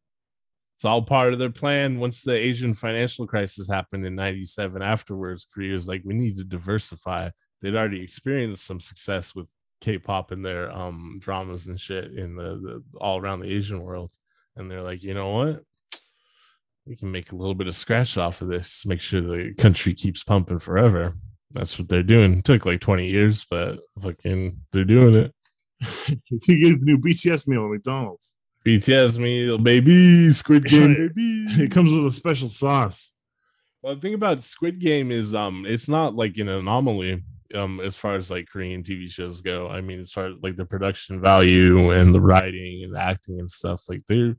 It's 0.73 0.86
all 0.86 1.03
part 1.03 1.34
of 1.34 1.39
their 1.39 1.51
plan. 1.51 1.99
Once 1.99 2.23
the 2.23 2.34
Asian 2.34 2.73
financial 2.73 3.27
crisis 3.27 3.69
happened 3.69 4.08
in 4.08 4.15
'97, 4.15 4.81
afterwards, 4.81 5.45
Korea 5.45 5.73
was 5.73 5.88
like, 5.88 6.01
"We 6.03 6.15
need 6.15 6.36
to 6.38 6.43
diversify." 6.43 7.29
They'd 7.62 7.75
already 7.75 8.01
experienced 8.01 8.65
some 8.65 8.79
success 8.79 9.36
with 9.36 9.49
K-pop 9.81 10.31
and 10.31 10.43
their 10.43 10.71
um, 10.71 11.19
dramas 11.21 11.67
and 11.67 11.79
shit 11.79 12.12
in 12.17 12.36
the, 12.36 12.58
the 12.58 12.84
all 12.99 13.21
around 13.21 13.41
the 13.41 13.53
Asian 13.53 13.84
world, 13.84 14.12
and 14.55 14.69
they're 14.69 14.81
like, 14.81 15.03
"You 15.03 15.13
know 15.13 15.29
what? 15.29 15.63
We 16.88 16.95
can 16.95 17.12
make 17.12 17.34
a 17.34 17.36
little 17.36 17.55
bit 17.55 17.67
of 17.67 17.75
scratch 17.75 18.17
off 18.17 18.41
of 18.41 18.47
this. 18.47 18.86
Make 18.88 18.99
sure 18.99 19.21
the 19.21 19.53
country 19.60 19.93
keeps 19.93 20.23
pumping 20.23 20.60
forever." 20.60 21.13
That's 21.51 21.77
what 21.77 21.88
they're 21.88 22.03
doing. 22.03 22.39
It 22.39 22.43
took 22.43 22.65
like 22.65 22.81
20 22.81 23.08
years, 23.08 23.45
but 23.45 23.79
fucking 24.01 24.58
they're 24.73 24.84
doing 24.84 25.13
it. 25.13 25.34
you 26.07 26.63
get 26.63 26.79
the 26.79 26.85
new 26.85 26.97
BTS 26.97 27.47
meal 27.47 27.65
at 27.65 27.71
McDonald's. 27.71 28.35
BTS 28.65 29.19
meal, 29.19 29.57
baby, 29.57 30.31
Squid 30.31 30.65
Game, 30.69 30.93
baby. 30.93 31.63
It 31.63 31.71
comes 31.71 31.95
with 31.95 32.05
a 32.05 32.11
special 32.11 32.49
sauce. 32.49 33.13
Well, 33.81 33.95
the 33.95 34.01
thing 34.01 34.15
about 34.15 34.41
Squid 34.41 34.79
Game 34.79 35.11
is, 35.11 35.35
um, 35.35 35.65
it's 35.67 35.88
not 35.88 36.15
like 36.15 36.38
an 36.38 36.49
anomaly, 36.49 37.23
um, 37.53 37.79
as 37.79 37.97
far 37.97 38.15
as 38.15 38.31
like 38.31 38.47
Korean 38.47 38.81
TV 38.81 39.09
shows 39.09 39.41
go. 39.41 39.67
I 39.67 39.81
mean, 39.81 39.99
as 39.99 40.11
far 40.11 40.27
as 40.27 40.35
like 40.41 40.55
the 40.55 40.65
production 40.65 41.21
value 41.21 41.91
and 41.91 42.13
the 42.13 42.21
writing 42.21 42.83
and 42.83 42.95
the 42.95 43.01
acting 43.01 43.39
and 43.39 43.49
stuff, 43.49 43.83
like 43.88 44.01
they're 44.07 44.35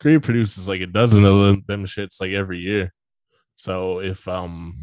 Korea 0.00 0.20
produces 0.20 0.68
like 0.68 0.80
a 0.80 0.86
dozen 0.86 1.24
of 1.24 1.38
them, 1.40 1.64
them 1.66 1.84
shits 1.84 2.20
like 2.20 2.32
every 2.32 2.58
year. 2.58 2.92
So 3.56 4.00
if 4.00 4.26
um 4.28 4.74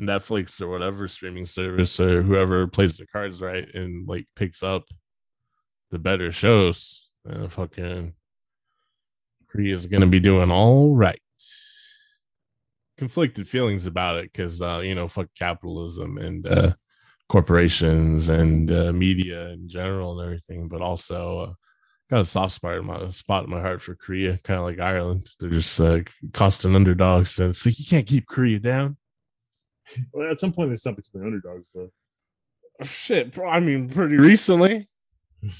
Netflix 0.00 0.60
or 0.60 0.68
whatever 0.68 1.08
streaming 1.08 1.44
service 1.44 1.98
or 1.98 2.22
whoever 2.22 2.66
plays 2.66 2.96
the 2.96 3.06
cards 3.06 3.40
right 3.40 3.66
and 3.74 4.06
like 4.06 4.26
picks 4.36 4.62
up 4.62 4.84
the 5.90 5.98
better 5.98 6.30
shows, 6.30 7.10
uh, 7.28 7.48
fucking 7.48 8.12
Korea 9.48 9.72
is 9.72 9.86
gonna 9.86 10.06
be 10.06 10.20
doing 10.20 10.50
all 10.50 10.94
right. 10.94 11.20
Conflicted 12.96 13.48
feelings 13.48 13.86
about 13.86 14.16
it 14.16 14.32
because 14.32 14.60
uh, 14.60 14.80
you 14.84 14.94
know, 14.94 15.08
fuck 15.08 15.28
capitalism 15.38 16.18
and 16.18 16.46
uh, 16.46 16.72
corporations 17.28 18.28
and 18.28 18.70
uh, 18.70 18.92
media 18.92 19.48
in 19.50 19.68
general 19.68 20.18
and 20.18 20.26
everything, 20.26 20.68
but 20.68 20.82
also 20.82 21.38
uh, 21.38 21.52
got 22.10 22.20
a 22.20 22.24
soft 22.24 22.54
spot 22.54 22.76
in 22.76 22.86
my 22.86 23.08
spot 23.08 23.44
in 23.44 23.50
my 23.50 23.60
heart 23.60 23.82
for 23.82 23.94
Korea, 23.94 24.38
kind 24.38 24.58
of 24.58 24.66
like 24.66 24.80
Ireland. 24.80 25.26
They're 25.38 25.50
just 25.50 25.80
uh, 25.80 26.00
constant 26.32 26.74
underdogs, 26.74 27.38
and 27.38 27.54
so 27.54 27.70
you 27.70 27.84
can't 27.88 28.06
keep 28.06 28.26
Korea 28.26 28.58
down. 28.58 28.96
Well, 30.12 30.30
at 30.30 30.40
some 30.40 30.52
point 30.52 30.70
they 30.70 30.76
stopped 30.76 30.96
becoming 30.96 31.26
underdogs, 31.26 31.72
though. 31.72 31.90
Shit, 32.82 33.32
bro. 33.32 33.48
I 33.48 33.60
mean, 33.60 33.88
pretty 33.88 34.16
recently. 34.16 34.86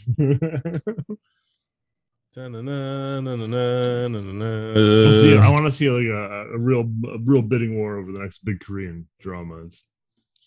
We'll 4.74 5.12
see. 5.12 5.36
I 5.36 5.50
want 5.50 5.64
to 5.64 5.70
see 5.70 5.90
like 5.90 6.04
a, 6.04 6.54
a 6.54 6.58
real, 6.58 6.80
a 7.12 7.18
real 7.24 7.42
bidding 7.42 7.76
war 7.76 7.98
over 7.98 8.12
the 8.12 8.18
next 8.18 8.44
big 8.44 8.60
Korean 8.60 9.08
drama. 9.20 9.64
It's, 9.64 9.88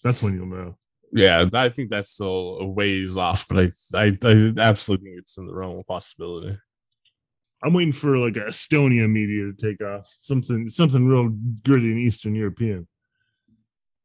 that's 0.04 0.24
when 0.24 0.36
you'll 0.36 0.46
know. 0.46 0.78
Yeah, 1.14 1.50
I 1.54 1.70
think 1.70 1.90
that's 1.90 2.12
still 2.12 2.60
a 2.62 2.66
ways 2.66 3.18
off, 3.18 3.46
but 3.50 3.60
I, 3.60 3.72
I, 3.98 4.18
I 4.24 4.54
absolutely 4.58 5.08
think 5.08 5.20
it's 5.20 5.38
in 5.38 5.46
the 5.46 5.54
realm 5.54 5.78
of 5.80 5.86
possibility. 5.86 6.58
I'm 7.64 7.74
waiting 7.74 7.92
for 7.92 8.18
like 8.18 8.34
Estonia 8.34 9.10
media 9.10 9.52
to 9.52 9.54
take 9.54 9.84
off. 9.84 10.08
Something, 10.22 10.70
something 10.70 11.06
real 11.06 11.30
gritty 11.64 11.92
and 11.92 12.00
Eastern 12.00 12.34
European. 12.34 12.88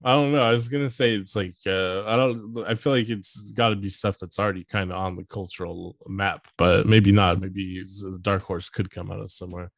I 0.05 0.13
don't 0.13 0.33
know. 0.33 0.43
I 0.43 0.53
was 0.53 0.69
gonna 0.69 0.91
say 0.91 1.15
it's 1.15 1.35
like 1.35 1.55
uh, 1.67 2.05
I 2.05 2.17
don't. 2.17 2.65
I 2.67 2.75
feel 2.75 2.93
like 2.93 3.09
it's 3.09 3.53
got 3.53 3.71
to 3.71 3.77
be 3.77 3.89
stuff 3.89 4.19
that's 4.19 4.39
already 4.39 4.65
kind 4.65 4.93
of 4.93 4.99
on 4.99 5.17
the 5.17 5.25
cultural 5.25 5.97
map, 6.07 6.47
but 6.59 6.87
maybe 6.87 7.13
not. 7.13 7.41
Maybe 7.41 7.83
dark 8.21 8.43
horse 8.43 8.69
could 8.69 8.91
come 8.91 9.11
out 9.11 9.21
of 9.21 9.31
somewhere. 9.31 9.71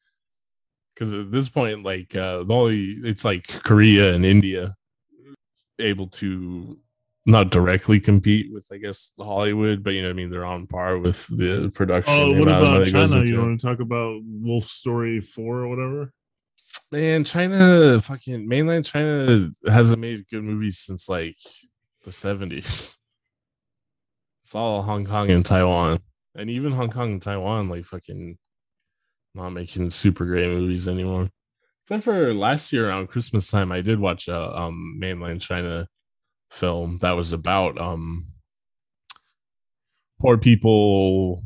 Because 0.94 1.14
at 1.14 1.30
this 1.30 1.48
point, 1.48 1.84
like 1.84 2.16
uh, 2.16 2.42
the 2.42 2.54
only 2.54 2.78
it's 3.04 3.24
like 3.24 3.46
Korea 3.62 4.12
and 4.14 4.26
India 4.26 4.74
able 5.78 6.08
to 6.08 6.76
not 7.28 7.50
directly 7.50 8.00
compete 8.00 8.52
with, 8.52 8.66
I 8.72 8.78
guess, 8.78 9.12
Hollywood, 9.18 9.84
but 9.84 9.90
you 9.90 10.02
know, 10.02 10.08
what 10.08 10.12
I 10.12 10.16
mean, 10.16 10.30
they're 10.30 10.46
on 10.46 10.66
par 10.66 10.98
with 10.98 11.26
the 11.28 11.70
production. 11.74 12.14
Oh, 12.16 12.38
what 12.38 12.48
about 12.48 12.86
China? 12.86 13.24
You 13.24 13.40
want 13.40 13.60
to 13.60 13.66
talk 13.66 13.80
about 13.80 14.20
Wolf 14.24 14.64
Story 14.64 15.20
Four 15.20 15.60
or 15.60 15.68
whatever? 15.68 16.12
Man, 16.90 17.24
China, 17.24 18.00
fucking 18.00 18.48
mainland 18.48 18.84
China 18.84 19.50
hasn't 19.66 20.00
made 20.00 20.26
good 20.30 20.42
movies 20.42 20.78
since 20.78 21.08
like 21.08 21.36
the 22.04 22.10
70s. 22.10 22.98
It's 24.42 24.54
all 24.54 24.82
Hong 24.82 25.04
Kong 25.04 25.30
and 25.30 25.44
Taiwan. 25.44 25.98
And 26.34 26.48
even 26.48 26.72
Hong 26.72 26.90
Kong 26.90 27.12
and 27.12 27.22
Taiwan, 27.22 27.68
like 27.68 27.84
fucking 27.84 28.38
not 29.34 29.50
making 29.50 29.90
super 29.90 30.24
great 30.24 30.48
movies 30.50 30.88
anymore. 30.88 31.28
Except 31.82 32.02
for 32.02 32.34
last 32.34 32.72
year 32.72 32.88
around 32.88 33.08
Christmas 33.08 33.50
time, 33.50 33.72
I 33.72 33.80
did 33.80 33.98
watch 33.98 34.28
a 34.28 34.58
um 34.58 34.98
mainland 34.98 35.40
China 35.40 35.86
film 36.50 36.98
that 36.98 37.12
was 37.12 37.32
about 37.32 37.78
um 37.78 38.24
poor 40.20 40.38
people 40.38 41.42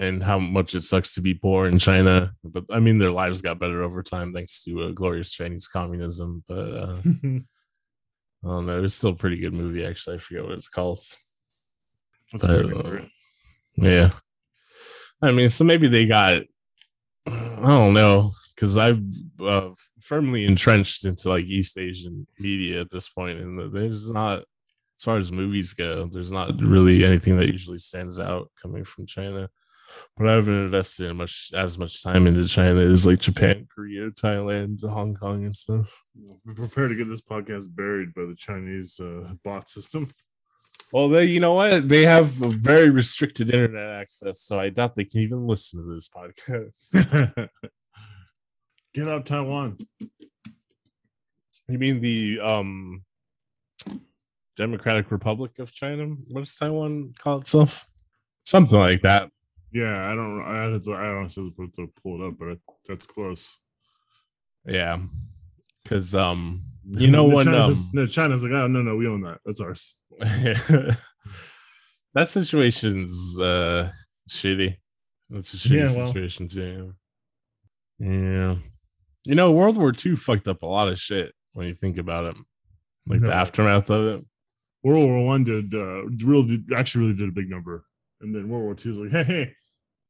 and 0.00 0.22
how 0.22 0.38
much 0.38 0.74
it 0.74 0.82
sucks 0.82 1.14
to 1.14 1.20
be 1.20 1.34
poor 1.34 1.66
in 1.66 1.78
China. 1.78 2.32
But 2.42 2.64
I 2.72 2.80
mean, 2.80 2.98
their 2.98 3.10
lives 3.10 3.42
got 3.42 3.58
better 3.60 3.82
over 3.82 4.02
time 4.02 4.32
thanks 4.32 4.64
to 4.64 4.84
uh, 4.84 4.90
glorious 4.92 5.30
Chinese 5.30 5.68
communism. 5.68 6.42
But 6.48 6.72
uh, 6.72 6.94
I 7.04 8.48
don't 8.48 8.66
know. 8.66 8.82
It's 8.82 8.94
still 8.94 9.10
a 9.10 9.14
pretty 9.14 9.36
good 9.36 9.52
movie, 9.52 9.84
actually. 9.84 10.16
I 10.16 10.18
forget 10.18 10.42
what 10.42 10.54
it's 10.54 10.68
called. 10.68 11.00
That's 12.32 12.46
But, 12.46 12.86
uh, 12.86 13.02
yeah. 13.76 14.10
I 15.22 15.32
mean, 15.32 15.50
so 15.50 15.64
maybe 15.64 15.86
they 15.86 16.06
got, 16.06 16.44
I 17.26 17.66
don't 17.66 17.92
know, 17.92 18.30
because 18.54 18.78
I've 18.78 19.02
uh, 19.38 19.68
firmly 20.00 20.46
entrenched 20.46 21.04
into 21.04 21.28
like 21.28 21.44
East 21.44 21.76
Asian 21.76 22.26
media 22.38 22.80
at 22.80 22.90
this 22.90 23.10
point, 23.10 23.38
and 23.38 23.70
there's 23.70 24.10
not, 24.10 24.38
as 24.38 25.04
far 25.04 25.18
as 25.18 25.30
movies 25.30 25.74
go, 25.74 26.06
there's 26.06 26.32
not 26.32 26.58
really 26.62 27.04
anything 27.04 27.36
that 27.36 27.48
usually 27.48 27.76
stands 27.76 28.18
out 28.18 28.50
coming 28.60 28.84
from 28.84 29.04
China. 29.04 29.50
But 30.16 30.28
I 30.28 30.32
haven't 30.34 30.64
invested 30.64 31.10
in 31.10 31.16
much 31.16 31.50
as 31.54 31.78
much 31.78 32.02
time 32.02 32.26
into 32.26 32.46
China 32.46 32.80
as 32.80 33.06
like 33.06 33.20
Japan, 33.20 33.66
Korea, 33.74 34.10
Thailand, 34.10 34.86
Hong 34.88 35.14
Kong, 35.14 35.44
and 35.44 35.54
stuff. 35.54 36.04
We 36.44 36.54
prepare 36.54 36.88
to 36.88 36.94
get 36.94 37.08
this 37.08 37.22
podcast 37.22 37.74
buried 37.74 38.14
by 38.14 38.22
the 38.22 38.34
Chinese 38.36 39.00
uh, 39.00 39.32
bot 39.44 39.68
system. 39.68 40.10
Well, 40.92 41.08
they, 41.08 41.26
you 41.26 41.38
know 41.38 41.54
what? 41.54 41.88
They 41.88 42.02
have 42.02 42.42
a 42.42 42.48
very 42.48 42.90
restricted 42.90 43.54
internet 43.54 44.00
access, 44.00 44.40
so 44.40 44.58
I 44.58 44.70
doubt 44.70 44.96
they 44.96 45.04
can 45.04 45.20
even 45.20 45.46
listen 45.46 45.80
to 45.80 45.94
this 45.94 46.08
podcast. 46.08 47.48
Get 48.94 49.08
out 49.08 49.24
Taiwan. 49.24 49.78
You 51.68 51.78
mean 51.78 52.00
the 52.00 52.40
um 52.40 53.04
Democratic 54.56 55.10
Republic 55.12 55.58
of 55.58 55.72
China? 55.72 56.06
What 56.28 56.40
does 56.40 56.56
Taiwan 56.56 57.14
call 57.16 57.38
itself? 57.38 57.86
Something 58.44 58.80
like 58.80 59.02
that. 59.02 59.30
Yeah, 59.72 60.10
I 60.10 60.14
don't. 60.14 60.40
I 60.42 60.78
to, 60.78 60.92
I 60.92 61.08
honestly 61.16 61.52
have 61.58 61.72
to 61.72 61.90
pull 62.02 62.22
it 62.22 62.26
up, 62.26 62.34
but 62.38 62.58
that's 62.86 63.06
close. 63.06 63.58
Yeah, 64.66 64.98
because 65.82 66.14
um, 66.14 66.60
you 66.84 67.06
know 67.10 67.24
when 67.24 67.48
um, 67.48 67.54
China's, 67.54 67.94
no, 67.94 68.06
China's 68.06 68.42
like, 68.42 68.52
oh 68.52 68.66
no, 68.66 68.82
no, 68.82 68.96
we 68.96 69.06
own 69.06 69.22
that. 69.22 69.38
That's 69.44 69.60
ours. 69.60 69.98
that 70.18 70.98
situation's 72.28 73.38
uh 73.40 73.90
shitty. 74.28 74.74
That's 75.28 75.54
a 75.54 75.56
shitty 75.56 75.70
Yeah, 75.70 75.98
well. 75.98 76.06
situation 76.08 76.48
too. 76.48 76.94
Yeah, 77.98 78.56
you 79.24 79.34
know, 79.34 79.52
World 79.52 79.76
War 79.76 79.92
II 80.04 80.16
fucked 80.16 80.48
up 80.48 80.62
a 80.62 80.66
lot 80.66 80.88
of 80.88 80.98
shit 80.98 81.32
when 81.52 81.66
you 81.66 81.74
think 81.74 81.98
about 81.98 82.24
it, 82.24 82.36
like 83.06 83.20
the 83.20 83.34
aftermath 83.34 83.90
of 83.90 84.06
it. 84.06 84.26
World 84.82 85.08
War 85.08 85.26
One 85.26 85.44
did 85.44 85.72
uh, 85.74 86.06
real 86.24 86.42
did, 86.42 86.72
actually 86.74 87.04
really 87.04 87.16
did 87.18 87.28
a 87.28 87.32
big 87.32 87.50
number, 87.50 87.84
and 88.20 88.34
then 88.34 88.48
World 88.48 88.64
War 88.64 88.74
Two 88.74 88.90
is 88.90 88.98
like, 88.98 89.10
hey, 89.10 89.22
hey, 89.24 89.54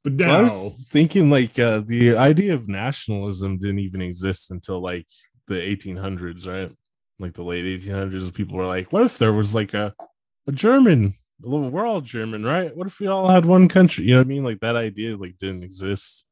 but 0.04 0.14
Well, 0.18 0.36
I 0.36 0.42
was 0.42 0.88
thinking 0.90 1.30
like 1.30 1.58
uh, 1.58 1.82
the 1.86 2.16
idea 2.16 2.54
of 2.54 2.68
nationalism 2.68 3.58
didn't 3.58 3.80
even 3.80 4.00
exist 4.02 4.50
until 4.50 4.80
like 4.80 5.06
the 5.46 5.54
1800s, 5.54 6.46
right? 6.46 6.72
Like 7.18 7.34
the 7.34 7.42
late 7.44 7.64
1800s, 7.64 8.32
people 8.32 8.56
were 8.56 8.66
like, 8.66 8.92
"What 8.92 9.04
if 9.04 9.18
there 9.18 9.32
was 9.32 9.54
like 9.54 9.74
a 9.74 9.94
a 10.46 10.52
German? 10.52 11.12
Well, 11.42 11.70
We're 11.70 11.86
all 11.86 12.00
German, 12.00 12.44
right? 12.44 12.74
What 12.74 12.86
if 12.86 12.98
we 13.00 13.08
all 13.08 13.28
had 13.28 13.44
one 13.44 13.68
country?" 13.68 14.04
You 14.04 14.12
know 14.14 14.20
what 14.20 14.26
I 14.26 14.28
mean? 14.28 14.44
Like 14.44 14.60
that 14.60 14.76
idea 14.76 15.16
like 15.16 15.36
didn't 15.38 15.64
exist 15.64 16.26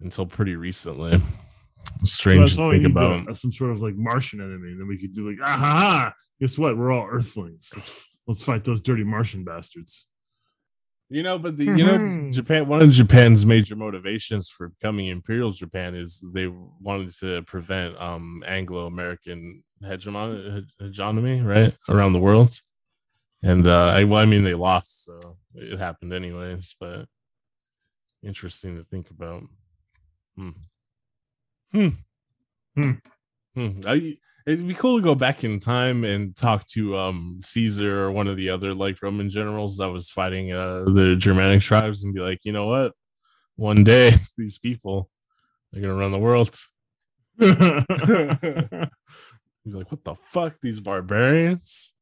until 0.00 0.26
pretty 0.26 0.56
recently. 0.56 1.18
Strange 2.04 2.40
that's 2.40 2.56
to 2.56 2.70
think 2.70 2.84
about. 2.84 3.26
to- 3.26 3.34
some 3.34 3.52
sort 3.52 3.70
of 3.70 3.80
like 3.80 3.94
Martian 3.94 4.40
enemy, 4.40 4.74
then 4.76 4.86
we 4.88 4.98
could 4.98 5.12
do 5.12 5.28
like, 5.30 5.38
ah 5.42 5.56
ha 5.56 5.56
ha. 5.56 6.14
Guess 6.40 6.58
what? 6.58 6.76
We're 6.76 6.92
all 6.92 7.06
Earthlings. 7.10 7.70
Let's 7.74 8.22
let's 8.26 8.42
fight 8.42 8.64
those 8.64 8.80
dirty 8.82 9.04
Martian 9.04 9.44
bastards. 9.44 10.08
You 11.12 11.24
know, 11.24 11.40
but 11.40 11.56
the 11.56 11.64
you 11.64 11.84
know 11.84 11.98
Mhm. 11.98 12.32
Japan. 12.32 12.68
One 12.68 12.80
of 12.82 12.90
Japan's 12.92 13.44
major 13.44 13.74
motivations 13.74 14.48
for 14.48 14.68
becoming 14.68 15.06
Imperial 15.08 15.50
Japan 15.50 15.96
is 15.96 16.24
they 16.32 16.46
wanted 16.46 17.10
to 17.18 17.42
prevent 17.42 18.00
um 18.00 18.44
Anglo-American 18.46 19.64
hegemon 19.82 20.64
hegemony, 20.78 21.40
right, 21.42 21.76
around 21.88 22.12
the 22.12 22.20
world. 22.20 22.56
And 23.42 23.66
uh, 23.66 23.86
I, 23.96 24.04
well, 24.04 24.22
I 24.22 24.26
mean, 24.26 24.44
they 24.44 24.54
lost, 24.54 25.04
so 25.06 25.36
it 25.54 25.78
happened 25.78 26.12
anyways. 26.12 26.76
But 26.78 27.06
interesting 28.22 28.76
to 28.76 28.84
think 28.84 29.10
about. 29.10 29.42
Hmm. 30.36 30.50
Hmm. 31.72 31.88
Hmm. 32.76 32.90
Hmm. 33.54 33.80
I, 33.86 34.16
it'd 34.46 34.66
be 34.66 34.74
cool 34.74 34.98
to 34.98 35.02
go 35.02 35.14
back 35.14 35.44
in 35.44 35.60
time 35.60 36.04
and 36.04 36.36
talk 36.36 36.66
to 36.68 36.96
um 36.96 37.40
Caesar 37.42 38.04
or 38.04 38.12
one 38.12 38.28
of 38.28 38.36
the 38.36 38.50
other 38.50 38.74
like 38.74 39.02
Roman 39.02 39.28
generals 39.28 39.78
that 39.78 39.90
was 39.90 40.10
fighting 40.10 40.52
uh 40.52 40.84
the 40.84 41.16
Germanic 41.16 41.62
tribes 41.62 42.04
and 42.04 42.14
be 42.14 42.20
like, 42.20 42.44
you 42.44 42.52
know 42.52 42.66
what? 42.66 42.92
One 43.56 43.84
day 43.84 44.12
these 44.38 44.58
people 44.58 45.10
are 45.74 45.80
gonna 45.80 45.94
run 45.94 46.12
the 46.12 46.18
world. 46.18 46.56
Be 47.38 47.46
like, 49.72 49.90
what 49.90 50.04
the 50.04 50.14
fuck? 50.24 50.56
These 50.60 50.80
barbarians? 50.80 51.94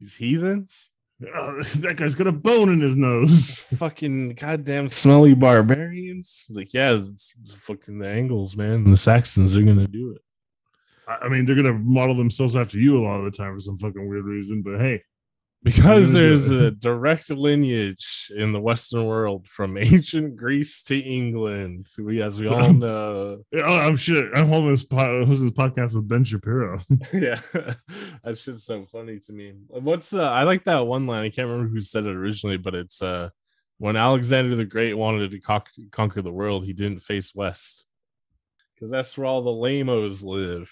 These 0.00 0.16
heathens? 0.16 0.90
Oh, 1.34 1.62
that 1.80 1.96
guy's 1.96 2.14
got 2.14 2.26
a 2.26 2.32
bone 2.32 2.70
in 2.70 2.80
his 2.80 2.96
nose. 2.96 3.62
fucking 3.76 4.34
goddamn 4.34 4.88
smelly 4.88 5.34
barbarians. 5.34 6.46
Like, 6.50 6.72
yeah, 6.72 6.92
it's, 6.92 7.34
it's 7.42 7.54
fucking 7.54 7.98
the 7.98 8.08
Angles, 8.08 8.56
man. 8.56 8.84
The 8.84 8.96
Saxons 8.96 9.56
are 9.56 9.62
gonna 9.62 9.86
do 9.86 10.12
it. 10.12 10.22
I 11.08 11.28
mean, 11.28 11.44
they're 11.44 11.56
gonna 11.56 11.72
model 11.72 12.14
themselves 12.14 12.56
after 12.56 12.78
you 12.78 12.98
a 12.98 13.04
lot 13.04 13.18
of 13.18 13.24
the 13.24 13.36
time 13.36 13.54
for 13.54 13.60
some 13.60 13.78
fucking 13.78 14.08
weird 14.08 14.24
reason. 14.24 14.62
But 14.62 14.80
hey, 14.80 15.02
Because 15.62 16.12
They're 16.12 16.22
gonna 16.22 16.36
do 16.36 16.48
there's 16.48 16.50
a 16.50 16.70
direct 16.70 17.30
lineage 17.30 18.32
in 18.34 18.52
the 18.52 18.60
Western 18.60 19.04
world 19.04 19.46
from 19.46 19.76
ancient 19.78 20.36
Greece 20.36 20.82
to 20.84 20.98
England. 20.98 21.86
We, 21.98 22.22
as 22.22 22.40
we 22.40 22.48
all 22.48 22.72
know, 22.72 23.42
oh, 23.54 23.78
I'm 23.78 23.96
shit. 23.96 24.24
I'm 24.34 24.48
holding 24.48 24.70
this 24.70 24.84
pod, 24.84 25.26
hosting 25.26 25.48
this 25.48 25.58
podcast 25.58 25.94
with 25.94 26.08
Ben 26.08 26.24
Shapiro. 26.24 26.78
yeah, 27.12 27.40
that's 28.24 28.44
just 28.44 28.64
so 28.64 28.86
funny 28.86 29.18
to 29.18 29.32
me. 29.32 29.52
What's 29.68 30.14
uh, 30.14 30.30
I 30.30 30.44
like 30.44 30.64
that 30.64 30.86
one 30.86 31.06
line. 31.06 31.24
I 31.24 31.30
can't 31.30 31.50
remember 31.50 31.70
who 31.70 31.80
said 31.80 32.04
it 32.04 32.16
originally, 32.16 32.56
but 32.56 32.74
it's 32.74 33.02
uh, 33.02 33.28
when 33.76 33.96
Alexander 33.96 34.56
the 34.56 34.64
Great 34.64 34.94
wanted 34.94 35.30
to 35.30 35.40
co- 35.40 35.60
conquer 35.90 36.22
the 36.22 36.32
world, 36.32 36.64
he 36.64 36.72
didn't 36.72 37.00
face 37.00 37.34
west 37.34 37.86
because 38.80 38.90
that's 38.90 39.18
where 39.18 39.26
all 39.26 39.42
the 39.42 39.50
lamos 39.50 40.22
lived. 40.22 40.70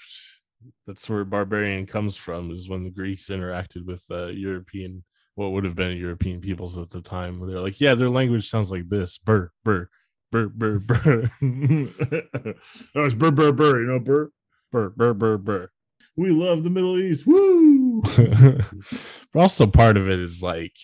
That's 0.87 1.09
where 1.11 1.25
barbarian 1.25 1.85
comes 1.85 2.17
from. 2.17 2.51
Is 2.51 2.69
when 2.69 2.83
the 2.83 2.91
Greeks 2.91 3.29
interacted 3.29 3.85
with 3.85 4.03
uh, 4.11 4.27
European, 4.27 5.05
what 5.35 5.53
would 5.53 5.65
have 5.65 5.77
been 5.77 5.97
European 5.97 6.41
peoples 6.41 6.79
at 6.79 6.89
the 6.91 7.03
time. 7.03 7.47
They're 7.47 7.61
like, 7.61 7.81
yeah, 7.81 7.95
their 7.95 8.09
language 8.09 8.49
sounds 8.49 8.73
like 8.73 8.89
this: 8.89 9.19
burr, 9.19 9.51
burr, 9.63 9.91
burr, 10.33 10.49
burr, 10.49 10.79
burr, 10.79 11.31
oh, 11.43 13.05
it's 13.05 13.15
burr 13.15 13.31
burr 13.31 13.53
burr. 13.53 13.81
You 13.83 13.87
know 13.87 13.99
burr. 13.99 14.33
burr, 14.73 14.89
burr, 14.91 15.15
burr, 15.15 15.39
burr. 15.39 15.71
We 16.17 16.31
love 16.31 16.65
the 16.65 16.71
Middle 16.71 16.99
East. 16.99 17.27
Woo! 17.27 18.01
but 19.33 19.41
also 19.41 19.67
part 19.67 19.97
of 19.97 20.09
it 20.09 20.19
is 20.19 20.43
like 20.43 20.77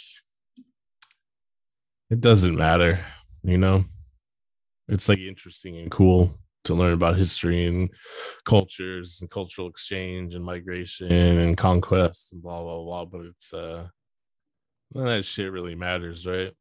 it 2.11 2.21
doesn't 2.21 2.55
matter, 2.55 3.01
you 3.43 3.57
know. 3.57 3.83
It's 4.87 5.09
like 5.09 5.19
interesting 5.19 5.79
and 5.79 5.91
cool 5.91 6.31
to 6.65 6.75
learn 6.75 6.93
about 6.93 7.17
history 7.17 7.67
and 7.67 7.91
cultures 8.45 9.19
and 9.21 9.31
cultural 9.31 9.69
exchange 9.69 10.35
and 10.35 10.45
migration 10.45 11.11
and 11.13 11.57
conquest 11.57 12.33
and 12.33 12.43
blah 12.43 12.63
blah 12.63 12.83
blah. 12.83 13.05
But 13.05 13.27
it's 13.27 13.53
uh 13.55 13.89
none 14.93 15.07
that 15.07 15.25
shit 15.25 15.53
really 15.53 15.75
matters, 15.75 16.27
right? 16.27 16.53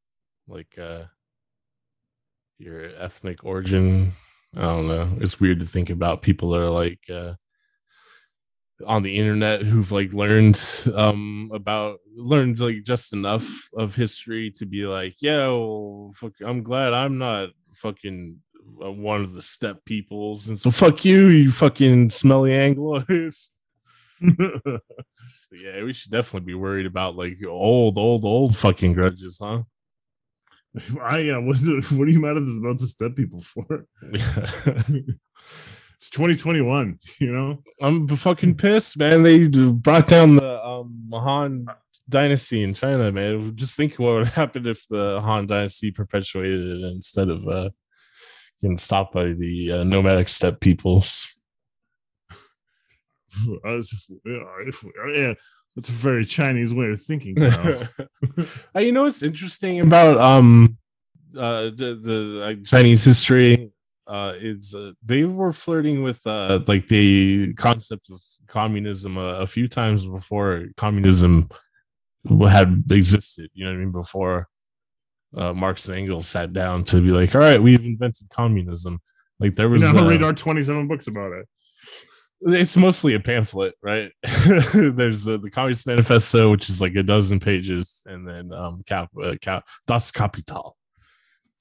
Like 0.48 0.78
uh 0.78 1.04
your 2.60 2.92
ethnic 2.98 3.44
origin. 3.44 4.10
I 4.56 4.62
don't 4.62 4.88
know. 4.88 5.10
It's 5.20 5.40
weird 5.40 5.60
to 5.62 5.66
think 5.66 5.90
about 5.90 6.22
people 6.22 6.52
that 6.52 6.62
are 6.62 6.70
like 6.70 7.02
uh 7.10 7.34
on 8.86 9.04
the 9.04 9.18
internet 9.18 9.62
who've 9.62 9.92
like 9.92 10.14
learned 10.14 10.60
um 10.96 11.50
about 11.54 12.00
learned 12.16 12.60
like 12.60 12.84
just 12.84 13.14
enough 13.14 13.70
of 13.78 13.96
history 13.96 14.52
to 14.52 14.66
be 14.66 14.86
like 14.86 15.16
yeah 15.22 15.48
well, 15.48 16.12
fuck, 16.16 16.34
i'm 16.46 16.64
glad 16.64 16.94
i'm 16.94 17.18
not 17.18 17.50
fucking 17.74 18.38
one 18.78 19.22
of 19.22 19.34
the 19.34 19.42
steppe 19.42 19.84
peoples 19.86 20.50
and 20.50 20.60
so 20.60 20.72
fuck 20.72 21.06
you 21.06 21.28
you 21.28 21.52
fucking 21.52 22.10
smelly 22.10 22.52
anglos 22.52 23.50
yeah 24.22 25.84
we 25.84 25.94
should 25.94 26.12
definitely 26.12 26.46
be 26.46 26.54
worried 26.54 26.86
about 26.86 27.16
like 27.16 27.38
old 27.48 27.98
old 27.98 28.26
old 28.26 28.56
fucking 28.56 28.94
grudges 28.94 29.40
huh 29.42 29.62
I 31.02 31.30
uh, 31.30 31.42
what, 31.42 31.58
what 31.94 32.08
are 32.08 32.12
you 32.12 32.20
mad 32.20 32.38
at 32.38 32.44
us 32.44 32.58
about 32.58 32.80
the 32.80 32.88
steppe 32.88 33.16
people 33.16 33.42
for? 33.42 33.86
It's 36.04 36.10
2021. 36.10 37.00
You 37.20 37.32
know. 37.32 37.64
i'm 37.82 38.08
fucking 38.08 38.56
pissed 38.56 38.98
man 38.98 39.24
they 39.24 39.48
brought 39.48 40.08
down 40.08 40.36
the 40.36 40.66
um 40.66 41.10
han 41.14 41.66
dynasty 42.10 42.62
in 42.62 42.74
china 42.74 43.10
man 43.10 43.56
just 43.56 43.78
think 43.78 43.98
what 43.98 44.16
would 44.16 44.28
happen 44.28 44.68
if 44.68 44.86
the 44.90 45.22
han 45.22 45.48
dynasty 45.48 45.92
perpetuated 45.92 46.60
it 46.60 46.84
instead 46.84 47.30
of 47.30 47.48
uh 47.48 47.70
getting 48.64 48.78
stopped 48.78 49.14
by 49.14 49.26
the 49.34 49.72
uh, 49.72 49.84
nomadic 49.84 50.28
steppe 50.30 50.60
peoples 50.60 51.40
Uh, 53.66 53.82
yeah, 54.26 55.34
that's 55.76 55.90
a 55.90 55.92
very 55.92 56.24
Chinese 56.24 56.74
way 56.74 56.92
of 56.92 57.02
thinking. 57.02 57.36
You 58.76 58.92
know 58.92 59.04
what's 59.04 59.24
interesting 59.24 59.80
about 59.80 60.18
um 60.18 60.78
uh 61.36 61.72
the, 61.80 62.00
the 62.04 62.44
uh, 62.44 62.54
chinese 62.64 63.04
history 63.04 63.72
uh 64.06 64.34
is 64.36 64.76
uh, 64.76 64.92
they 65.04 65.26
were 65.26 65.52
flirting 65.52 66.04
with 66.04 66.22
uh 66.28 66.60
like 66.68 66.86
the 66.88 67.54
concept 67.56 68.12
of 68.12 68.22
communism 68.48 69.18
a, 69.18 69.42
a 69.42 69.48
few 69.48 69.68
times 69.68 70.06
before 70.06 70.66
communism 70.78 71.50
had 72.48 72.84
existed 72.92 73.50
you 73.56 73.66
know 73.66 73.72
what 73.72 73.78
i 73.78 73.80
mean 73.80 73.92
before 73.92 74.48
uh 75.38 75.54
marx 75.54 75.88
and 75.88 75.98
engels 75.98 76.28
sat 76.28 76.54
down 76.54 76.84
to 76.84 77.02
be 77.02 77.12
like 77.12 77.34
all 77.36 77.42
right 77.42 77.62
we've 77.62 77.86
invented 77.86 78.28
communism 78.30 79.00
like 79.40 79.56
there 79.56 79.70
was 79.70 79.82
now 79.82 80.06
uh, 80.06 80.10
read 80.10 80.24
our 80.24 80.34
27 80.34 80.88
books 80.88 81.08
about 81.08 81.34
it. 81.34 81.48
it's 82.42 82.78
mostly 82.78 83.14
a 83.14 83.20
pamphlet, 83.20 83.74
right? 83.82 84.12
There's 84.74 85.28
uh, 85.28 85.38
the 85.38 85.50
Communist 85.52 85.88
Manifesto, 85.88 86.52
which 86.52 86.70
is 86.70 86.80
like 86.80 86.96
a 86.96 87.04
dozen 87.04 87.40
pages, 87.40 88.04
and 88.06 88.28
then 88.28 88.54
um, 88.54 88.84
Cap, 88.88 89.10
uh, 89.22 89.36
Cap, 89.42 89.68
Das 89.88 90.12
Kapital. 90.12 90.78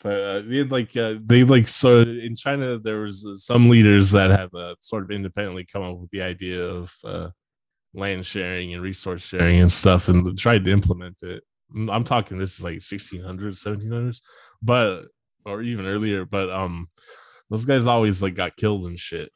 But 0.03 0.21
uh, 0.21 0.43
they 0.47 0.59
had 0.59 0.73
like 0.73 0.97
uh, 0.97 1.15
they 1.25 1.45
like 1.45 1.69
so 1.69 2.03
in 2.03 2.35
China 2.37 2.79
there 2.79 3.01
was 3.01 3.25
uh, 3.25 3.37
some 3.37 3.69
leaders 3.69 4.11
that 4.13 4.31
have 4.31 4.53
uh, 4.55 4.75
sort 4.81 5.05
of 5.05 5.11
independently 5.11 5.65
come 5.65 5.83
up 5.83 5.99
with 5.99 6.11
the 6.11 6.23
idea 6.23 6.65
of 6.65 6.93
uh, 7.05 7.29
land 7.95 8.27
sharing 8.27 8.75
and 8.75 8.83
resource 8.83 9.25
sharing 9.27 9.61
and 9.61 9.73
stuff, 9.73 10.09
and 10.09 10.39
tried 10.39 10.65
to 10.65 10.71
implement 10.73 11.23
it. 11.23 11.43
I'm 11.75 12.05
talking 12.05 12.39
this 12.39 12.59
is 12.59 12.65
like 12.65 12.79
1600s, 12.79 13.65
1700s, 13.65 14.21
but 14.63 15.05
or 15.45 15.63
even 15.63 15.87
earlier. 15.87 16.25
But 16.25 16.51
um, 16.51 16.87
those 17.51 17.65
guys 17.65 17.87
always 17.87 18.23
like 18.23 18.35
got 18.35 18.57
killed 18.57 18.85
and 18.87 18.99
shit. 18.99 19.31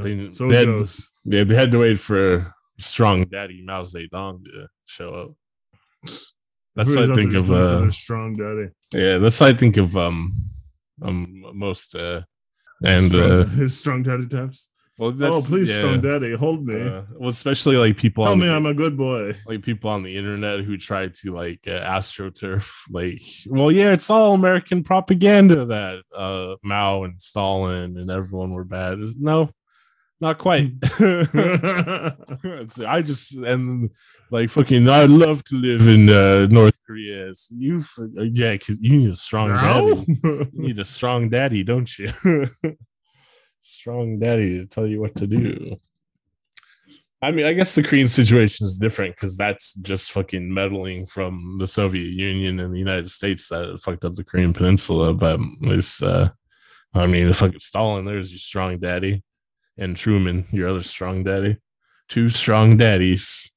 They- 0.00 0.30
so 0.32 0.48
they 0.48 0.64
had-. 0.66 0.88
Yeah, 1.24 1.44
they 1.44 1.54
had 1.54 1.70
to 1.72 1.78
wait 1.78 1.98
for 1.98 2.52
strong 2.78 3.24
daddy 3.24 3.62
Mao 3.64 3.82
Zedong 3.82 4.44
to 4.44 4.68
show 4.86 5.10
up. 5.14 5.30
That's 6.02 6.94
what 6.94 7.10
I 7.10 7.14
think 7.14 7.28
of. 7.28 7.32
just 7.32 7.48
looking 7.48 7.80
for 7.80 7.86
Uh, 7.86 7.90
strong 7.90 8.34
daddy. 8.34 8.68
yeah, 8.92 9.18
that's 9.18 9.40
what 9.40 9.54
I 9.54 9.56
think 9.56 9.76
of. 9.78 9.96
Um, 9.96 10.30
um, 11.02 11.44
most. 11.54 11.94
Uh, 11.96 12.22
and 12.84 13.06
strong, 13.06 13.30
uh, 13.30 13.44
his 13.46 13.78
strong 13.78 14.02
daddy 14.02 14.26
types. 14.26 14.70
Well, 14.98 15.12
Oh, 15.22 15.42
please, 15.44 15.70
yeah, 15.70 15.78
strong 15.78 16.00
daddy, 16.00 16.34
hold 16.34 16.64
me. 16.66 16.80
uh, 16.80 17.02
well, 17.18 17.28
especially 17.28 17.76
like 17.76 17.96
people 17.96 18.24
Tell 18.24 18.32
on 18.32 18.40
me 18.40 18.46
the, 18.46 18.54
I'm 18.54 18.66
a 18.66 18.74
good 18.74 18.96
boy. 18.96 19.32
like 19.46 19.62
people 19.62 19.90
on 19.90 20.02
the 20.02 20.16
internet 20.16 20.60
who 20.64 20.76
try 20.76 21.08
to 21.08 21.34
like 21.34 21.60
uh, 21.66 21.80
astroturf 21.96 22.72
like 22.90 23.20
well 23.46 23.70
yeah 23.70 23.92
it's 23.92 24.08
all 24.10 24.32
american 24.34 24.82
propaganda 24.82 25.64
that 25.66 26.02
uh 26.16 26.54
mao 26.62 27.02
and 27.04 27.20
stalin 27.20 27.98
and 27.98 28.10
everyone 28.10 28.52
were 28.52 28.64
bad. 28.64 28.98
No 29.18 29.50
not 30.18 30.38
quite. 30.38 30.72
It's- 32.44 32.82
i 32.82 33.02
just 33.02 33.34
and 33.34 33.90
like 34.30 34.48
fucking 34.50 34.88
i'd 34.88 35.10
love 35.10 35.44
to 35.44 35.56
live 35.56 35.86
in 35.86 36.08
uh 36.08 36.46
north 36.50 36.78
korea. 36.86 37.34
So 37.34 37.54
you 37.58 37.80
uh, 37.98 38.22
yeah 38.32 38.52
because 38.52 38.80
you 38.82 38.96
need 38.96 39.10
a 39.10 39.14
strong 39.14 39.48
daddy. 39.50 40.04
You 40.24 40.48
need 40.54 40.78
a 40.78 40.84
strong 40.84 41.28
daddy 41.28 41.62
don't 41.64 41.90
you 41.98 42.08
strong 43.66 44.18
daddy 44.18 44.58
to 44.58 44.66
tell 44.66 44.86
you 44.86 45.00
what 45.00 45.14
to 45.14 45.26
do 45.26 45.76
I 47.22 47.30
mean, 47.30 47.46
I 47.46 47.54
guess 47.54 47.74
the 47.74 47.82
Korean 47.82 48.06
situation 48.06 48.66
is 48.66 48.78
different 48.78 49.16
because 49.16 49.38
that's 49.38 49.74
just 49.76 50.12
fucking 50.12 50.52
meddling 50.52 51.06
from 51.06 51.56
the 51.58 51.66
Soviet 51.66 52.12
Union 52.12 52.60
and 52.60 52.72
the 52.72 52.78
United 52.78 53.10
States 53.10 53.48
that 53.48 53.80
fucked 53.82 54.04
up 54.04 54.14
the 54.14 54.24
Korean 54.24 54.52
Peninsula. 54.52 55.14
But 55.14 55.40
it's, 55.62 56.02
uh, 56.02 56.28
I 56.94 57.06
mean, 57.06 57.26
the 57.26 57.34
fucking 57.34 57.60
Stalin, 57.60 58.04
there's 58.04 58.32
your 58.32 58.38
strong 58.38 58.78
daddy, 58.78 59.22
and 59.78 59.96
Truman, 59.96 60.44
your 60.50 60.68
other 60.68 60.82
strong 60.82 61.24
daddy. 61.24 61.56
Two 62.08 62.28
strong 62.28 62.76
daddies. 62.76 63.50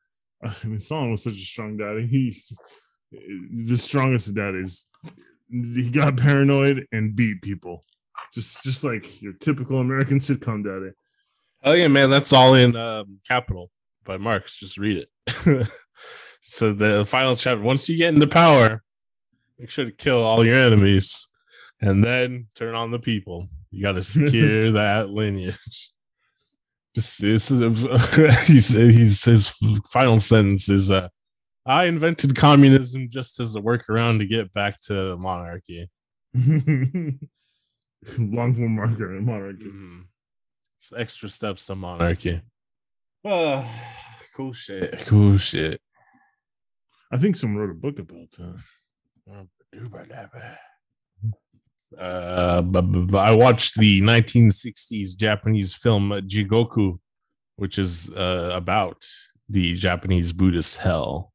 I 0.42 0.54
mean, 0.64 0.78
Stalin 0.78 1.10
was 1.10 1.24
such 1.24 1.34
a 1.34 1.36
strong 1.36 1.76
daddy. 1.76 2.06
He, 2.06 2.36
the 3.10 3.76
strongest 3.76 4.28
of 4.28 4.36
daddies. 4.36 4.86
He 5.50 5.90
got 5.90 6.16
paranoid 6.16 6.86
and 6.92 7.16
beat 7.16 7.42
people, 7.42 7.84
just 8.32 8.62
just 8.62 8.84
like 8.84 9.22
your 9.22 9.32
typical 9.34 9.78
American 9.78 10.18
sitcom 10.18 10.64
daddy. 10.64 10.92
Oh 11.62 11.72
yeah, 11.72 11.88
man, 11.88 12.10
that's 12.10 12.32
all 12.32 12.54
in 12.54 12.74
um, 12.76 13.18
Capital 13.26 13.70
by 14.04 14.16
Marx. 14.16 14.58
Just 14.58 14.78
read 14.78 15.06
it. 15.26 15.68
So 16.40 16.72
the 16.72 17.04
final 17.04 17.36
chapter, 17.36 17.62
once 17.62 17.88
you 17.88 17.96
get 17.98 18.14
into 18.14 18.26
power, 18.26 18.82
make 19.58 19.70
sure 19.70 19.84
to 19.84 19.92
kill 19.92 20.24
all 20.24 20.44
your 20.44 20.56
enemies, 20.56 21.28
and 21.80 22.02
then 22.02 22.46
turn 22.54 22.74
on 22.74 22.90
the 22.90 22.98
people. 22.98 23.46
You 23.70 23.82
got 23.82 23.92
to 23.92 24.02
secure 24.02 24.72
that 24.72 25.10
lineage. 25.10 25.92
Just 26.94 27.20
this 27.20 27.50
is 27.50 28.46
he's, 28.48 28.68
he's 28.70 29.24
his 29.24 29.56
final 29.92 30.18
sentence 30.18 30.68
is 30.68 30.90
uh 30.90 31.08
I 31.64 31.84
invented 31.84 32.34
communism 32.34 33.08
just 33.10 33.38
as 33.38 33.54
a 33.54 33.60
workaround 33.60 34.18
to 34.18 34.26
get 34.26 34.52
back 34.52 34.80
to 34.86 35.16
monarchy. 35.18 35.88
Long 38.18 38.54
form 38.54 38.76
marker 38.76 39.16
in 39.16 39.24
monarchy. 39.24 39.64
Mhm. 39.64 40.04
It's 40.78 40.92
extra 40.96 41.28
steps 41.28 41.66
to 41.66 41.74
monarchy. 41.74 42.40
Oh, 43.24 43.70
cool 44.34 44.52
shit. 44.54 44.98
Cool 45.06 45.36
shit. 45.36 45.80
I 47.12 47.18
think 47.18 47.36
someone 47.36 47.60
wrote 47.60 47.70
a 47.70 47.74
book 47.74 47.98
about 47.98 48.30
that. 48.38 48.62
Uh, 51.98 52.62
but, 52.62 52.82
but- 52.82 53.06
but 53.08 53.26
I 53.28 53.34
watched 53.34 53.76
the 53.78 54.00
1960s 54.00 55.16
Japanese 55.16 55.74
film 55.74 56.10
Jigoku, 56.10 56.98
which 57.56 57.78
is 57.78 58.10
uh, 58.12 58.50
about 58.54 59.04
the 59.48 59.74
Japanese 59.74 60.32
Buddhist 60.32 60.78
hell. 60.78 61.32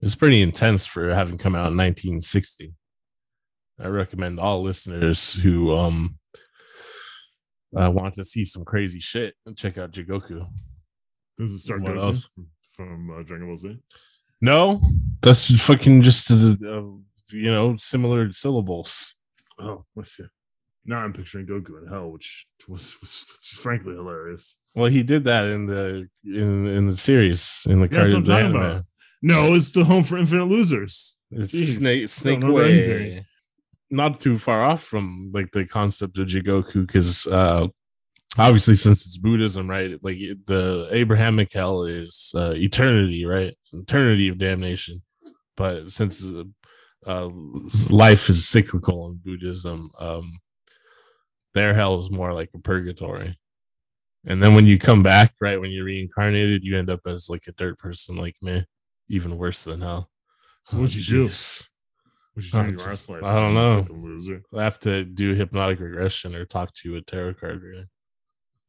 It's 0.00 0.14
pretty 0.14 0.42
intense 0.42 0.86
for 0.86 1.12
having 1.12 1.38
come 1.38 1.56
out 1.56 1.72
in 1.72 1.76
1960. 1.76 2.72
I 3.80 3.86
recommend 3.88 4.40
all 4.40 4.62
listeners 4.62 5.32
who 5.34 5.72
um 5.76 6.18
uh, 7.78 7.90
want 7.90 8.14
to 8.14 8.24
see 8.24 8.44
some 8.44 8.64
crazy 8.64 8.98
shit 8.98 9.34
and 9.46 9.56
check 9.56 9.78
out 9.78 9.90
Jigoku. 9.92 10.46
It 11.38 11.48
start 11.50 11.82
What 11.82 11.98
else? 11.98 12.30
from 12.74 13.10
uh, 13.10 13.22
Dragon 13.22 13.46
Ball 13.46 13.58
Z? 13.58 13.78
No, 14.40 14.80
that's 15.22 15.48
just 15.48 15.64
fucking 15.64 16.02
just 16.02 16.30
uh, 16.30 16.34
you 17.30 17.50
know 17.50 17.76
similar 17.76 18.32
syllables. 18.32 19.14
Oh, 19.60 19.84
let's 19.96 20.16
see. 20.16 20.24
Now 20.84 20.98
I'm 20.98 21.12
picturing 21.12 21.46
Goku 21.46 21.82
in 21.82 21.88
hell, 21.88 22.10
which 22.10 22.46
was, 22.66 22.96
was 23.00 23.58
frankly 23.60 23.94
hilarious. 23.94 24.60
Well, 24.74 24.86
he 24.90 25.02
did 25.02 25.24
that 25.24 25.44
in 25.44 25.66
the 25.66 26.08
in 26.24 26.66
in 26.66 26.86
the 26.86 26.96
series 26.96 27.66
in 27.68 27.80
the 27.80 27.88
Yeah, 27.90 27.98
that's 27.98 28.12
what 28.14 28.18
I'm 28.20 28.24
talking 28.24 28.46
anime. 28.46 28.56
about. 28.62 28.84
No, 29.20 29.54
it's 29.54 29.70
the 29.70 29.84
Home 29.84 30.04
for 30.04 30.16
Infinite 30.16 30.46
Losers. 30.46 31.18
It's 31.30 31.48
Jeez, 31.48 31.78
Snake 31.78 32.08
Snake 32.08 32.42
Way. 32.42 33.26
Not 33.90 34.20
too 34.20 34.36
far 34.38 34.64
off 34.64 34.82
from 34.82 35.30
like 35.32 35.50
the 35.52 35.66
concept 35.66 36.18
of 36.18 36.26
Jigoku, 36.26 36.86
because 36.86 37.26
uh, 37.26 37.66
obviously 38.38 38.74
since 38.74 39.06
it's 39.06 39.18
Buddhism, 39.18 39.68
right? 39.68 39.98
Like 40.02 40.18
the 40.46 40.88
Abrahamic 40.90 41.52
hell 41.52 41.84
is 41.84 42.32
uh, 42.36 42.52
eternity, 42.54 43.24
right? 43.24 43.56
Eternity 43.72 44.28
of 44.28 44.38
damnation. 44.38 45.02
But 45.56 45.90
since 45.90 46.24
uh, 46.24 46.44
uh, 47.06 47.30
life 47.90 48.28
is 48.28 48.46
cyclical 48.46 49.08
in 49.08 49.20
Buddhism, 49.24 49.90
um, 49.98 50.38
their 51.54 51.72
hell 51.72 51.96
is 51.96 52.10
more 52.10 52.32
like 52.32 52.50
a 52.54 52.58
purgatory. 52.58 53.38
And 54.26 54.42
then 54.42 54.54
when 54.54 54.66
you 54.66 54.78
come 54.78 55.02
back, 55.02 55.32
right, 55.40 55.60
when 55.60 55.70
you're 55.70 55.86
reincarnated, 55.86 56.62
you 56.62 56.76
end 56.76 56.90
up 56.90 57.00
as 57.06 57.30
like 57.30 57.42
a 57.48 57.52
dirt 57.52 57.78
person 57.78 58.16
like 58.16 58.36
me, 58.42 58.64
even 59.08 59.38
worse 59.38 59.64
than 59.64 59.80
hell. 59.80 60.10
So 60.64 60.76
what'd 60.78 60.94
you 60.94 61.02
do? 61.02 61.30
Jeez. 62.38 62.44
Which 62.44 62.46
is 62.46 63.08
in 63.08 63.14
your. 63.18 63.24
I 63.24 63.34
don't 63.34 63.54
know. 63.54 63.86
Loser. 63.90 64.42
I 64.56 64.62
have 64.62 64.78
to 64.80 65.04
do 65.04 65.34
hypnotic 65.34 65.80
regression 65.80 66.34
or 66.34 66.44
talk 66.44 66.72
to 66.74 66.96
a 66.96 67.00
tarot 67.00 67.34
card 67.34 67.62
reader. 67.62 67.88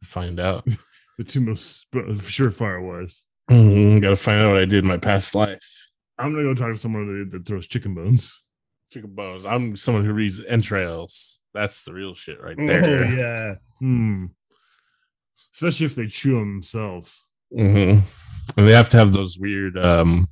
Find 0.04 0.40
out. 0.40 0.68
The 1.18 1.26
two 1.26 1.42
most 1.42 1.92
surefire 1.92 2.82
ways. 2.82 3.26
Mhm, 3.52 4.02
Gotta 4.02 4.16
find 4.16 4.40
out 4.40 4.52
what 4.54 4.62
I 4.62 4.64
did 4.64 4.86
in 4.86 4.88
my 4.88 4.96
past 4.96 5.36
life. 5.36 5.90
I'm 6.18 6.32
gonna 6.32 6.46
go 6.46 6.54
talk 6.54 6.72
to 6.72 6.78
someone 6.78 7.28
that, 7.30 7.46
throws 7.46 7.68
chicken 7.68 7.94
bones. 7.94 8.42
Chicken 8.90 9.14
bones. 9.14 9.46
I'm 9.46 9.76
someone 9.76 10.06
who 10.06 10.14
reads 10.14 10.42
entrails. 10.46 11.42
That's 11.54 11.84
the 11.84 11.94
real 11.94 12.14
shit 12.14 12.42
right 12.42 12.56
there. 12.56 13.04
Oh 13.04 13.10
yeah. 13.10 13.56
Hmm. 13.80 14.26
Especially 15.54 15.88
if 15.88 15.96
they 15.96 16.08
chew 16.08 16.36
them 16.36 16.54
themselves. 16.54 17.32
hmm 17.54 17.98
And 18.56 18.68
they 18.68 18.72
have 18.72 18.88
to 18.92 18.98
have 18.98 19.12
those 19.12 19.38
weird 19.38 19.78
um 19.78 20.26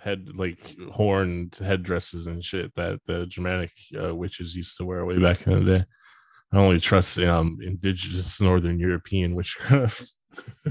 head 0.00 0.28
like 0.34 0.58
horned 0.90 1.58
headdresses 1.62 2.26
and 2.26 2.42
shit 2.42 2.74
that 2.74 3.00
the 3.06 3.26
Germanic 3.26 3.70
uh, 4.02 4.14
witches 4.14 4.56
used 4.56 4.76
to 4.78 4.84
wear 4.84 5.04
way 5.04 5.18
back 5.18 5.46
in 5.46 5.64
the 5.64 5.78
day. 5.78 5.84
I 6.52 6.58
only 6.58 6.80
trust 6.80 7.18
um 7.20 7.58
indigenous 7.62 8.40
Northern 8.40 8.78
European 8.78 9.34
witchcraft. 9.34 10.10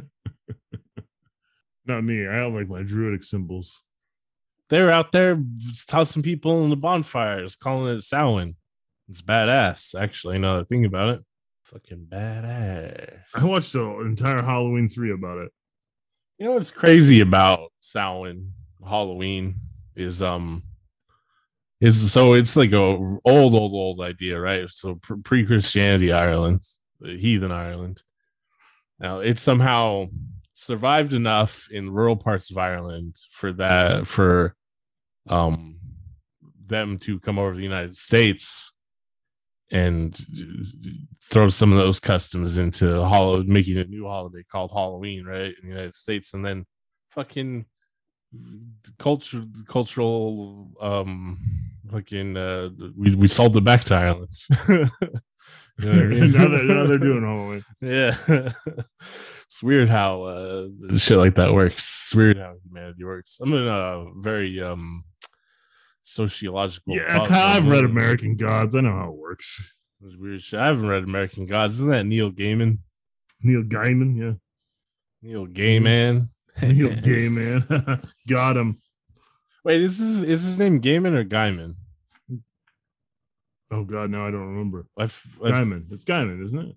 Not 1.85 2.03
me. 2.03 2.27
I 2.27 2.37
don't 2.37 2.55
like 2.55 2.67
my 2.67 2.83
druidic 2.83 3.23
symbols. 3.23 3.83
They're 4.69 4.91
out 4.91 5.11
there 5.11 5.41
tossing 5.87 6.21
people 6.21 6.63
in 6.63 6.69
the 6.69 6.75
bonfires, 6.75 7.55
calling 7.55 7.95
it 7.95 8.01
Samhain. 8.01 8.55
It's 9.07 9.23
badass, 9.23 9.99
actually. 9.99 10.37
Now 10.37 10.57
that 10.57 10.61
I 10.61 10.63
think 10.65 10.85
about 10.85 11.09
it, 11.09 11.21
fucking 11.63 12.05
badass. 12.09 13.21
I 13.33 13.45
watched 13.45 13.73
the 13.73 13.89
entire 14.01 14.43
Halloween 14.43 14.87
three 14.87 15.11
about 15.11 15.39
it. 15.39 15.51
You 16.37 16.45
know 16.45 16.53
what's 16.53 16.71
crazy 16.71 17.21
about 17.21 17.71
Samhain 17.79 18.51
Halloween 18.87 19.55
is 19.95 20.21
um 20.21 20.63
is 21.81 22.11
so 22.11 22.33
it's 22.33 22.55
like 22.55 22.71
a 22.71 22.77
old 22.77 23.21
old 23.25 23.55
old 23.55 24.01
idea, 24.01 24.39
right? 24.39 24.69
So 24.69 24.99
pre 25.23 25.45
Christianity 25.45 26.11
Ireland, 26.11 26.61
heathen 27.01 27.51
Ireland. 27.51 28.01
Now 28.99 29.19
it 29.19 29.37
somehow 29.37 30.07
survived 30.53 31.13
enough 31.13 31.67
in 31.71 31.89
rural 31.89 32.17
parts 32.17 32.51
of 32.51 32.57
Ireland 32.57 33.15
for 33.31 33.53
that 33.53 34.07
for 34.07 34.55
um 35.29 35.79
them 36.65 36.97
to 36.99 37.19
come 37.19 37.39
over 37.39 37.51
to 37.51 37.57
the 37.57 37.63
United 37.63 37.95
States 37.95 38.75
and 39.71 40.17
throw 41.23 41.47
some 41.47 41.71
of 41.71 41.77
those 41.77 41.99
customs 41.99 42.57
into 42.57 43.03
hollow 43.05 43.43
making 43.43 43.77
a 43.77 43.85
new 43.85 44.05
holiday 44.05 44.43
called 44.51 44.71
Halloween, 44.71 45.25
right? 45.25 45.53
In 45.61 45.63
the 45.63 45.69
United 45.69 45.93
States, 45.93 46.33
and 46.33 46.43
then 46.43 46.65
fucking 47.11 47.65
culture 48.97 49.43
cultural 49.67 50.69
um 50.81 51.37
fucking 51.91 52.37
uh 52.37 52.69
we, 52.95 53.15
we 53.15 53.27
sold 53.27 53.55
it 53.57 53.63
back 53.63 53.83
to 53.85 53.95
Ireland. 53.95 54.33
You 55.81 55.93
know 55.93 56.01
I 56.01 56.05
mean? 56.07 56.31
now, 56.31 56.47
they're, 56.49 56.63
now 56.63 56.85
they're 56.85 56.97
doing 56.97 57.23
Halloween. 57.23 57.63
yeah. 57.81 58.11
it's 58.99 59.63
weird 59.63 59.87
how 59.87 60.23
uh 60.23 60.67
shit 60.97 61.17
like 61.17 61.35
that 61.35 61.53
works. 61.53 61.77
It's 61.77 62.15
weird 62.15 62.37
how 62.37 62.55
humanity 62.67 63.03
works. 63.03 63.39
I'm 63.41 63.53
in 63.53 63.67
a 63.67 64.05
very 64.17 64.61
um 64.61 65.03
sociological 66.01 66.95
Yeah, 66.95 67.23
I've 67.29 67.67
read 67.67 67.85
American 67.85 68.35
Gods. 68.35 68.75
I 68.75 68.81
know 68.81 68.91
how 68.91 69.09
it 69.09 69.17
works. 69.17 69.79
It's 70.03 70.17
weird 70.17 70.41
shit. 70.41 70.59
I 70.59 70.67
haven't 70.67 70.89
read 70.89 71.03
American 71.03 71.45
Gods. 71.45 71.75
Isn't 71.75 71.91
that 71.91 72.05
Neil 72.05 72.31
Gaiman? 72.31 72.79
Neil 73.41 73.63
Gaiman, 73.63 74.17
yeah. 74.17 74.33
Neil 75.21 75.47
Gaiman. 75.47 76.25
Neil 76.61 76.89
Gaiman. 77.01 78.05
Got 78.29 78.57
him. 78.57 78.77
Wait, 79.63 79.81
is 79.81 79.99
this 79.99 80.23
is 80.29 80.45
his 80.45 80.59
name 80.59 80.81
Gaiman 80.81 81.13
or 81.13 81.23
Gaiman? 81.25 81.75
Oh 83.71 83.83
God, 83.83 84.09
now 84.09 84.25
I 84.25 84.31
don't 84.31 84.47
remember. 84.47 84.87
I, 84.97 85.03
f- 85.03 85.37
I 85.43 85.49
f- 85.49 85.55
Gaiman. 85.55 85.91
It's 85.91 86.05
Gaiman, 86.05 86.41
isn't 86.43 86.59
it? 86.59 86.75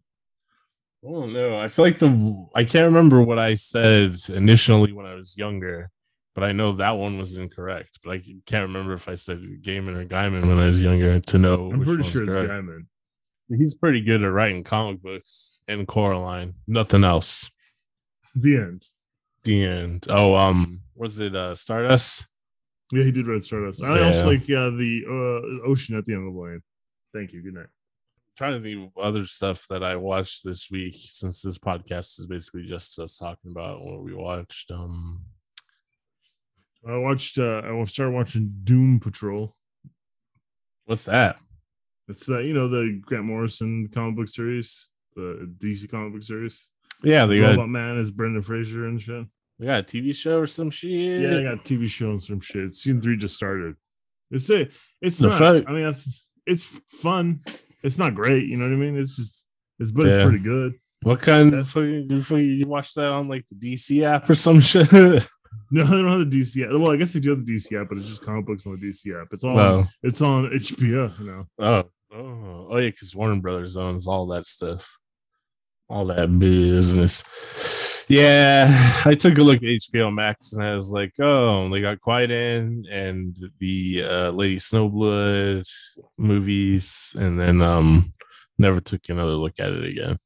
Oh 1.05 1.27
don't. 1.27 1.59
I 1.59 1.69
feel 1.69 1.85
like 1.85 1.99
the 1.99 2.47
I 2.55 2.65
can't 2.65 2.85
remember 2.87 3.23
what 3.23 3.39
I 3.39 3.55
said 3.55 4.17
initially 4.29 4.93
when 4.93 5.07
I 5.07 5.15
was 5.15 5.37
younger, 5.37 5.91
but 6.35 6.45
I 6.45 6.53
know 6.53 6.73
that 6.73 6.97
one 6.97 7.19
was 7.19 7.37
incorrect. 7.37 8.01
But 8.05 8.13
I 8.13 8.19
can't 8.47 8.69
remember 8.69 8.93
if 8.93 9.09
I 9.09 9.15
said 9.15 9.41
Gaiman 9.63 9.97
or 9.97 10.05
Gaiman 10.05 10.47
when 10.47 10.59
I 10.59 10.67
was 10.67 10.83
younger 10.83 11.19
to 11.19 11.39
know. 11.39 11.71
I'm 11.73 11.83
pretty 11.85 12.03
sure 12.03 12.25
it's 12.25 12.33
correct. 12.33 12.51
Gaiman. 12.51 12.87
He's 13.49 13.75
pretty 13.75 14.01
good 14.03 14.23
at 14.23 14.29
writing 14.29 14.63
comic 14.65 15.03
books 15.03 15.61
and 15.69 15.87
Coraline. 15.87 16.55
Nothing 16.67 17.05
else. 17.05 17.51
The 18.35 18.57
end. 18.57 18.83
The 19.45 19.65
end. 19.65 20.07
Oh, 20.09 20.35
um, 20.35 20.81
was 20.95 21.19
it 21.21 21.35
uh 21.35 21.55
Stardust? 21.55 22.29
Yeah, 22.93 23.05
he 23.05 23.13
did 23.13 23.27
Red 23.27 23.43
Stardust. 23.43 23.83
I 23.83 23.99
Yeah. 23.99 24.07
also 24.07 24.27
like 24.27 24.43
uh, 24.43 24.71
the 24.71 25.03
uh, 25.09 25.67
ocean 25.67 25.97
at 25.97 26.05
the 26.05 26.15
end 26.15 26.29
of 26.29 26.35
the 26.35 26.41
lane. 26.41 26.61
Thank 27.15 27.33
you. 27.33 27.43
Good 27.43 27.55
night. 27.55 27.67
trying 28.37 28.53
to 28.55 28.61
think 28.61 28.93
of 28.97 29.03
other 29.03 29.27
stuff 29.27 29.67
that 29.69 29.83
I 29.83 29.97
watched 29.97 30.43
this 30.45 30.71
week 30.71 30.95
since 30.97 31.43
this 31.43 31.59
podcast 31.59 32.19
is 32.21 32.27
basically 32.27 32.67
just 32.67 32.99
us 32.99 33.19
talking 33.19 33.51
about 33.51 33.85
what 33.85 34.03
we 34.03 34.15
watched. 34.15 34.71
Um, 34.71 35.25
I 36.89 36.97
watched. 36.99 37.39
Uh, 37.39 37.63
I 37.65 37.85
started 37.85 38.13
watching 38.15 38.53
Doom 38.65 39.01
Patrol. 39.01 39.55
what's 40.87 41.05
that? 41.07 41.37
It's 42.09 42.27
that 42.27 42.45
you 42.45 42.53
know 42.55 42.69
the 42.69 43.01
Grant 43.05 43.25
Morrison 43.25 43.89
comic 43.89 44.17
book 44.17 44.29
series, 44.29 44.91
the 45.15 45.51
DC 45.59 45.91
comic 45.91 46.13
book 46.15 46.23
series. 46.23 46.69
Yeah, 47.05 47.27
they 47.27 47.41
got 47.41 47.69
Man 47.69 47.97
is 47.97 48.11
Brendan 48.11 48.43
Fraser 48.43 48.87
and 48.87 49.01
shit. 49.01 49.27
they 49.59 49.67
got 49.67 49.81
a 49.81 49.83
TV 49.83 50.15
show 50.15 50.39
or 50.41 50.47
some 50.47 50.71
shit. 50.71 50.91
Yeah, 51.21 51.39
I 51.39 51.43
got 51.43 51.55
a 51.55 51.57
TV 51.59 51.89
show 51.89 52.11
and 52.11 52.23
some 52.23 52.41
shit. 52.41 52.75
Season 52.75 53.01
three 53.01 53.17
just 53.17 53.35
started. 53.37 53.75
It's 54.31 54.49
a, 54.51 54.69
it's 55.01 55.19
The 55.19 55.29
not. 55.29 55.69
I 55.69 55.73
mean, 55.73 55.87
it's 55.87 56.31
it's 56.47 56.65
fun. 56.65 57.41
It's 57.83 57.99
not 57.99 58.15
great. 58.15 58.47
You 58.47 58.57
know 58.57 58.65
what 58.65 58.73
I 58.73 58.77
mean? 58.77 58.97
It's 58.97 59.17
just 59.17 59.47
it's 59.79 59.93
but 59.93 60.07
Yeah. 60.07 60.15
it's 60.15 60.25
pretty 60.31 60.45
good. 60.45 60.73
What 61.03 61.21
kind 61.21 61.53
That's- 61.53 61.75
of 61.77 61.85
you, 61.85 62.37
you 62.39 62.67
watch 62.69 62.95
that 62.95 63.07
on 63.11 63.29
like 63.29 63.45
the 63.49 63.57
DC 63.57 64.03
app 64.05 64.29
or 64.31 64.35
some 64.35 64.61
shit? 64.61 64.89
No, 65.71 65.85
they 65.85 66.03
don't 66.03 66.09
have 66.21 66.31
the 66.31 66.41
DC 66.41 66.65
app. 66.65 66.71
Well, 66.73 66.93
I 66.93 66.97
guess 66.97 67.13
they 67.15 67.21
do 67.21 67.31
have 67.31 67.45
the 67.47 67.55
DC 67.55 67.79
app, 67.81 67.89
but 67.89 67.97
it's 67.99 68.07
just 68.09 68.25
comic 68.25 68.45
books 68.47 68.67
on 68.67 68.73
the 68.75 68.79
DC 68.79 69.19
app. 69.21 69.29
It's 69.33 69.43
all 69.45 69.55
No. 69.57 69.81
Oh. 69.81 69.85
it's 70.03 70.21
on 70.23 70.45
HBO. 70.51 71.19
You 71.21 71.27
know. 71.27 71.47
Oh, 71.59 71.85
oh, 72.15 72.67
oh 72.71 72.77
yeah, 72.79 72.89
because 72.91 73.15
Warner 73.17 73.41
Brothers 73.41 73.77
owns 73.79 74.07
all 74.07 74.27
that 74.29 74.45
stuff, 74.47 74.99
all 75.93 76.07
that 76.07 76.39
business. 76.39 78.07
Yeah, 78.09 78.67
I 79.05 79.13
took 79.13 79.39
a 79.39 79.43
look 79.43 79.59
at 79.59 79.63
HBO 79.63 80.13
Max 80.13 80.55
and 80.55 80.65
I 80.65 80.75
was 80.75 80.91
like, 80.91 81.13
oh, 81.21 81.69
they 81.69 81.81
got 81.81 82.01
Kwaidan 82.01 82.85
and 82.91 83.37
the 83.59 84.05
uh, 84.05 84.31
Lady 84.31 84.57
Snowblood 84.57 85.69
movies, 86.17 87.15
and 87.19 87.39
then 87.39 87.61
um, 87.61 88.11
never 88.59 88.81
took 88.81 89.09
another 89.09 89.33
look 89.33 89.61
at 89.61 89.71
it 89.71 89.85
again. 89.85 90.17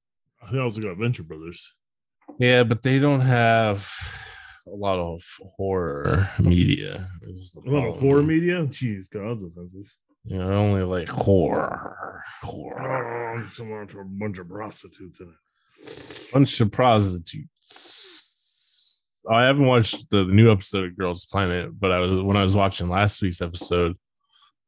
I 0.42 0.46
think 0.46 0.58
I 0.58 0.62
also 0.62 0.80
got 0.80 0.96
Venture 0.96 1.24
Brothers. 1.24 1.76
Yeah, 2.38 2.62
but 2.62 2.82
they 2.82 2.98
don't 2.98 3.20
have 3.20 3.90
a 4.66 4.74
lot 4.74 4.98
of 4.98 5.22
horror 5.56 6.28
media. 6.38 7.08
A 7.66 7.70
lot 7.70 7.88
of 7.88 8.00
horror 8.00 8.22
media. 8.22 8.66
Jeez, 8.66 9.10
God, 9.10 9.30
that's 9.30 9.44
offensive. 9.44 9.96
You 10.24 10.38
know, 10.38 10.52
only 10.52 10.82
like 10.82 11.08
horror, 11.08 12.22
horror. 12.42 13.38
Oh, 13.38 13.42
someone 13.48 13.86
to 13.88 14.00
a 14.00 14.04
bunch 14.04 14.38
of 14.38 14.48
prostitutes 14.48 15.20
in 15.20 15.28
it. 15.28 15.34
Bunch 16.32 16.60
of 16.60 16.70
prostitutes. 16.70 17.48
I 19.28 19.44
haven't 19.44 19.66
watched 19.66 20.08
the, 20.10 20.24
the 20.24 20.32
new 20.32 20.50
episode 20.52 20.84
of 20.84 20.96
Girls 20.96 21.26
Planet, 21.26 21.70
but 21.78 21.90
I 21.90 21.98
was 21.98 22.20
when 22.22 22.36
I 22.36 22.42
was 22.42 22.54
watching 22.54 22.88
last 22.88 23.22
week's 23.22 23.42
episode. 23.42 23.96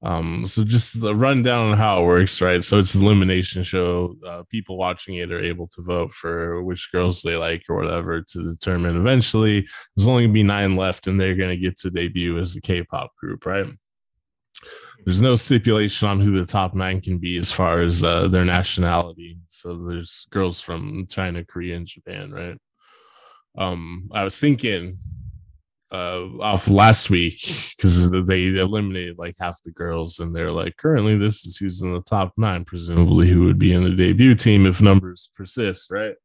Um, 0.02 0.46
so 0.46 0.62
just 0.64 1.00
the 1.00 1.14
rundown 1.14 1.72
on 1.72 1.76
how 1.76 2.02
it 2.02 2.06
works, 2.06 2.40
right? 2.40 2.62
So 2.62 2.78
it's 2.78 2.94
an 2.94 3.02
elimination 3.02 3.64
show. 3.64 4.14
Uh, 4.24 4.44
people 4.48 4.76
watching 4.76 5.16
it 5.16 5.32
are 5.32 5.40
able 5.40 5.66
to 5.68 5.82
vote 5.82 6.10
for 6.10 6.62
which 6.62 6.90
girls 6.92 7.20
they 7.20 7.36
like 7.36 7.64
or 7.68 7.76
whatever 7.76 8.22
to 8.22 8.42
determine. 8.44 8.96
Eventually, 8.96 9.66
there's 9.96 10.06
only 10.06 10.24
gonna 10.24 10.32
be 10.32 10.42
nine 10.44 10.76
left, 10.76 11.06
and 11.08 11.20
they're 11.20 11.34
gonna 11.34 11.56
get 11.56 11.76
to 11.78 11.90
debut 11.90 12.38
as 12.38 12.54
a 12.54 12.60
K-pop 12.60 13.10
group, 13.16 13.44
right? 13.44 13.66
There's 15.08 15.22
no 15.22 15.36
stipulation 15.36 16.06
on 16.06 16.20
who 16.20 16.32
the 16.32 16.44
top 16.44 16.74
nine 16.74 17.00
can 17.00 17.16
be 17.16 17.38
as 17.38 17.50
far 17.50 17.78
as 17.78 18.04
uh, 18.04 18.28
their 18.28 18.44
nationality. 18.44 19.38
So 19.48 19.74
there's 19.74 20.26
girls 20.28 20.60
from 20.60 21.06
China, 21.08 21.42
Korea, 21.42 21.76
and 21.76 21.86
Japan, 21.86 22.30
right? 22.30 22.58
Um, 23.56 24.10
I 24.12 24.22
was 24.22 24.38
thinking 24.38 24.98
uh 25.90 26.26
off 26.42 26.68
last 26.68 27.08
week 27.08 27.40
because 27.74 28.10
they 28.10 28.48
eliminated 28.48 29.16
like 29.16 29.34
half 29.40 29.56
the 29.64 29.70
girls, 29.70 30.18
and 30.18 30.36
they're 30.36 30.52
like, 30.52 30.76
currently 30.76 31.16
this 31.16 31.46
is 31.46 31.56
who's 31.56 31.80
in 31.80 31.94
the 31.94 32.02
top 32.02 32.34
nine, 32.36 32.66
presumably 32.66 33.28
who 33.28 33.46
would 33.46 33.58
be 33.58 33.72
in 33.72 33.84
the 33.84 33.96
debut 33.96 34.34
team 34.34 34.66
if 34.66 34.82
numbers 34.82 35.30
persist, 35.34 35.90
right? 35.90 36.16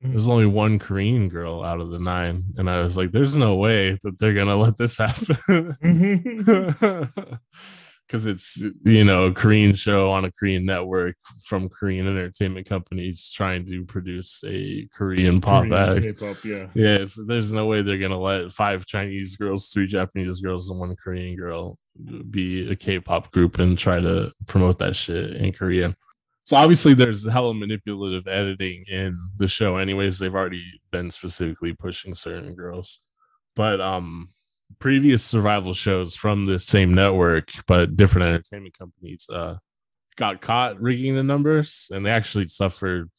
There's 0.00 0.28
only 0.28 0.46
one 0.46 0.80
Korean 0.80 1.28
girl 1.28 1.62
out 1.62 1.80
of 1.80 1.92
the 1.92 2.00
nine, 2.00 2.42
and 2.56 2.68
I 2.68 2.80
was 2.80 2.96
like, 2.96 3.12
"There's 3.12 3.36
no 3.36 3.54
way 3.54 3.96
that 4.02 4.18
they're 4.18 4.34
gonna 4.34 4.56
let 4.56 4.76
this 4.76 4.98
happen." 4.98 5.78
because 8.06 8.26
it's 8.26 8.62
you 8.84 9.04
know 9.04 9.26
a 9.26 9.32
Korean 9.32 9.74
show 9.74 10.10
on 10.10 10.24
a 10.24 10.32
Korean 10.32 10.66
network 10.66 11.16
from 11.46 11.68
Korean 11.68 12.06
entertainment 12.06 12.68
companies 12.68 13.30
trying 13.30 13.64
to 13.66 13.84
produce 13.84 14.44
a 14.46 14.86
Korean 14.92 15.40
pop 15.40 15.64
Korean 15.64 15.96
act. 15.96 16.18
K-pop, 16.18 16.36
yeah. 16.44 16.66
Yeah, 16.74 17.04
so 17.04 17.24
there's 17.24 17.52
no 17.52 17.66
way 17.66 17.82
they're 17.82 17.98
gonna 17.98 18.18
let 18.18 18.52
five 18.52 18.86
Chinese 18.86 19.36
girls, 19.36 19.70
three 19.70 19.86
Japanese 19.86 20.40
girls, 20.40 20.68
and 20.68 20.78
one 20.78 20.94
Korean 20.96 21.36
girl 21.36 21.78
be 22.30 22.70
a 22.70 22.76
K-pop 22.76 23.30
group 23.32 23.58
and 23.58 23.78
try 23.78 24.00
to 24.00 24.32
promote 24.46 24.78
that 24.78 24.96
shit 24.96 25.34
in 25.36 25.52
Korea. 25.52 25.94
So 26.44 26.56
obviously 26.56 26.94
there's 26.94 27.28
hella 27.28 27.54
manipulative 27.54 28.26
editing 28.26 28.84
in 28.90 29.16
the 29.36 29.46
show. 29.46 29.76
Anyways, 29.76 30.18
they've 30.18 30.34
already 30.34 30.64
been 30.90 31.10
specifically 31.10 31.72
pushing 31.72 32.14
certain 32.14 32.54
girls, 32.54 33.04
but 33.54 33.80
um, 33.80 34.26
previous 34.78 35.24
survival 35.24 35.72
shows 35.72 36.16
from 36.16 36.46
the 36.46 36.58
same 36.58 36.94
network 36.94 37.48
but 37.66 37.96
different 37.96 38.26
entertainment 38.26 38.76
companies 38.78 39.26
uh 39.32 39.54
got 40.16 40.40
caught 40.40 40.80
rigging 40.80 41.14
the 41.14 41.22
numbers 41.22 41.88
and 41.92 42.04
they 42.04 42.10
actually 42.10 42.46
suffered 42.48 43.10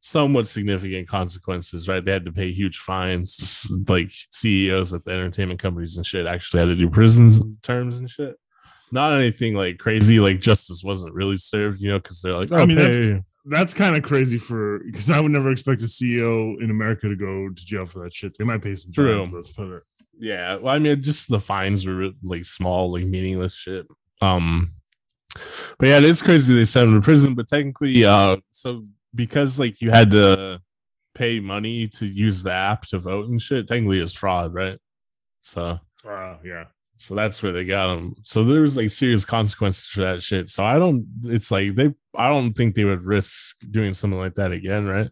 somewhat 0.00 0.46
significant 0.46 1.08
consequences 1.08 1.88
right 1.88 2.04
they 2.04 2.12
had 2.12 2.24
to 2.24 2.32
pay 2.32 2.50
huge 2.50 2.78
fines 2.78 3.68
like 3.88 4.08
ceos 4.10 4.92
at 4.92 5.04
the 5.04 5.12
entertainment 5.12 5.60
companies 5.60 5.96
and 5.96 6.04
shit 6.06 6.26
actually 6.26 6.60
had 6.60 6.66
to 6.66 6.76
do 6.76 6.90
prison 6.90 7.30
terms 7.62 7.98
and 7.98 8.10
shit 8.10 8.34
not 8.90 9.12
anything 9.18 9.54
like 9.54 9.78
crazy 9.78 10.20
like 10.20 10.40
justice 10.40 10.82
wasn't 10.84 11.12
really 11.14 11.36
served 11.36 11.80
you 11.80 11.88
know 11.88 11.98
because 11.98 12.20
they're 12.20 12.34
like 12.36 12.50
oh, 12.52 12.56
I 12.56 12.66
mean, 12.66 12.76
that's- 12.78 13.14
That's 13.46 13.74
kind 13.74 13.96
of 13.96 14.02
crazy 14.04 14.38
for 14.38 14.78
because 14.84 15.10
I 15.10 15.18
would 15.20 15.32
never 15.32 15.50
expect 15.50 15.82
a 15.82 15.86
CEO 15.86 16.62
in 16.62 16.70
America 16.70 17.08
to 17.08 17.16
go 17.16 17.48
to 17.48 17.66
jail 17.66 17.84
for 17.86 18.04
that 18.04 18.12
shit. 18.12 18.36
They 18.38 18.44
might 18.44 18.62
pay 18.62 18.72
some 18.76 18.92
True. 18.92 19.16
fines, 19.16 19.28
but 19.30 19.34
let's 19.34 19.50
put 19.50 19.68
it. 19.72 19.82
Yeah, 20.22 20.54
well, 20.54 20.72
I 20.72 20.78
mean, 20.78 21.02
just 21.02 21.28
the 21.28 21.40
fines 21.40 21.84
were 21.84 22.10
like 22.22 22.44
small, 22.44 22.92
like 22.92 23.06
meaningless 23.06 23.56
shit. 23.56 23.88
Um, 24.20 24.68
but 25.78 25.88
yeah, 25.88 25.98
it 25.98 26.04
is 26.04 26.22
crazy 26.22 26.54
they 26.54 26.64
sent 26.64 26.88
him 26.88 27.00
to 27.00 27.04
prison. 27.04 27.34
But 27.34 27.48
technically, 27.48 28.04
uh, 28.04 28.36
so 28.52 28.84
because 29.16 29.58
like 29.58 29.80
you 29.80 29.90
had 29.90 30.12
to 30.12 30.60
pay 31.16 31.40
money 31.40 31.88
to 31.88 32.06
use 32.06 32.44
the 32.44 32.52
app 32.52 32.82
to 32.82 32.98
vote 32.98 33.30
and 33.30 33.42
shit, 33.42 33.66
technically 33.66 33.98
it's 33.98 34.14
fraud, 34.14 34.54
right? 34.54 34.78
So, 35.42 35.80
Uh, 36.08 36.36
yeah. 36.44 36.66
so 36.96 37.16
that's 37.16 37.42
where 37.42 37.50
they 37.50 37.64
got 37.64 37.98
him. 37.98 38.14
So 38.22 38.44
there 38.44 38.60
was 38.60 38.76
like 38.76 38.90
serious 38.90 39.24
consequences 39.24 39.88
for 39.88 40.02
that 40.02 40.22
shit. 40.22 40.48
So 40.50 40.64
I 40.64 40.78
don't. 40.78 41.04
It's 41.24 41.50
like 41.50 41.74
they. 41.74 41.92
I 42.16 42.28
don't 42.28 42.52
think 42.52 42.76
they 42.76 42.84
would 42.84 43.02
risk 43.02 43.56
doing 43.72 43.92
something 43.92 44.20
like 44.20 44.34
that 44.36 44.52
again, 44.52 44.86
right? 44.86 45.10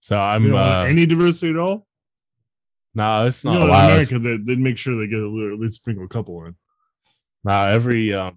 So 0.00 0.18
I'm. 0.18 0.52
Uh, 0.52 0.86
any 0.86 1.06
diversity 1.06 1.50
at 1.50 1.58
all? 1.58 1.86
No, 2.98 3.26
it's 3.26 3.44
You 3.44 3.52
not 3.52 3.58
know, 3.60 3.64
in. 3.66 3.70
America, 3.70 4.18
they, 4.18 4.36
they'd 4.38 4.58
make 4.58 4.76
sure 4.76 4.96
they 4.98 5.06
get 5.06 5.20
a 5.20 5.28
little, 5.28 5.56
they'd 5.56 5.72
sprinkle 5.72 6.04
a 6.04 6.08
couple 6.08 6.44
in. 6.46 6.56
Now 7.44 7.66
every 7.66 8.12
um 8.12 8.36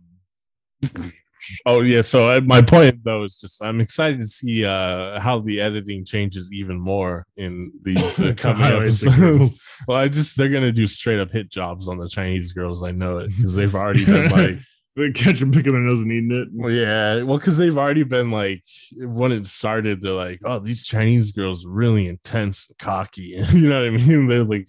oh 1.66 1.82
yeah, 1.82 2.02
so 2.02 2.30
uh, 2.30 2.42
my 2.42 2.62
point 2.62 3.04
though 3.04 3.24
is 3.24 3.40
just 3.40 3.64
I'm 3.64 3.82
excited 3.82 4.20
to 4.20 4.28
see 4.28 4.64
uh 4.64 5.20
how 5.20 5.40
the 5.40 5.60
editing 5.60 6.06
changes 6.06 6.52
even 6.54 6.80
more 6.80 7.26
in 7.38 7.72
these 7.82 8.22
uh, 8.22 8.34
coming 8.38 8.64
episodes. 8.66 9.64
well, 9.88 9.98
I 9.98 10.08
just 10.08 10.38
they're 10.38 10.50
gonna 10.50 10.72
do 10.72 10.86
straight 10.86 11.20
up 11.20 11.32
hit 11.32 11.50
jobs 11.50 11.90
on 11.90 11.98
the 11.98 12.08
Chinese 12.08 12.52
girls. 12.52 12.84
I 12.84 12.92
know 12.92 13.18
it 13.18 13.30
because 13.30 13.56
they've 13.56 13.74
already 13.74 14.06
been 14.14 14.30
like 14.30 14.58
They 14.96 15.12
catch 15.12 15.40
picking 15.40 15.72
their 15.72 15.82
nose 15.82 16.02
and 16.02 16.12
eating 16.12 16.32
it. 16.32 16.50
well, 16.52 16.72
yeah, 16.72 17.24
well, 17.24 17.38
because 17.38 17.58
they've 17.58 17.78
already 17.78 18.04
been 18.04 18.30
like 18.30 18.64
when 18.98 19.32
it 19.32 19.46
started, 19.46 20.02
they're 20.02 20.12
like, 20.12 20.42
oh, 20.44 20.60
these 20.60 20.86
Chinese 20.86 21.32
girls 21.32 21.66
really 21.66 22.08
intense 22.08 22.68
and 22.68 22.78
cocky. 22.78 23.42
you 23.54 23.70
know 23.70 23.82
what 23.82 23.88
I 23.88 23.92
mean? 23.92 24.28
They're 24.28 24.44
like 24.44 24.68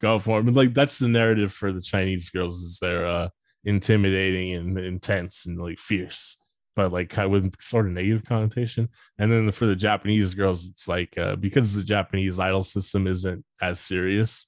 go 0.00 0.18
for 0.18 0.40
it. 0.40 0.44
But 0.44 0.54
like 0.54 0.74
that's 0.74 0.98
the 0.98 1.08
narrative 1.08 1.52
for 1.52 1.72
the 1.72 1.80
Chinese 1.80 2.30
girls 2.30 2.60
is 2.60 2.78
they're 2.80 3.06
uh 3.06 3.28
intimidating 3.64 4.52
and 4.52 4.78
intense 4.78 5.46
and 5.46 5.58
like 5.58 5.78
fierce, 5.78 6.38
but 6.76 6.92
like 6.92 7.16
with 7.16 7.52
sort 7.60 7.86
of 7.86 7.92
negative 7.92 8.24
connotation. 8.24 8.88
And 9.18 9.32
then 9.32 9.50
for 9.50 9.66
the 9.66 9.76
Japanese 9.76 10.34
girls, 10.34 10.68
it's 10.68 10.86
like 10.86 11.18
uh 11.18 11.36
because 11.36 11.74
the 11.74 11.82
Japanese 11.82 12.38
idol 12.38 12.62
system 12.62 13.06
isn't 13.06 13.44
as 13.60 13.80
serious. 13.80 14.46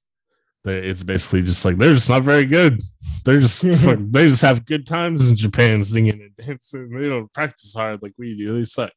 It's 0.77 1.03
basically 1.03 1.43
just 1.43 1.65
like 1.65 1.79
they're 1.79 1.95
just 1.95 2.11
not 2.11 2.23
very 2.23 2.45
good. 2.45 2.83
They're 3.25 3.41
just 3.41 3.63
they 3.63 4.29
just 4.29 4.43
have 4.43 4.67
good 4.67 4.87
times 4.87 5.31
in 5.31 5.37
Japan 5.37 5.83
singing 5.85 6.21
and 6.21 6.47
dancing. 6.47 6.91
They 6.91 7.09
don't 7.09 7.33
practice 7.33 7.75
hard 7.75 8.03
like 8.03 8.13
we 8.19 8.37
do. 8.37 8.59
They 8.59 8.65
suck. 8.65 8.93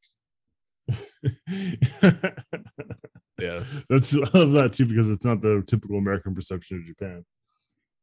Yeah. 3.41 3.63
That's 3.89 4.15
I 4.15 4.37
love 4.37 4.51
that 4.51 4.73
too 4.73 4.85
because 4.85 5.09
it's 5.09 5.25
not 5.25 5.41
the 5.41 5.63
typical 5.65 5.97
American 5.97 6.35
perception 6.35 6.77
of 6.77 6.85
Japan. 6.85 7.25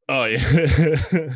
Oh 0.08 0.24
yeah. 0.24 0.38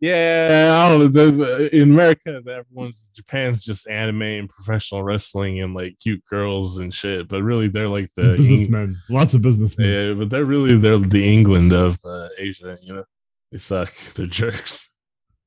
yeah, 0.00 0.72
I 0.74 0.88
don't 0.90 1.14
know. 1.14 1.68
In 1.72 1.92
America, 1.92 2.42
everyone's 2.48 3.10
Japan's 3.14 3.64
just 3.64 3.88
anime 3.88 4.22
and 4.22 4.48
professional 4.48 5.02
wrestling 5.02 5.60
and 5.60 5.74
like 5.74 5.98
cute 5.98 6.22
girls 6.28 6.78
and 6.78 6.92
shit. 6.92 7.28
But 7.28 7.42
really, 7.42 7.68
they're 7.68 7.88
like 7.88 8.12
the 8.14 8.36
businessmen, 8.36 8.96
lots 9.08 9.34
of 9.34 9.42
businessmen. 9.42 9.86
Yeah, 9.86 10.14
but 10.14 10.30
they're 10.30 10.44
really 10.44 10.76
they're 10.76 10.98
the 10.98 11.32
England 11.32 11.72
of 11.72 11.98
uh, 12.04 12.28
Asia. 12.38 12.76
You 12.82 12.94
know, 12.94 13.04
they 13.52 13.58
suck. 13.58 13.92
They're 14.14 14.26
jerks, 14.26 14.96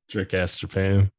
jerk 0.08 0.34
ass 0.34 0.58
Japan. 0.58 1.12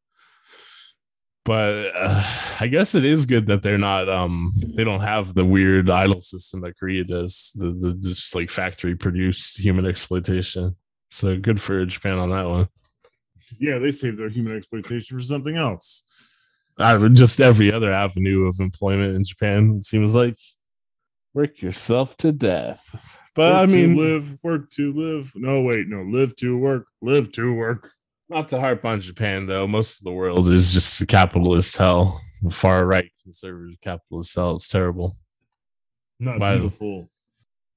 But 1.45 1.97
uh, 1.97 2.23
I 2.61 2.69
guess 2.69 2.95
it 2.95 3.07
is 3.07 3.25
good 3.25 3.47
that 3.47 3.63
they're 3.63 3.79
not. 3.79 4.09
Um, 4.09 4.53
they 4.77 4.85
don't 4.85 5.01
have 5.01 5.33
the 5.35 5.45
weird 5.45 5.89
idol 5.89 6.21
system 6.21 6.61
that 6.61 6.79
Korea 6.79 7.05
does. 7.05 7.53
The 7.55 7.73
the 7.73 7.95
just 7.95 8.35
like 8.35 8.51
factory 8.51 8.95
produced 8.95 9.59
human 9.59 9.87
exploitation. 9.87 10.75
So 11.11 11.39
good 11.39 11.59
for 11.59 11.87
Japan 11.87 12.19
on 12.19 12.31
that 12.31 12.47
one. 12.47 12.69
Yeah, 13.59 13.79
they 13.79 13.91
save 13.91 14.17
their 14.17 14.29
human 14.29 14.57
exploitation 14.57 15.17
for 15.19 15.23
something 15.23 15.57
else. 15.57 16.05
I 16.79 16.97
would 16.97 17.15
just 17.15 17.41
every 17.41 17.73
other 17.73 17.93
avenue 17.93 18.47
of 18.47 18.57
employment 18.61 19.17
in 19.17 19.25
Japan 19.25 19.77
it 19.79 19.85
seems 19.85 20.15
like 20.15 20.37
work 21.35 21.61
yourself 21.61 22.17
to 22.19 22.31
death. 22.33 23.21
But 23.35 23.53
Work 23.53 23.71
I 23.71 23.73
mean, 23.73 23.97
live, 23.97 24.39
work 24.43 24.71
to 24.71 24.93
live. 24.93 25.33
No, 25.35 25.63
wait, 25.63 25.89
no, 25.89 26.03
live 26.03 26.35
to 26.37 26.57
work, 26.59 26.87
live 27.03 27.33
to 27.33 27.53
work. 27.55 27.91
Not 28.29 28.49
to 28.51 28.61
harp 28.61 28.85
on 28.85 29.01
Japan, 29.01 29.47
though. 29.47 29.67
Most 29.67 30.01
of 30.01 30.05
the 30.05 30.13
world 30.13 30.49
is 30.49 30.73
just 30.73 31.01
a 31.01 31.07
capitalist 31.07 31.77
hell. 31.77 32.21
Far 32.51 32.85
right 32.87 33.11
conservative 33.23 33.81
capitalist 33.81 34.35
hell. 34.37 34.57
It's 34.57 34.69
terrible. 34.69 35.17
Not 36.21 36.39
Wow. 36.41 36.55
beautiful, 36.59 37.11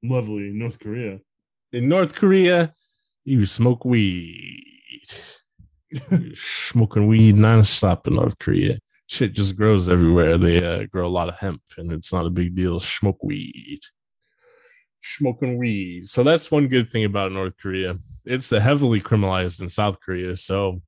lovely 0.04 0.50
North 0.52 0.80
Korea. 0.80 1.20
in 1.74 1.88
North 1.88 2.16
Korea, 2.16 2.74
you 3.24 3.46
smoke 3.46 3.86
weed. 3.86 5.10
You're 5.92 6.36
smoking 6.36 7.08
weed 7.08 7.36
nonstop 7.36 8.08
in 8.08 8.16
North 8.16 8.40
Korea. 8.40 8.80
Shit 9.08 9.34
just 9.34 9.58
grows 9.58 9.90
everywhere. 9.90 10.38
They 10.38 10.64
uh, 10.64 10.86
grow 10.86 11.08
a 11.08 11.10
lot 11.10 11.28
of 11.28 11.38
hemp, 11.38 11.62
and 11.78 11.92
it's 11.92 12.14
not 12.14 12.26
a 12.26 12.30
big 12.30 12.56
deal. 12.56 12.80
Smoke 12.80 13.24
weed. 13.24 13.82
Smoking 15.02 15.58
weed. 15.58 16.08
So 16.08 16.24
that's 16.24 16.52
one 16.52 16.68
good 16.68 16.90
thing 16.90 17.04
about 17.04 17.32
North 17.32 17.58
Korea. 17.58 17.96
It's 18.26 18.52
heavily 18.52 19.02
criminalized 19.02 19.62
in 19.62 19.68
South 19.68 20.00
Korea. 20.00 20.38
So 20.38 20.82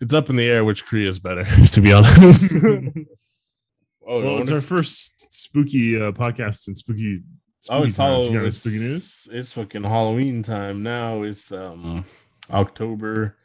it's 0.00 0.14
up 0.14 0.30
in 0.30 0.36
the 0.36 0.46
air 0.46 0.64
which 0.64 0.86
Korea 0.86 1.06
is 1.06 1.20
better, 1.20 1.44
to 1.72 1.80
be 1.80 1.92
honest. 1.92 2.56
oh, 2.64 4.22
well, 4.22 4.38
it's 4.38 4.50
our 4.50 4.60
first 4.60 5.32
spooky 5.32 5.96
uh, 5.96 6.12
podcast 6.12 6.66
and 6.66 6.76
spooky. 6.76 7.18
spooky 7.60 7.80
oh, 7.80 7.84
it's 7.84 7.96
Halloween. 7.96 8.32
You 8.32 8.50
spooky 8.50 8.78
news? 8.78 9.28
It's 9.30 9.52
fucking 9.52 9.84
Halloween 9.84 10.42
time 10.42 10.82
now. 10.82 11.22
It's 11.22 11.52
um 11.52 12.04
October 12.50 13.36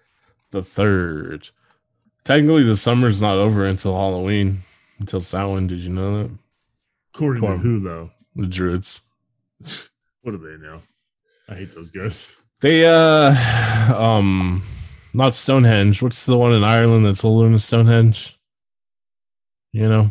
the 0.52 0.62
third. 0.62 1.50
Technically, 2.24 2.64
the 2.64 2.76
summer's 2.76 3.22
not 3.22 3.38
over 3.38 3.66
until 3.66 3.96
Halloween, 3.96 4.58
until 5.00 5.20
Samhain. 5.20 5.68
Did 5.68 5.80
you 5.80 5.90
know 5.90 6.24
that? 6.24 6.32
According 7.16 7.42
to 7.42 7.58
who, 7.58 7.80
though? 7.80 8.12
The 8.36 8.48
Druids. 8.48 9.02
what 10.22 10.32
do 10.32 10.38
they 10.38 10.64
know? 10.64 10.82
I 11.50 11.56
hate 11.56 11.74
those 11.74 11.92
guys. 11.92 12.38
They 12.62 12.86
uh 12.86 13.34
um 13.96 14.62
not 15.14 15.36
Stonehenge. 15.36 16.02
What's 16.02 16.26
the 16.26 16.38
one 16.38 16.54
in 16.54 16.64
Ireland 16.64 17.06
that's 17.06 17.26
older 17.26 17.50
than 17.50 17.60
Stonehenge? 17.60 18.38
You 19.74 19.90
know, 19.90 20.08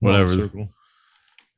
whatever. 0.00 0.48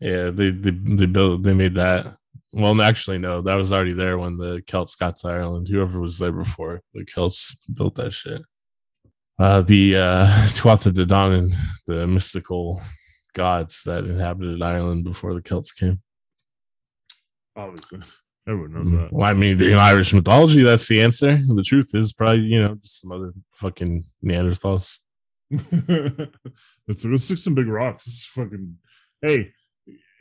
Yeah, 0.00 0.30
they 0.30 0.50
they 0.50 0.70
they 0.70 1.06
built 1.06 1.42
they 1.42 1.54
made 1.54 1.74
that. 1.74 2.16
Well, 2.56 2.80
actually, 2.82 3.18
no, 3.18 3.40
that 3.42 3.56
was 3.56 3.72
already 3.72 3.94
there 3.94 4.16
when 4.16 4.36
the 4.36 4.62
Celts 4.68 4.94
got 4.94 5.18
to 5.18 5.28
Ireland. 5.28 5.66
Whoever 5.66 6.00
was 6.00 6.20
there 6.20 6.30
before 6.30 6.82
the 6.92 7.04
Celts 7.04 7.56
built 7.66 7.96
that 7.96 8.12
shit. 8.12 8.42
Uh, 9.40 9.62
the 9.62 9.96
uh, 9.96 10.26
Tuatha 10.54 10.94
De 10.94 11.04
Danann, 11.04 11.52
the 11.88 12.06
mystical 12.06 12.80
gods 13.32 13.82
that 13.84 14.04
inhabited 14.04 14.62
Ireland 14.62 15.02
before 15.02 15.34
the 15.34 15.42
Celts 15.42 15.72
came. 15.72 16.00
Obviously. 17.56 17.98
Everyone 18.46 18.74
knows 18.74 18.90
that. 18.92 19.12
Well, 19.12 19.28
I 19.28 19.32
mean, 19.32 19.60
in 19.60 19.74
Irish 19.74 20.14
mythology, 20.14 20.62
that's 20.62 20.86
the 20.86 21.02
answer. 21.02 21.42
The 21.44 21.62
truth 21.62 21.90
is 21.94 22.12
probably, 22.12 22.42
you 22.42 22.60
know, 22.60 22.76
just 22.76 23.00
some 23.00 23.10
other 23.10 23.32
fucking 23.50 24.04
Neanderthals. 24.24 25.00
let's, 25.50 27.04
let's 27.04 27.24
stick 27.24 27.38
some 27.38 27.54
big 27.54 27.66
rocks. 27.66 28.06
Is 28.06 28.26
fucking. 28.26 28.76
Hey, 29.22 29.50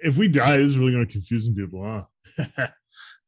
if 0.04 0.18
we 0.18 0.28
die, 0.28 0.58
this 0.58 0.72
is 0.72 0.78
really 0.78 0.92
going 0.92 1.08
to 1.08 1.12
confuse 1.12 1.46
some 1.46 1.56
people, 1.56 1.84
huh? 1.84 2.46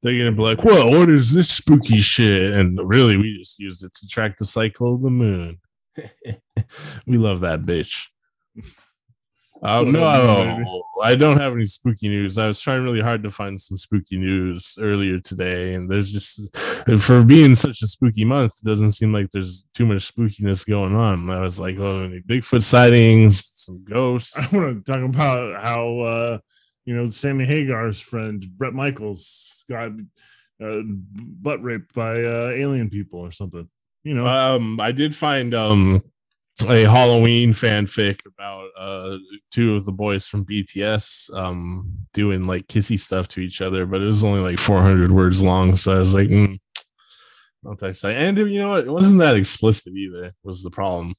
They're 0.01 0.13
going 0.13 0.25
to 0.25 0.31
be 0.33 0.43
like, 0.43 0.63
"Whoa, 0.63 0.99
what 0.99 1.09
is 1.09 1.33
this 1.33 1.49
spooky 1.49 1.99
shit?" 1.99 2.53
And 2.53 2.79
really, 2.83 3.17
we 3.17 3.37
just 3.39 3.57
used 3.57 3.83
it 3.83 3.93
to 3.95 4.07
track 4.07 4.37
the 4.37 4.45
cycle 4.45 4.93
of 4.93 5.01
the 5.01 5.09
moon. 5.09 5.59
we 7.07 7.17
love 7.17 7.39
that 7.39 7.61
bitch. 7.61 8.07
Oh 9.63 9.83
no, 9.89 10.83
I 11.01 11.15
don't 11.15 11.39
have 11.39 11.53
any 11.53 11.65
spooky 11.65 12.09
news. 12.09 12.37
I 12.37 12.47
was 12.47 12.61
trying 12.61 12.83
really 12.83 13.01
hard 13.01 13.23
to 13.23 13.31
find 13.31 13.59
some 13.59 13.77
spooky 13.77 14.17
news 14.17 14.77
earlier 14.79 15.19
today, 15.19 15.73
and 15.73 15.89
there's 15.89 16.11
just 16.11 16.55
for 16.99 17.23
being 17.23 17.55
such 17.55 17.81
a 17.81 17.87
spooky 17.87 18.25
month, 18.25 18.53
it 18.61 18.67
doesn't 18.67 18.91
seem 18.91 19.13
like 19.13 19.31
there's 19.31 19.67
too 19.73 19.85
much 19.85 20.13
spookiness 20.13 20.67
going 20.67 20.95
on. 20.95 21.29
I 21.29 21.39
was 21.39 21.59
like, 21.59 21.77
oh, 21.79 22.01
any 22.01 22.21
Bigfoot 22.21 22.63
sightings, 22.63 23.51
some 23.55 23.83
ghosts. 23.83 24.53
I 24.53 24.57
want 24.57 24.85
to 24.85 24.91
talk 24.91 25.09
about 25.09 25.63
how 25.63 25.99
uh, 25.99 26.37
you 26.85 26.95
know 26.95 27.09
Sammy 27.09 27.45
Hagar's 27.45 27.99
friend 27.99 28.45
Bret 28.57 28.73
Michaels 28.73 29.65
got 29.69 29.91
uh, 30.63 30.81
butt 30.85 31.61
raped 31.63 31.93
by 31.93 32.23
uh, 32.23 32.51
alien 32.55 32.89
people 32.89 33.19
or 33.19 33.31
something. 33.31 33.67
You 34.03 34.13
know, 34.13 34.27
um, 34.27 34.79
I 34.79 34.91
did 34.91 35.15
find 35.15 35.53
um 35.53 35.99
a 36.69 36.83
Halloween 36.83 37.51
fanfic 37.51 38.19
about 38.25 38.69
uh 38.77 39.17
two 39.51 39.75
of 39.75 39.85
the 39.85 39.91
boys 39.91 40.27
from 40.27 40.45
BTS 40.45 41.35
um 41.35 41.83
doing 42.13 42.47
like 42.47 42.67
kissy 42.67 42.97
stuff 42.97 43.27
to 43.29 43.41
each 43.41 43.61
other, 43.61 43.85
but 43.85 44.01
it 44.01 44.05
was 44.05 44.23
only 44.23 44.39
like 44.39 44.59
400 44.59 45.11
words 45.11 45.43
long. 45.43 45.75
So 45.75 45.95
I 45.95 45.99
was 45.99 46.13
like, 46.13 46.29
mm, 46.29 46.57
not 47.63 47.79
that 47.79 47.89
exciting. 47.89 48.21
And 48.21 48.37
you 48.37 48.59
know 48.59 48.69
what? 48.69 48.85
It 48.85 48.91
wasn't 48.91 49.19
that 49.19 49.35
explicit 49.35 49.93
either. 49.93 50.33
Was 50.43 50.63
the 50.63 50.69
problem 50.69 51.13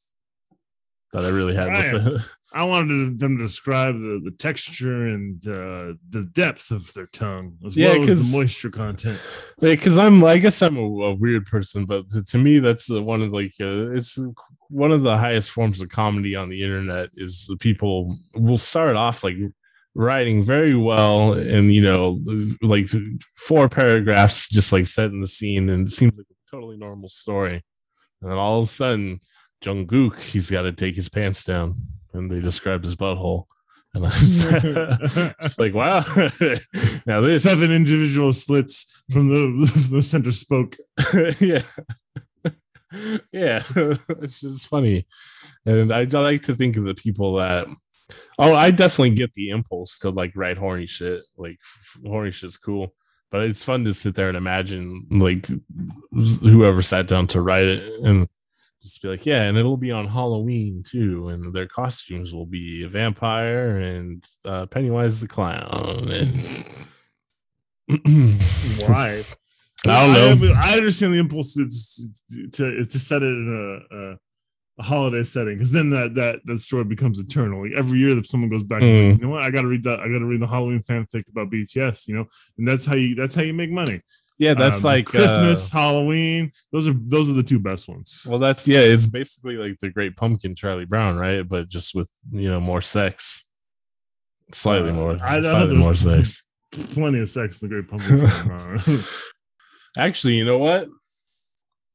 that 1.12 1.24
I 1.24 1.28
really 1.28 1.54
had 1.54 1.68
I, 1.68 1.92
with 1.92 2.06
it. 2.06 2.20
I 2.52 2.64
wanted 2.64 3.18
them 3.18 3.36
to 3.36 3.44
describe 3.44 3.96
the, 3.96 4.20
the 4.24 4.30
texture 4.30 5.08
and 5.08 5.36
uh, 5.46 5.94
the 6.08 6.28
depth 6.32 6.70
of 6.70 6.92
their 6.94 7.06
tongue 7.06 7.56
as 7.64 7.76
yeah, 7.76 7.92
well 7.92 8.08
as 8.08 8.32
the 8.32 8.38
moisture 8.38 8.70
content. 8.70 9.22
Because 9.60 9.98
I'm, 9.98 10.24
I 10.24 10.38
guess 10.38 10.62
I'm 10.62 10.76
a, 10.76 10.80
a, 10.80 11.14
weird 11.14 11.46
person, 11.46 11.84
but 11.84 12.08
to, 12.10 12.24
to 12.24 12.38
me, 12.38 12.58
that's 12.58 12.88
one 12.90 13.20
of 13.22 13.30
like 13.30 13.52
uh, 13.60 13.90
it's 13.92 14.18
one 14.68 14.90
of 14.90 15.02
the 15.02 15.16
highest 15.16 15.50
forms 15.50 15.80
of 15.80 15.88
comedy 15.90 16.34
on 16.34 16.48
the 16.48 16.62
internet. 16.62 17.10
Is 17.14 17.46
the 17.46 17.56
people 17.56 18.16
will 18.34 18.56
start 18.56 18.96
off 18.96 19.22
like 19.22 19.36
writing 19.94 20.42
very 20.42 20.74
well, 20.74 21.34
and 21.34 21.74
you 21.74 21.82
know, 21.82 22.18
like 22.62 22.86
four 23.36 23.68
paragraphs 23.68 24.48
just 24.48 24.72
like 24.72 24.86
setting 24.86 25.20
the 25.20 25.28
scene, 25.28 25.68
and 25.68 25.88
it 25.88 25.92
seems 25.92 26.16
like 26.16 26.26
a 26.30 26.50
totally 26.50 26.78
normal 26.78 27.08
story, 27.08 27.62
and 28.22 28.30
then 28.30 28.38
all 28.38 28.58
of 28.58 28.64
a 28.64 28.68
sudden 28.68 29.20
Jungkook, 29.66 30.20
he's 30.20 30.50
got 30.50 30.62
to 30.62 30.72
take 30.72 30.94
his 30.94 31.08
pants 31.08 31.44
down, 31.44 31.74
and 32.14 32.30
they 32.30 32.40
described 32.40 32.84
his 32.84 32.96
butthole. 32.96 33.46
And 33.94 34.06
I 34.06 34.10
was 34.10 35.32
just 35.42 35.58
like, 35.58 35.74
wow. 35.74 36.00
now 37.06 37.20
this 37.20 37.42
seven 37.42 37.74
individual 37.74 38.32
slits 38.32 39.02
from 39.10 39.28
the 39.28 39.88
the 39.90 40.02
center 40.02 40.30
spoke. 40.30 40.76
yeah. 41.40 41.62
yeah. 43.32 43.62
it's 44.22 44.40
just 44.40 44.68
funny. 44.68 45.06
And 45.64 45.92
I, 45.92 46.00
I 46.00 46.04
like 46.04 46.42
to 46.42 46.54
think 46.54 46.76
of 46.76 46.84
the 46.84 46.94
people 46.94 47.36
that 47.36 47.66
oh, 48.38 48.54
I 48.54 48.70
definitely 48.70 49.16
get 49.16 49.32
the 49.32 49.50
impulse 49.50 49.98
to 50.00 50.10
like 50.10 50.32
write 50.36 50.58
horny 50.58 50.86
shit. 50.86 51.22
Like 51.36 51.58
horny 52.04 52.30
shit's 52.30 52.56
cool. 52.56 52.94
But 53.30 53.42
it's 53.42 53.64
fun 53.64 53.84
to 53.84 53.94
sit 53.94 54.14
there 54.14 54.28
and 54.28 54.36
imagine 54.36 55.06
like 55.10 55.48
whoever 56.12 56.80
sat 56.80 57.08
down 57.08 57.26
to 57.28 57.40
write 57.40 57.64
it 57.64 57.82
and 58.04 58.28
just 58.86 59.02
be 59.02 59.08
like, 59.08 59.26
yeah, 59.26 59.42
and 59.42 59.58
it'll 59.58 59.76
be 59.76 59.90
on 59.90 60.06
Halloween 60.06 60.82
too, 60.86 61.28
and 61.28 61.52
their 61.52 61.66
costumes 61.66 62.32
will 62.32 62.46
be 62.46 62.84
a 62.84 62.88
vampire 62.88 63.78
and 63.78 64.24
uh, 64.46 64.66
Pennywise 64.66 65.20
the 65.20 65.26
clown. 65.26 66.08
And... 66.10 66.30
Why? 68.88 69.20
I 69.88 70.06
don't 70.06 70.40
know. 70.40 70.52
I, 70.56 70.72
I 70.72 70.76
understand 70.76 71.14
the 71.14 71.18
impulse 71.18 71.54
to, 71.54 71.68
to, 72.52 72.84
to 72.84 72.98
set 72.98 73.22
it 73.22 73.26
in 73.26 73.82
a, 73.90 73.96
a, 73.96 74.16
a 74.78 74.82
holiday 74.82 75.22
setting 75.22 75.54
because 75.54 75.70
then 75.70 75.90
that 75.90 76.14
that 76.14 76.40
that 76.44 76.58
story 76.58 76.84
becomes 76.84 77.20
eternal. 77.20 77.62
Like 77.62 77.76
every 77.76 77.98
year 77.98 78.14
that 78.14 78.26
someone 78.26 78.50
goes 78.50 78.64
back, 78.64 78.82
mm. 78.82 79.10
like, 79.10 79.18
you 79.18 79.26
know 79.26 79.32
what? 79.32 79.44
I 79.44 79.50
got 79.50 79.62
to 79.62 79.68
read 79.68 79.84
that. 79.84 80.00
I 80.00 80.08
got 80.08 80.18
to 80.18 80.26
read 80.26 80.40
the 80.40 80.46
Halloween 80.46 80.80
fanfic 80.80 81.28
about 81.28 81.50
BTS. 81.50 82.08
You 82.08 82.16
know, 82.16 82.24
and 82.58 82.66
that's 82.66 82.86
how 82.86 82.96
you 82.96 83.14
that's 83.14 83.34
how 83.34 83.42
you 83.42 83.54
make 83.54 83.70
money. 83.70 84.00
Yeah, 84.38 84.54
that's 84.54 84.84
um, 84.84 84.90
like 84.90 85.06
Christmas, 85.06 85.72
uh, 85.72 85.78
Halloween. 85.78 86.52
Those 86.70 86.88
are 86.88 86.94
those 86.94 87.30
are 87.30 87.34
the 87.34 87.42
two 87.42 87.58
best 87.58 87.88
ones. 87.88 88.26
Well, 88.28 88.38
that's 88.38 88.68
yeah. 88.68 88.80
It's 88.80 89.06
basically 89.06 89.56
like 89.56 89.78
the 89.78 89.88
Great 89.88 90.16
Pumpkin, 90.16 90.54
Charlie 90.54 90.84
Brown, 90.84 91.16
right? 91.16 91.46
But 91.46 91.68
just 91.68 91.94
with 91.94 92.10
you 92.30 92.50
know 92.50 92.60
more 92.60 92.82
sex, 92.82 93.48
slightly 94.52 94.90
uh, 94.90 94.94
more, 94.94 95.18
I, 95.22 95.40
slightly 95.40 95.76
more 95.76 95.94
sex. 95.94 96.44
Plenty 96.92 97.20
of 97.20 97.30
sex 97.30 97.62
in 97.62 97.68
the 97.68 97.74
Great 97.74 97.88
Pumpkin. 97.88 99.04
Actually, 99.98 100.34
you 100.34 100.44
know 100.44 100.58
what? 100.58 100.86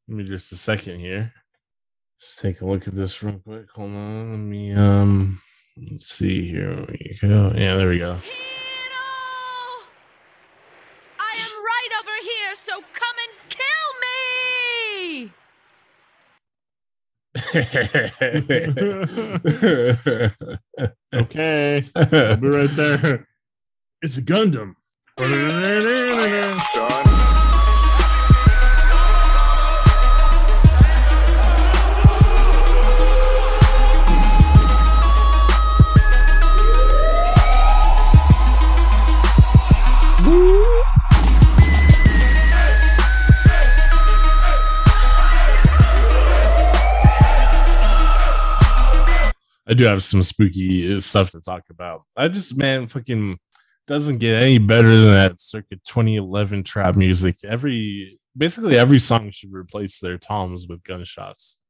Let 0.08 0.18
me 0.18 0.24
just 0.24 0.52
a 0.52 0.58
second 0.58 1.00
here. 1.00 1.32
Let's 2.18 2.42
take 2.42 2.62
a 2.62 2.66
look 2.66 2.88
at 2.88 2.96
this 2.96 3.22
real 3.22 3.40
quick. 3.40 3.68
Hold 3.76 3.92
on. 3.92 4.32
Let 4.32 4.40
me 4.40 4.74
um. 4.74 5.38
Let's 5.92 6.08
see 6.08 6.50
here. 6.50 6.88
We 6.90 7.18
go. 7.22 7.54
Yeah, 7.56 7.76
there 7.76 7.90
we 7.90 8.00
go. 8.00 8.20
so 12.54 12.74
come 12.94 13.16
and 13.26 13.34
kill 13.50 13.90
me! 14.04 15.32
Okay, 21.14 21.84
I'll 21.96 22.38
be 22.38 22.48
right 22.48 22.70
there. 22.70 23.28
It's 24.02 24.20
Gundam. 24.22 24.76
I 49.72 49.74
do 49.74 49.86
have 49.86 50.04
some 50.04 50.22
spooky 50.22 51.00
stuff 51.00 51.32
to 51.32 51.40
talk 51.40 51.64
about. 51.70 52.04
I 52.18 52.28
just 52.28 52.58
man 52.58 52.88
fucking 52.88 53.40
doesn't 53.88 54.18
get 54.18 54.44
any 54.44 54.58
better 54.58 54.90
than 54.90 55.14
that 55.14 55.40
circa 55.40 55.76
2011 55.88 56.64
trap 56.64 56.98
music. 56.98 57.38
Every 57.46 58.20
basically 58.38 58.78
every 58.78 59.00
song 59.00 59.32
should 59.32 59.54
replace 59.54 60.00
their 60.00 60.18
toms 60.18 60.68
with 60.68 60.84
gunshots. 60.84 61.58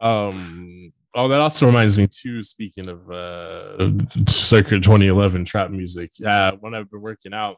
Um. 0.00 0.92
Oh, 1.14 1.28
that 1.28 1.40
also 1.40 1.66
reminds 1.66 1.98
me 1.98 2.06
too. 2.06 2.42
Speaking 2.42 2.88
of 2.88 3.10
uh, 3.10 3.90
circa 4.26 4.80
2011 4.80 5.44
trap 5.44 5.70
music, 5.70 6.12
yeah. 6.18 6.52
When 6.58 6.74
I've 6.74 6.90
been 6.90 7.02
working 7.02 7.34
out 7.34 7.56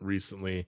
recently, 0.00 0.66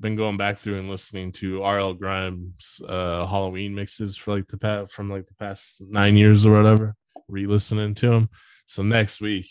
been 0.00 0.16
going 0.16 0.36
back 0.36 0.58
through 0.58 0.78
and 0.78 0.88
listening 0.88 1.32
to 1.32 1.62
RL 1.64 1.94
Grime's 1.94 2.80
uh, 2.88 3.26
Halloween 3.26 3.74
mixes 3.74 4.16
for 4.16 4.36
like 4.36 4.46
the 4.46 4.58
past 4.58 4.92
from 4.92 5.10
like 5.10 5.26
the 5.26 5.34
past 5.34 5.82
nine 5.88 6.16
years 6.16 6.46
or 6.46 6.56
whatever. 6.56 6.94
Re-listening 7.28 7.94
to 7.96 8.08
them. 8.10 8.28
So 8.66 8.82
next 8.82 9.20
week 9.20 9.46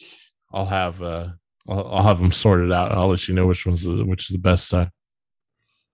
I'll 0.53 0.65
have 0.65 1.01
uh 1.03 1.29
I'll, 1.69 1.87
I'll 1.87 2.07
have 2.07 2.19
them 2.19 2.31
sorted 2.31 2.71
out. 2.71 2.91
I'll 2.93 3.09
let 3.09 3.27
you 3.27 3.35
know 3.35 3.45
which 3.45 3.65
one's 3.65 3.83
the, 3.83 4.05
which 4.05 4.29
is 4.29 4.35
the 4.35 4.41
best 4.41 4.67
side. 4.69 4.89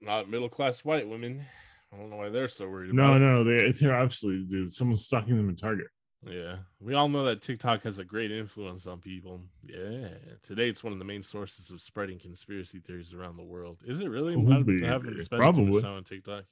Not 0.00 0.28
middle 0.28 0.48
class 0.48 0.84
white 0.84 1.08
women. 1.08 1.44
I 1.92 1.98
don't 1.98 2.10
know 2.10 2.16
why 2.16 2.30
they're 2.30 2.48
so 2.48 2.68
worried 2.68 2.92
No, 2.92 3.14
about 3.14 3.20
no, 3.20 3.44
they, 3.44 3.70
they're 3.70 3.94
absolutely, 3.94 4.46
dude. 4.46 4.72
Someone's 4.72 5.04
stalking 5.04 5.36
them 5.36 5.48
in 5.48 5.54
Target. 5.54 5.86
Yeah. 6.28 6.56
We 6.80 6.94
all 6.94 7.08
know 7.08 7.24
that 7.24 7.40
TikTok 7.40 7.82
has 7.84 7.98
a 7.98 8.04
great 8.04 8.32
influence 8.32 8.86
on 8.86 8.98
people. 8.98 9.40
Yeah. 9.62 10.08
Today 10.42 10.68
it's 10.68 10.82
one 10.82 10.92
of 10.92 10.98
the 10.98 11.04
main 11.04 11.22
sources 11.22 11.70
of 11.70 11.80
spreading 11.80 12.18
conspiracy 12.18 12.80
theories 12.80 13.14
around 13.14 13.36
the 13.36 13.44
world. 13.44 13.78
Is 13.86 14.00
it 14.00 14.08
really? 14.08 14.34
Could 14.34 14.84
I 14.84 14.86
haven't 14.88 15.20
spent 15.22 15.40
too 15.40 15.44
Probably. 15.44 15.64
much 15.72 15.82
time 15.82 15.94
on 15.96 16.04
TikTok. 16.04 16.44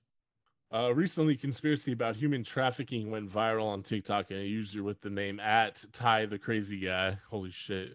Uh, 0.73 0.93
recently, 0.93 1.37
conspiracy 1.37 1.93
about 1.93 2.17
human 2.17 2.43
trafficking 2.43 3.11
went 3.11 3.31
viral 3.31 3.67
on 3.67 3.83
TikTok, 3.83 4.31
and 4.31 4.41
a 4.41 4.45
user 4.45 4.83
with 4.83 5.01
the 5.03 5.11
name 5.11 5.39
at 5.39 5.85
Ty 5.93 6.27
the 6.27 6.39
Crazy 6.39 6.81
Guy. 6.81 7.17
Holy 7.29 7.53
shit! 7.53 7.93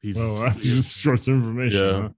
He's 0.00 0.16
Oh, 0.18 0.40
that's 0.40 0.64
just 0.64 0.98
short 1.00 1.26
information. 1.28 1.80
Yeah. 1.84 2.00
huh? 2.02 2.08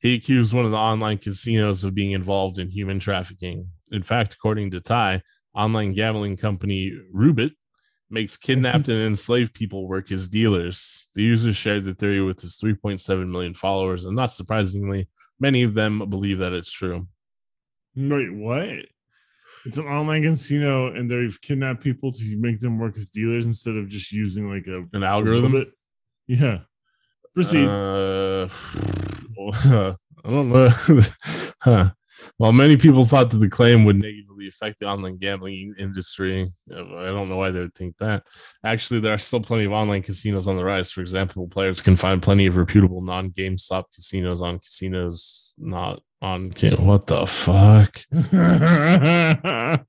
he 0.00 0.14
accused 0.14 0.54
one 0.54 0.64
of 0.64 0.70
the 0.72 0.76
online 0.76 1.18
casinos 1.18 1.84
of 1.84 1.94
being 1.94 2.12
involved 2.12 2.58
in 2.58 2.68
human 2.68 2.98
trafficking. 2.98 3.68
In 3.92 4.02
fact, 4.02 4.34
according 4.34 4.70
to 4.72 4.80
Ty, 4.80 5.22
online 5.54 5.92
gambling 5.92 6.36
company 6.36 6.92
Rubit 7.14 7.52
makes 8.10 8.36
kidnapped 8.36 8.88
and 8.88 8.98
enslaved 8.98 9.54
people 9.54 9.86
work 9.86 10.10
as 10.12 10.28
dealers. 10.28 11.08
The 11.14 11.22
user 11.22 11.52
shared 11.52 11.84
the 11.84 11.94
theory 11.94 12.22
with 12.22 12.40
his 12.40 12.58
3.7 12.58 13.28
million 13.28 13.54
followers, 13.54 14.06
and 14.06 14.16
not 14.16 14.32
surprisingly, 14.32 15.08
many 15.38 15.62
of 15.62 15.74
them 15.74 15.98
believe 16.10 16.38
that 16.38 16.52
it's 16.52 16.72
true. 16.72 17.06
Wait, 17.96 18.32
what? 18.34 18.84
It's 19.66 19.78
an 19.78 19.86
online 19.86 20.22
casino, 20.22 20.94
and 20.94 21.10
they've 21.10 21.40
kidnapped 21.40 21.82
people 21.82 22.12
to 22.12 22.36
make 22.38 22.60
them 22.60 22.78
work 22.78 22.96
as 22.96 23.08
dealers 23.08 23.46
instead 23.46 23.76
of 23.76 23.88
just 23.88 24.12
using 24.12 24.50
like 24.50 24.66
a 24.66 24.84
An 24.96 25.02
algorithm? 25.02 25.64
Yeah. 26.26 26.60
Proceed. 27.34 27.66
Uh, 27.66 28.48
I 30.24 30.30
don't 30.30 30.50
know. 30.50 30.68
huh. 31.62 31.90
While 32.36 32.52
many 32.52 32.76
people 32.76 33.04
thought 33.04 33.30
that 33.30 33.38
the 33.38 33.48
claim 33.48 33.84
would 33.84 33.96
negatively 33.96 34.48
affect 34.48 34.78
the 34.80 34.86
online 34.86 35.18
gambling 35.18 35.74
industry, 35.78 36.48
I 36.70 36.74
don't 36.76 37.28
know 37.28 37.36
why 37.36 37.50
they 37.50 37.60
would 37.60 37.74
think 37.74 37.96
that. 37.98 38.24
Actually, 38.64 39.00
there 39.00 39.12
are 39.12 39.18
still 39.18 39.40
plenty 39.40 39.64
of 39.64 39.72
online 39.72 40.02
casinos 40.02 40.48
on 40.48 40.56
the 40.56 40.64
rise. 40.64 40.90
For 40.90 41.00
example, 41.00 41.46
players 41.48 41.80
can 41.80 41.96
find 41.96 42.22
plenty 42.22 42.46
of 42.46 42.56
reputable 42.56 43.02
non 43.02 43.30
GameStop 43.30 43.84
casinos 43.94 44.40
on 44.42 44.58
casinos 44.58 45.54
not 45.58 46.00
on. 46.22 46.48
Ga- 46.50 46.76
What 46.76 47.06
the 47.06 47.26
fuck? 47.26 48.00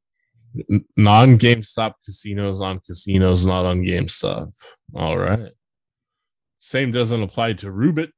Non 0.98 1.38
GameStop 1.38 1.94
casinos 2.04 2.60
on 2.60 2.78
casinos 2.80 3.46
not 3.46 3.64
on 3.64 3.80
GameStop. 3.82 4.52
All 4.94 5.16
right. 5.16 5.50
Same 6.58 6.92
doesn't 6.92 7.22
apply 7.22 7.54
to 7.54 7.68
Rubit. 7.70 8.10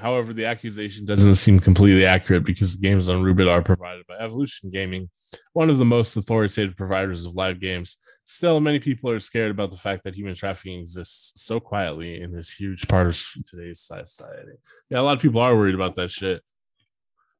However, 0.00 0.32
the 0.32 0.44
accusation 0.44 1.04
doesn't 1.04 1.34
seem 1.36 1.58
completely 1.58 2.06
accurate 2.06 2.44
because 2.44 2.76
the 2.76 2.82
games 2.82 3.08
on 3.08 3.22
Rubit 3.22 3.50
are 3.50 3.62
provided 3.62 4.06
by 4.06 4.16
Evolution 4.18 4.70
Gaming, 4.70 5.08
one 5.52 5.70
of 5.70 5.78
the 5.78 5.84
most 5.84 6.16
authoritative 6.16 6.76
providers 6.76 7.24
of 7.24 7.34
live 7.34 7.60
games. 7.60 7.96
Still, 8.24 8.60
many 8.60 8.78
people 8.78 9.10
are 9.10 9.18
scared 9.18 9.50
about 9.50 9.70
the 9.70 9.76
fact 9.76 10.04
that 10.04 10.14
human 10.14 10.34
trafficking 10.34 10.80
exists 10.80 11.42
so 11.42 11.60
quietly 11.60 12.20
in 12.20 12.30
this 12.30 12.52
huge 12.52 12.86
part 12.88 13.06
of 13.06 13.18
today's 13.46 13.80
society. 13.80 14.52
Yeah, 14.90 15.00
a 15.00 15.02
lot 15.02 15.16
of 15.16 15.22
people 15.22 15.40
are 15.40 15.56
worried 15.56 15.74
about 15.74 15.94
that 15.96 16.10
shit. 16.10 16.42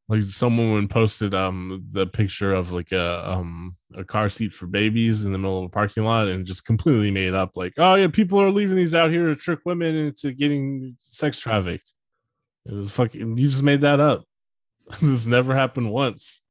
Like 0.08 0.22
someone 0.22 0.86
posted 0.86 1.34
um 1.34 1.84
the 1.90 2.06
picture 2.06 2.54
of 2.54 2.70
like 2.70 2.92
a 2.92 3.28
um 3.28 3.72
a 3.96 4.04
car 4.04 4.28
seat 4.28 4.52
for 4.52 4.68
babies 4.68 5.24
in 5.24 5.32
the 5.32 5.38
middle 5.38 5.58
of 5.58 5.64
a 5.64 5.68
parking 5.68 6.04
lot 6.04 6.28
and 6.28 6.46
just 6.46 6.64
completely 6.64 7.10
made 7.10 7.34
up 7.34 7.56
like 7.56 7.72
oh 7.78 7.96
yeah 7.96 8.06
people 8.06 8.40
are 8.40 8.50
leaving 8.50 8.76
these 8.76 8.94
out 8.94 9.10
here 9.10 9.26
to 9.26 9.34
trick 9.34 9.58
women 9.64 9.96
into 9.96 10.32
getting 10.32 10.96
sex 11.00 11.40
trafficked. 11.40 11.92
It 12.68 12.74
was 12.74 12.90
fucking 12.90 13.38
you 13.38 13.48
just 13.48 13.62
made 13.62 13.82
that 13.82 14.00
up. 14.00 14.24
this 15.00 15.26
never 15.26 15.54
happened 15.54 15.90
once. 15.90 16.44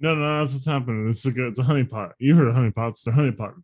no, 0.00 0.14
no, 0.14 0.38
that's 0.38 0.54
what's 0.54 0.66
happening. 0.66 1.08
It's 1.08 1.26
a, 1.26 1.46
it's 1.46 1.58
a 1.58 1.62
honeypot. 1.62 2.12
You 2.18 2.34
heard 2.34 2.48
of 2.48 2.54
honeypots? 2.54 3.04
They're 3.04 3.14
honeypot. 3.14 3.54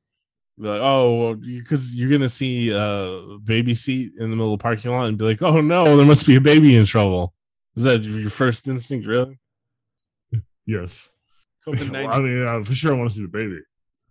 Be 0.60 0.68
like, 0.68 0.80
oh, 0.80 1.34
because 1.34 1.94
you're 1.94 2.10
gonna 2.10 2.28
see 2.28 2.70
a 2.70 3.38
baby 3.44 3.74
seat 3.74 4.12
in 4.18 4.30
the 4.30 4.36
middle 4.36 4.52
of 4.52 4.58
the 4.58 4.62
parking 4.62 4.90
lot 4.90 5.06
and 5.06 5.16
be 5.16 5.24
like, 5.24 5.42
oh 5.42 5.60
no, 5.60 5.96
there 5.96 6.06
must 6.06 6.26
be 6.26 6.36
a 6.36 6.40
baby 6.40 6.76
in 6.76 6.84
trouble. 6.84 7.32
Is 7.76 7.84
that 7.84 8.02
your 8.02 8.30
first 8.30 8.66
instinct, 8.66 9.06
really? 9.06 9.38
Yes. 10.66 11.10
COVID 11.66 11.92
Well, 11.92 12.08
I 12.12 12.20
mean, 12.20 12.46
uh, 12.46 12.62
for 12.62 12.74
sure, 12.74 12.94
I 12.94 12.98
want 12.98 13.10
to 13.10 13.14
see 13.14 13.22
the 13.22 13.28
baby. 13.28 13.58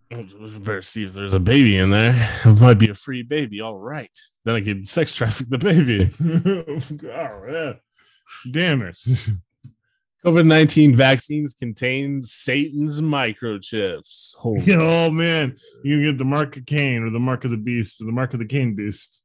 Better 0.09 0.81
see 0.81 1.03
if 1.03 1.13
there's 1.13 1.33
a 1.33 1.39
baby 1.39 1.77
in 1.77 1.89
there. 1.89 2.13
It 2.45 2.61
might 2.61 2.79
be 2.79 2.89
a 2.89 2.95
free 2.95 3.23
baby. 3.23 3.61
All 3.61 3.77
right, 3.77 4.15
then 4.45 4.55
I 4.55 4.61
can 4.61 4.83
sex 4.83 5.15
traffic 5.15 5.49
the 5.49 5.57
baby. 5.57 6.09
Damn 8.51 8.81
it. 8.83 8.95
COVID 10.25 10.45
19 10.45 10.95
vaccines 10.95 11.53
contain 11.53 12.21
Satan's 12.21 13.01
microchips. 13.01 14.35
Holy 14.35 14.59
oh, 14.71 15.11
man. 15.11 15.55
You 15.83 15.97
can 15.97 16.03
get 16.03 16.17
the 16.17 16.25
mark 16.25 16.57
of 16.57 16.65
Cain 16.65 17.03
or 17.03 17.11
the 17.11 17.19
mark 17.19 17.45
of 17.45 17.51
the 17.51 17.57
beast 17.57 18.01
or 18.01 18.05
the 18.05 18.11
mark 18.11 18.33
of 18.33 18.39
the 18.39 18.45
Cain 18.45 18.75
beast. 18.75 19.23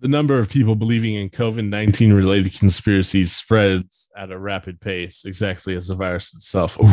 The 0.00 0.08
number 0.08 0.38
of 0.38 0.48
people 0.48 0.74
believing 0.74 1.14
in 1.14 1.30
COVID 1.30 1.68
19 1.68 2.12
related 2.12 2.58
conspiracies 2.58 3.32
spreads 3.32 4.10
at 4.16 4.32
a 4.32 4.38
rapid 4.38 4.80
pace, 4.80 5.24
exactly 5.24 5.74
as 5.74 5.88
the 5.88 5.94
virus 5.94 6.34
itself. 6.34 6.80
Ooh, 6.80 6.86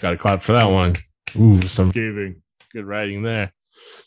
got 0.00 0.10
to 0.10 0.16
clap 0.16 0.42
for 0.42 0.52
that 0.52 0.66
one. 0.66 0.94
Ooh, 1.38 1.52
some 1.52 1.90
Scathing. 1.90 2.42
Good 2.74 2.86
writing 2.86 3.22
there. 3.22 3.52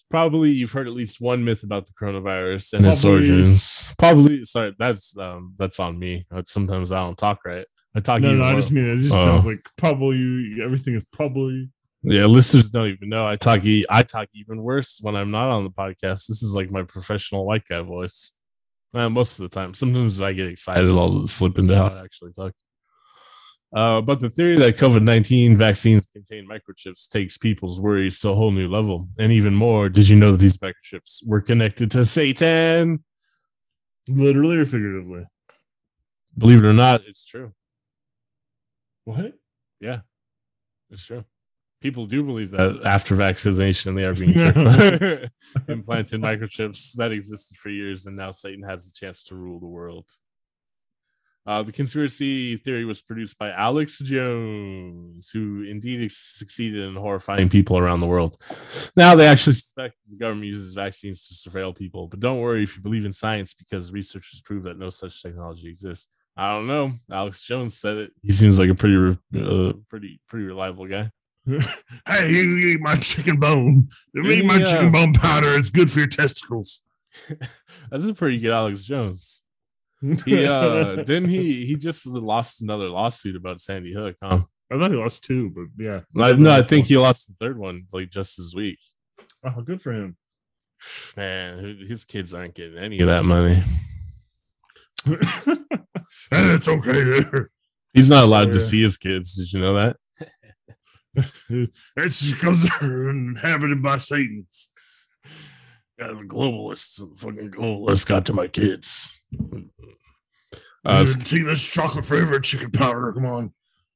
Probably 0.10 0.52
you've 0.52 0.72
heard 0.72 0.88
at 0.88 0.94
least 0.94 1.20
one 1.20 1.44
myth 1.44 1.64
about 1.64 1.86
the 1.86 1.92
coronavirus 2.00 2.74
and 2.76 2.86
its 2.86 3.04
origins. 3.04 3.94
Probably, 3.98 4.44
sorry, 4.44 4.74
that's 4.80 5.18
um, 5.18 5.54
that's 5.58 5.80
on 5.80 5.98
me. 6.00 6.26
Uh, 6.32 6.44
Sometimes 6.46 6.92
I 6.92 6.98
don't 7.02 7.18
talk 7.18 7.40
right. 7.46 7.66
I 7.96 8.00
talk. 8.00 8.22
No, 8.22 8.34
no, 8.36 8.44
I 8.44 8.54
just 8.54 8.72
mean 8.72 8.86
it 8.86 8.98
just 8.98 9.14
Oh. 9.14 9.26
sounds 9.26 9.46
like 9.46 9.58
probably 9.78 10.18
you, 10.18 10.64
everything 10.64 10.96
is 10.96 11.06
probably. 11.12 11.70
Yeah, 12.04 12.26
listeners 12.26 12.70
don't 12.70 12.88
even 12.88 13.10
know. 13.10 13.28
I 13.28 13.36
talk. 13.36 13.66
E- 13.66 13.86
I 13.90 14.04
talk 14.04 14.30
even 14.34 14.62
worse 14.62 15.00
when 15.02 15.16
I'm 15.16 15.32
not 15.32 15.50
on 15.50 15.64
the 15.66 15.72
podcast. 15.72 16.28
This 16.28 16.44
is 16.44 16.56
like 16.56 16.72
my 16.72 16.84
professional 16.84 17.46
white 17.46 17.64
guy 17.70 17.82
voice. 17.82 18.34
Uh, 18.94 19.10
most 19.10 19.38
of 19.40 19.50
the 19.50 19.54
time. 19.54 19.74
Sometimes 19.74 20.22
I 20.22 20.32
get 20.32 20.48
excited, 20.48 20.90
I'll 20.90 21.28
slip 21.28 21.58
into 21.60 21.76
how 21.76 21.88
I 21.88 22.04
actually 22.04 22.32
talk. 22.32 22.54
Uh, 23.76 24.02
but 24.02 24.20
the 24.20 24.30
theory 24.30 24.56
that 24.56 24.78
COVID 24.78 25.02
19 25.02 25.58
vaccines 25.58 26.06
contain 26.06 26.48
microchips 26.48 27.10
takes 27.10 27.38
people's 27.38 27.82
worries 27.82 28.20
to 28.22 28.30
a 28.30 28.36
whole 28.36 28.52
new 28.52 28.68
level. 28.68 29.06
And 29.20 29.32
even 29.32 29.54
more, 29.54 29.90
did 29.90 30.08
you 30.08 30.16
know 30.16 30.32
that 30.32 30.40
these 30.40 30.58
microchips 30.58 31.28
were 31.28 31.42
connected 31.42 31.92
to 31.92 32.06
Satan? 32.06 33.04
Literally 34.08 34.58
or 34.58 34.66
figuratively? 34.66 35.26
Believe 36.38 36.64
it 36.64 36.68
or 36.68 36.74
not, 36.74 37.02
it's 37.08 37.26
true. 37.26 37.52
What? 39.04 39.34
Yeah, 39.82 40.00
it's 40.90 41.06
true. 41.06 41.26
People 41.82 42.06
do 42.06 42.24
believe 42.24 42.52
that 42.52 42.82
after 42.86 43.16
vaccination, 43.16 43.96
they 43.96 44.06
are 44.06 44.16
being 44.16 44.32
implanted 45.68 46.22
microchips 46.22 46.96
that 46.96 47.12
existed 47.12 47.58
for 47.58 47.70
years, 47.70 48.08
and 48.08 48.16
now 48.16 48.32
Satan 48.32 48.64
has 48.64 48.88
a 48.88 48.94
chance 49.00 49.24
to 49.26 49.36
rule 49.36 49.60
the 49.60 49.68
world. 49.68 50.06
Uh, 51.48 51.64
the 51.64 51.72
conspiracy 51.72 52.58
theory 52.58 52.84
was 52.84 53.02
produced 53.02 53.40
by 53.40 53.50
Alex 53.52 54.00
Jones, 54.00 55.30
who 55.32 55.64
indeed 55.64 56.12
succeeded 56.12 56.84
in 56.84 56.94
horrifying 56.94 57.48
people 57.48 57.78
around 57.78 58.02
the 58.02 58.06
world. 58.06 58.36
Now 58.98 59.16
they 59.16 59.26
actually 59.26 59.54
suspect 59.54 59.96
the 60.10 60.18
government 60.18 60.48
uses 60.48 60.74
vaccines 60.74 61.26
to 61.30 61.50
surveil 61.50 61.74
people, 61.74 62.08
but 62.08 62.20
don't 62.20 62.42
worry 62.42 62.64
if 62.64 62.76
you 62.76 62.84
believe 62.84 63.06
in 63.06 63.14
science 63.14 63.54
because 63.54 63.94
researchers 63.94 64.42
prove 64.42 64.64
that 64.64 64.78
no 64.78 64.90
such 64.90 65.24
technology 65.24 65.70
exists. 65.70 66.18
I 66.36 66.52
don't 66.52 66.68
know. 66.68 66.92
Alex 67.10 67.42
Jones 67.42 67.78
said 67.78 67.96
it. 67.98 68.12
He 68.22 68.34
seems 68.34 68.60
like 68.60 68.70
a 68.70 68.76
pretty, 68.76 68.96
re- 68.96 69.18
uh, 69.38 69.72
pretty, 69.90 70.20
pretty 70.28 70.46
reliable 70.46 70.86
guy. 70.86 71.10
Hey, 72.06 72.30
you 72.30 72.58
eat 72.58 72.82
my 72.82 72.96
chicken 72.96 73.40
bone. 73.40 73.88
You 74.14 74.30
eat 74.30 74.46
my 74.46 74.58
chicken 74.58 74.92
bone 74.92 75.14
powder. 75.14 75.48
It's 75.58 75.70
good 75.70 75.90
for 75.90 76.00
your 76.00 76.10
testicles. 76.10 76.84
That's 77.90 78.06
a 78.06 78.14
pretty 78.14 78.40
good 78.40 78.52
Alex 78.52 78.84
Jones. 78.84 79.44
He 80.26 80.46
uh 80.46 80.96
didn't 81.04 81.30
he 81.30 81.66
he 81.66 81.76
just 81.76 82.06
lost 82.08 82.62
another 82.62 82.90
lawsuit 82.90 83.36
about 83.36 83.60
Sandy 83.60 83.94
Hook, 83.94 84.16
huh? 84.22 84.40
I 84.72 84.78
thought 84.78 84.92
he 84.92 84.98
lost 84.98 85.24
two, 85.24 85.50
but 85.50 85.66
yeah. 85.84 86.02
I, 86.22 86.34
no, 86.34 86.52
I 86.52 86.62
think 86.62 86.88
he 86.88 86.98
lost 86.98 87.28
the 87.30 87.34
third 87.36 87.58
one 87.58 87.84
like 87.94 88.10
just 88.10 88.38
this 88.38 88.54
week. 88.56 88.80
Oh, 89.44 89.62
good 89.62 89.82
for 89.82 89.94
him. 89.94 90.18
Man, 91.16 91.78
his 91.88 92.06
kids 92.06 92.34
aren't 92.34 92.54
getting 92.54 92.78
any 92.78 93.00
of 93.00 93.08
that 93.08 93.24
money. 93.24 93.62
and 95.08 95.18
it's 96.32 96.68
okay 96.68 97.04
there. 97.22 97.50
He's 97.94 98.10
not 98.10 98.26
allowed 98.26 98.50
Oh, 98.50 98.54
to 98.54 98.60
see 98.60 98.82
his 98.82 98.98
kids. 98.98 99.38
Did 99.38 99.54
you 99.54 99.62
know 99.62 99.74
that? 99.74 99.96
It's 101.98 102.34
because 102.34 102.70
they're 102.80 103.10
inhabited 103.10 103.82
by 103.82 103.98
Satan's. 103.98 104.70
Yeah, 105.98 106.10
the 106.10 106.28
globalists, 106.28 107.00
the 107.00 107.12
fucking 107.18 107.50
globalists 107.52 108.08
got 108.08 108.28
to 108.28 108.34
my 108.34 108.48
kids. 108.48 109.17
Uh, 110.86 111.06
Tea 111.26 111.44
this 111.44 111.70
chocolate 111.70 112.06
flavored 112.06 112.44
chicken 112.44 112.72
powder. 112.72 113.12
Come 113.12 113.26
on. 113.26 113.54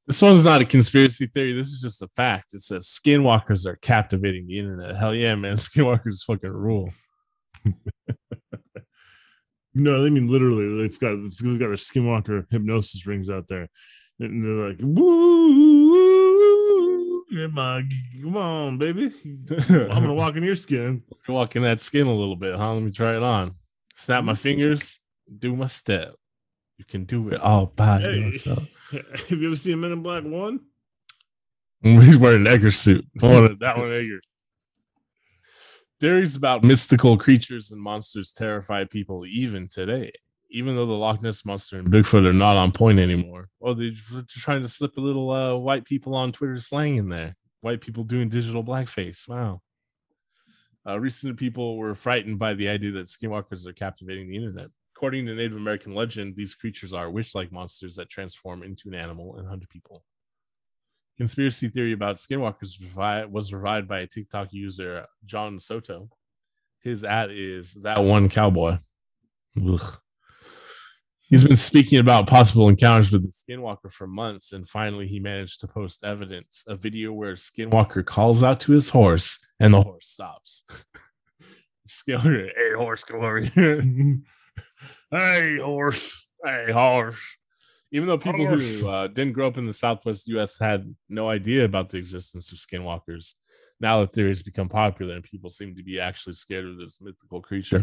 this 0.08 0.22
one's 0.22 0.46
not 0.46 0.62
a 0.62 0.66
conspiracy 0.66 1.26
theory. 1.28 1.54
This 1.54 1.68
is 1.68 1.82
just 1.82 2.02
a 2.02 2.08
fact. 2.16 2.54
It 2.54 2.60
says 2.60 2.86
skinwalkers 2.86 3.66
are 3.66 3.78
captivating 3.78 4.48
the 4.48 4.60
internet. 4.60 4.98
Hell 4.98 5.16
yeah, 5.16 5.36
man. 5.36 5.54
Skinwalkers 5.56 6.24
fucking 6.26 6.52
rule. 6.52 6.90
No, 9.74 10.06
I 10.06 10.10
mean 10.10 10.28
literally. 10.28 10.82
They've 10.82 11.00
got 11.00 11.16
they've 11.16 11.60
got 11.60 11.70
a 11.70 11.76
skinwalker 11.76 12.46
hypnosis 12.50 13.08
rings 13.08 13.30
out 13.30 13.48
there, 13.48 13.70
and 14.20 14.44
they're 14.44 14.68
like, 14.70 14.80
"Woo, 14.82 16.04
my, 17.52 17.84
come 18.22 18.36
on, 18.36 18.78
baby, 18.78 19.14
I'm 19.50 19.88
gonna 19.88 20.14
walk 20.14 20.36
in 20.36 20.44
your 20.44 20.56
skin." 20.56 21.04
walk 21.30 21.56
in 21.56 21.62
that 21.62 21.80
skin 21.80 22.08
a 22.08 22.14
little 22.14 22.36
bit, 22.36 22.56
huh? 22.56 22.74
Let 22.74 22.84
me 22.84 22.92
try 22.92 23.16
it 23.16 23.24
on. 23.24 23.54
Snap 23.96 24.26
my 24.26 24.34
fingers, 24.34 25.00
do 25.38 25.56
my 25.56 25.66
step. 25.66 26.16
You 26.78 26.86
can 26.86 27.06
do 27.06 27.30
it 27.30 27.40
all 27.40 27.68
by 27.68 28.00
Hey. 28.00 28.20
yourself. 28.20 28.64
Have 28.92 29.32
you 29.40 29.48
ever 29.48 29.56
seen 29.56 29.76
a 29.76 29.78
Men 29.78 29.92
in 29.92 30.02
Black 30.04 30.24
One? 30.24 30.62
He's 31.84 32.18
wearing 32.18 32.42
an 32.42 32.48
Edgar 32.48 32.72
suit. 32.72 33.06
That 33.16 33.76
one 33.78 33.92
Edgar. 33.92 34.20
Theories 36.00 36.36
about 36.36 36.64
mystical 36.64 37.18
creatures 37.18 37.72
and 37.72 37.80
monsters 37.82 38.34
terrify 38.34 38.86
people 38.86 39.24
even 39.28 39.68
today. 39.68 40.12
Even 40.50 40.76
though 40.76 40.86
the 40.88 40.94
Loch 40.94 41.22
Ness 41.22 41.46
monster 41.46 41.78
and 41.78 41.88
Bigfoot 41.88 42.28
are 42.28 42.34
not 42.34 42.58
on 42.58 42.72
point 42.72 43.00
anymore. 43.00 43.48
Oh, 43.62 43.74
they're 43.74 43.92
they're 44.12 44.24
trying 44.28 44.62
to 44.64 44.68
slip 44.68 44.98
a 44.98 45.02
little 45.02 45.30
uh, 45.32 45.56
white 45.56 45.86
people 45.86 46.14
on 46.16 46.32
Twitter 46.32 46.60
slang 46.60 46.98
in 46.98 47.08
there. 47.08 47.36
White 47.62 47.80
people 47.82 48.04
doing 48.04 48.28
digital 48.28 48.64
blackface. 48.64 49.30
Wow. 49.30 49.62
Uh, 50.86 51.00
recent 51.00 51.38
people 51.38 51.78
were 51.78 51.94
frightened 51.96 52.40
by 52.40 52.56
the 52.56 52.68
idea 52.68 52.92
that 52.92 53.06
skinwalkers 53.06 53.66
are 53.68 53.74
captivating 53.74 54.30
the 54.30 54.36
internet. 54.36 54.70
According 55.02 55.26
to 55.26 55.34
Native 55.34 55.58
American 55.58 55.96
legend, 55.96 56.36
these 56.36 56.54
creatures 56.54 56.94
are 56.94 57.10
witch-like 57.10 57.52
monsters 57.52 57.96
that 57.96 58.08
transform 58.08 58.62
into 58.62 58.88
an 58.88 58.94
animal 58.94 59.36
and 59.38 59.48
hunt 59.48 59.68
people. 59.68 60.04
Conspiracy 61.18 61.70
theory 61.70 61.94
about 61.94 62.18
skinwalkers 62.18 62.78
was 63.32 63.52
revived 63.52 63.88
by 63.88 64.02
a 64.02 64.06
TikTok 64.08 64.50
user, 64.54 65.08
John 65.26 65.60
Soto. 65.60 66.08
His 66.84 67.04
ad 67.04 67.32
is 67.32 67.74
that 67.82 68.04
one 68.04 68.30
cowboy. 68.30 68.78
Ugh. 69.68 69.98
He's 71.22 71.46
been 71.46 71.56
speaking 71.56 71.98
about 71.98 72.28
possible 72.28 72.70
encounters 72.70 73.12
with 73.12 73.24
the 73.24 73.32
skinwalker 73.32 73.92
for 73.92 74.06
months, 74.06 74.54
and 74.54 74.70
finally 74.70 75.08
he 75.08 75.20
managed 75.20 75.62
to 75.62 75.68
post 75.68 76.04
evidence 76.04 76.64
a 76.68 76.76
video 76.76 77.12
where 77.12 77.34
Skinwalker 77.34 78.06
calls 78.06 78.44
out 78.44 78.60
to 78.60 78.72
his 78.72 78.92
horse 78.92 79.44
and 79.60 79.74
the 79.74 79.82
horse 79.82 80.10
stops. 80.10 80.64
Skinwalker, 81.88 82.50
hey, 82.56 82.74
horse, 82.76 83.04
come 83.04 83.22
over 83.22 83.40
here. 83.40 83.82
hey, 85.12 85.58
horse. 85.58 86.28
hey, 86.44 86.72
horse. 86.72 87.38
Even 87.94 88.08
though 88.08 88.18
people 88.18 88.48
Horse. 88.48 88.82
who 88.82 88.90
uh, 88.90 89.08
didn't 89.08 89.34
grow 89.34 89.48
up 89.48 89.58
in 89.58 89.68
the 89.68 89.74
Southwest 89.74 90.26
U.S. 90.30 90.58
had 90.58 90.96
no 91.10 91.28
idea 91.28 91.66
about 91.66 91.90
the 91.90 91.98
existence 91.98 92.50
of 92.54 92.58
skinwalkers, 92.58 93.36
now 93.82 94.00
the 94.00 94.08
theory 94.08 94.30
has 94.30 94.42
become 94.44 94.70
popular 94.70 95.16
and 95.16 95.24
people 95.26 95.50
seem 95.50 95.76
to 95.76 95.84
be 95.84 96.00
actually 96.00 96.32
scared 96.34 96.66
of 96.66 96.78
this 96.78 97.02
mythical 97.02 97.42
creature. 97.42 97.80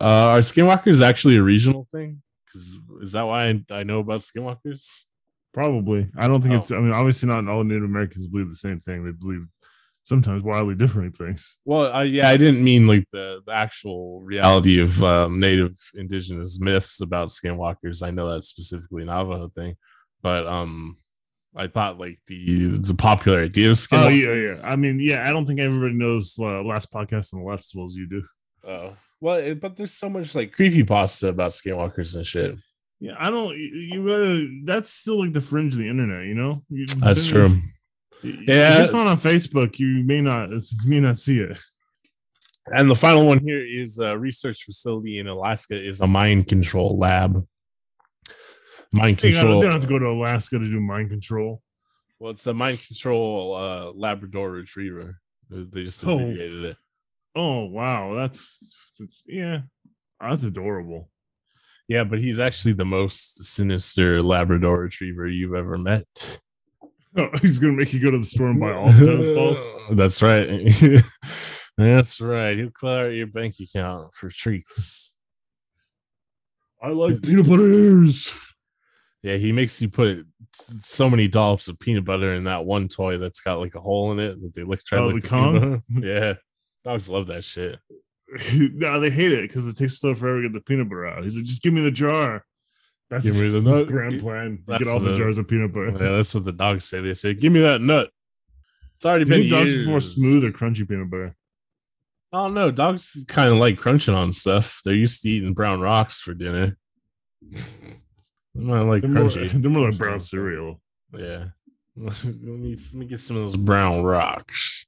Uh, 0.00 0.32
are 0.32 0.38
skinwalkers 0.38 1.02
actually 1.06 1.36
a 1.36 1.42
regional 1.42 1.86
thing? 1.92 2.22
Because 2.46 2.78
is 3.02 3.12
that 3.12 3.24
why 3.26 3.48
I, 3.48 3.64
I 3.70 3.82
know 3.82 3.98
about 3.98 4.20
skinwalkers? 4.20 5.04
Probably. 5.52 6.08
I 6.16 6.28
don't 6.28 6.40
think 6.40 6.54
Oh. 6.54 6.58
it's. 6.58 6.72
I 6.72 6.78
mean, 6.78 6.94
obviously, 6.94 7.28
not 7.28 7.46
all 7.46 7.62
Native 7.62 7.84
Americans 7.84 8.26
believe 8.26 8.48
the 8.48 8.54
same 8.54 8.78
thing. 8.78 9.04
They 9.04 9.10
believe 9.12 9.44
sometimes 10.04 10.42
wildly 10.42 10.74
different 10.74 11.16
things. 11.16 11.58
Well, 11.64 11.94
uh, 11.94 12.02
yeah, 12.02 12.28
I 12.28 12.36
didn't 12.36 12.62
mean 12.62 12.86
like 12.86 13.04
the, 13.12 13.40
the 13.46 13.52
actual 13.54 14.20
reality 14.22 14.80
of 14.80 15.02
um, 15.02 15.38
native 15.40 15.76
indigenous 15.94 16.58
myths 16.60 17.00
about 17.00 17.28
skinwalkers. 17.28 18.02
I 18.06 18.10
know 18.10 18.28
that's 18.28 18.48
specifically 18.48 19.04
Navajo 19.04 19.48
thing, 19.48 19.76
but 20.22 20.46
um, 20.46 20.94
I 21.56 21.66
thought 21.66 21.98
like 21.98 22.18
the 22.26 22.78
the 22.78 22.94
popular 22.94 23.40
idea 23.42 23.70
of 23.70 23.78
Oh 23.92 24.08
yeah, 24.08 24.32
yeah. 24.34 24.54
I 24.64 24.76
mean, 24.76 24.98
yeah. 25.00 25.28
I 25.28 25.32
don't 25.32 25.46
think 25.46 25.60
everybody 25.60 25.94
knows 25.94 26.36
uh, 26.40 26.62
last 26.62 26.92
podcast 26.92 27.34
on 27.34 27.40
the 27.40 27.46
left 27.46 27.64
as 27.64 27.72
well 27.74 27.84
as 27.86 27.94
you 27.94 28.08
do. 28.08 28.22
Oh, 28.66 28.94
well, 29.20 29.36
it, 29.36 29.60
but 29.60 29.76
there's 29.76 29.92
so 29.92 30.08
much 30.08 30.34
like 30.34 30.52
creepy 30.52 30.84
pasta 30.84 31.28
about 31.28 31.50
skinwalkers 31.50 32.14
and 32.16 32.26
shit. 32.26 32.56
Yeah, 33.00 33.14
I 33.18 33.30
don't. 33.30 33.56
You, 33.56 33.98
you 34.02 34.06
gotta. 34.06 34.48
That's 34.64 34.90
still 34.92 35.20
like 35.24 35.32
the 35.32 35.40
fringe 35.40 35.74
of 35.74 35.80
the 35.80 35.88
internet. 35.88 36.26
You 36.26 36.34
know. 36.34 36.62
You- 36.70 36.86
That's 36.98 37.26
true. 37.26 37.48
Yeah. 38.22 38.78
If 38.78 38.84
it's 38.84 38.94
not 38.94 39.06
on 39.06 39.16
Facebook, 39.16 39.78
you 39.78 40.02
may 40.04 40.20
not. 40.20 40.50
You 40.50 40.60
may 40.86 41.00
not 41.00 41.18
see 41.18 41.40
it. 41.40 41.58
And 42.66 42.88
the 42.88 42.94
final 42.94 43.26
one 43.26 43.40
here 43.40 43.64
is 43.64 43.98
a 43.98 44.16
research 44.16 44.62
facility 44.62 45.18
in 45.18 45.26
Alaska 45.26 45.74
is 45.74 46.00
a 46.00 46.06
mind 46.06 46.46
control 46.46 46.96
lab. 46.96 47.44
Mind 48.92 49.18
control. 49.18 49.60
they 49.60 49.66
don't 49.66 49.72
have 49.72 49.82
to 49.82 49.88
go 49.88 49.98
to 49.98 50.06
Alaska 50.06 50.58
to 50.58 50.68
do 50.68 50.80
mind 50.80 51.10
control. 51.10 51.62
Well, 52.20 52.30
it's 52.30 52.46
a 52.46 52.54
mind 52.54 52.80
control 52.86 53.56
uh, 53.56 53.92
Labrador 53.92 54.50
Retriever. 54.52 55.18
They 55.50 55.84
just 55.84 56.06
Oh. 56.06 56.20
it. 56.20 56.76
Oh 57.34 57.64
wow, 57.64 58.14
that's 58.14 58.92
yeah, 59.26 59.62
that's 60.20 60.44
adorable. 60.44 61.10
Yeah, 61.88 62.04
but 62.04 62.20
he's 62.20 62.40
actually 62.40 62.74
the 62.74 62.84
most 62.84 63.42
sinister 63.42 64.22
Labrador 64.22 64.82
Retriever 64.82 65.26
you've 65.26 65.54
ever 65.54 65.76
met. 65.76 66.40
Oh, 67.16 67.28
he's 67.42 67.58
gonna 67.58 67.74
make 67.74 67.92
you 67.92 68.00
go 68.02 68.10
to 68.10 68.18
the 68.18 68.24
store 68.24 68.48
and 68.48 68.60
buy 68.60 68.72
all 68.72 68.90
the 68.90 69.06
tennis 69.06 69.28
balls. 69.28 69.74
That's 69.90 70.22
right. 70.22 71.02
That's 71.78 72.20
right. 72.20 72.56
He'll 72.56 72.70
clear 72.70 73.06
out 73.06 73.12
your 73.14 73.26
bank 73.26 73.54
account 73.60 74.14
for 74.14 74.28
treats. 74.30 75.16
I 76.82 76.88
like 76.88 77.22
peanut 77.22 77.48
butter 77.48 77.70
ears. 77.70 78.38
Yeah, 79.22 79.36
he 79.36 79.52
makes 79.52 79.80
you 79.80 79.88
put 79.88 80.26
so 80.82 81.08
many 81.08 81.28
dollops 81.28 81.68
of 81.68 81.78
peanut 81.78 82.04
butter 82.04 82.34
in 82.34 82.44
that 82.44 82.64
one 82.64 82.88
toy 82.88 83.18
that's 83.18 83.40
got 83.40 83.60
like 83.60 83.76
a 83.76 83.80
hole 83.80 84.10
in 84.12 84.18
it 84.18 84.40
that 84.40 84.52
they 84.54 84.64
lick 84.64 84.84
try 84.84 84.98
to 84.98 85.04
Oh, 85.04 85.08
lick 85.08 85.22
the 85.22 85.28
peanut 85.28 85.62
Kong? 85.62 85.82
Yeah, 86.02 86.34
Dogs 86.84 87.08
love 87.08 87.28
that 87.28 87.44
shit. 87.44 87.78
no, 88.72 88.98
they 88.98 89.10
hate 89.10 89.30
it 89.32 89.42
because 89.42 89.68
it 89.68 89.76
takes 89.76 89.98
so 90.00 90.14
forever 90.14 90.42
to 90.42 90.48
get 90.48 90.52
the 90.54 90.60
peanut 90.60 90.88
butter 90.88 91.06
out. 91.06 91.22
He's 91.22 91.36
like, 91.36 91.44
just 91.44 91.62
give 91.62 91.72
me 91.72 91.82
the 91.82 91.90
jar. 91.92 92.44
That's 93.12 93.24
Give 93.26 93.34
me 93.34 93.46
the 93.48 93.60
nut. 93.60 93.86
grand 93.88 94.20
plan. 94.20 94.56
to 94.56 94.62
That's 94.66 94.84
Get 94.84 94.90
all 94.90 94.98
the 94.98 95.10
the- 95.10 95.16
jars 95.18 95.36
of 95.36 95.46
peanut 95.46 95.70
butter. 95.70 95.90
Yeah, 95.90 96.16
that's 96.16 96.34
what 96.34 96.44
the 96.44 96.52
dogs 96.52 96.86
say. 96.86 97.02
They 97.02 97.12
say, 97.12 97.34
"Give 97.34 97.52
me 97.52 97.60
that 97.60 97.82
nut." 97.82 98.08
It's 98.96 99.04
already 99.04 99.24
Do 99.26 99.30
been 99.32 99.40
think 99.40 99.50
dogs 99.50 99.74
prefer 99.74 100.00
smooth 100.00 100.44
or 100.44 100.50
crunchy 100.50 100.88
peanut 100.88 101.10
butter? 101.10 101.36
I 102.32 102.38
don't 102.38 102.54
know. 102.54 102.70
Dogs 102.70 103.22
kind 103.28 103.50
of 103.50 103.56
like 103.58 103.76
crunching 103.76 104.14
on 104.14 104.32
stuff. 104.32 104.80
They're 104.82 104.94
used 104.94 105.20
to 105.22 105.28
eating 105.28 105.52
brown 105.52 105.82
rocks 105.82 106.22
for 106.22 106.32
dinner. 106.32 106.78
I 107.54 108.60
like 108.60 109.02
They're 109.02 109.10
more, 109.10 109.24
crunchy. 109.24 109.50
they're 109.62 109.70
more 109.70 109.90
like 109.90 109.98
brown 109.98 110.18
cereal. 110.20 110.80
Yeah. 111.14 111.48
let, 111.96 112.24
me, 112.24 112.74
let 112.74 112.94
me 112.94 113.04
get 113.06 113.20
some 113.20 113.36
of 113.36 113.42
those 113.42 113.56
brown 113.56 114.02
rocks. 114.04 114.86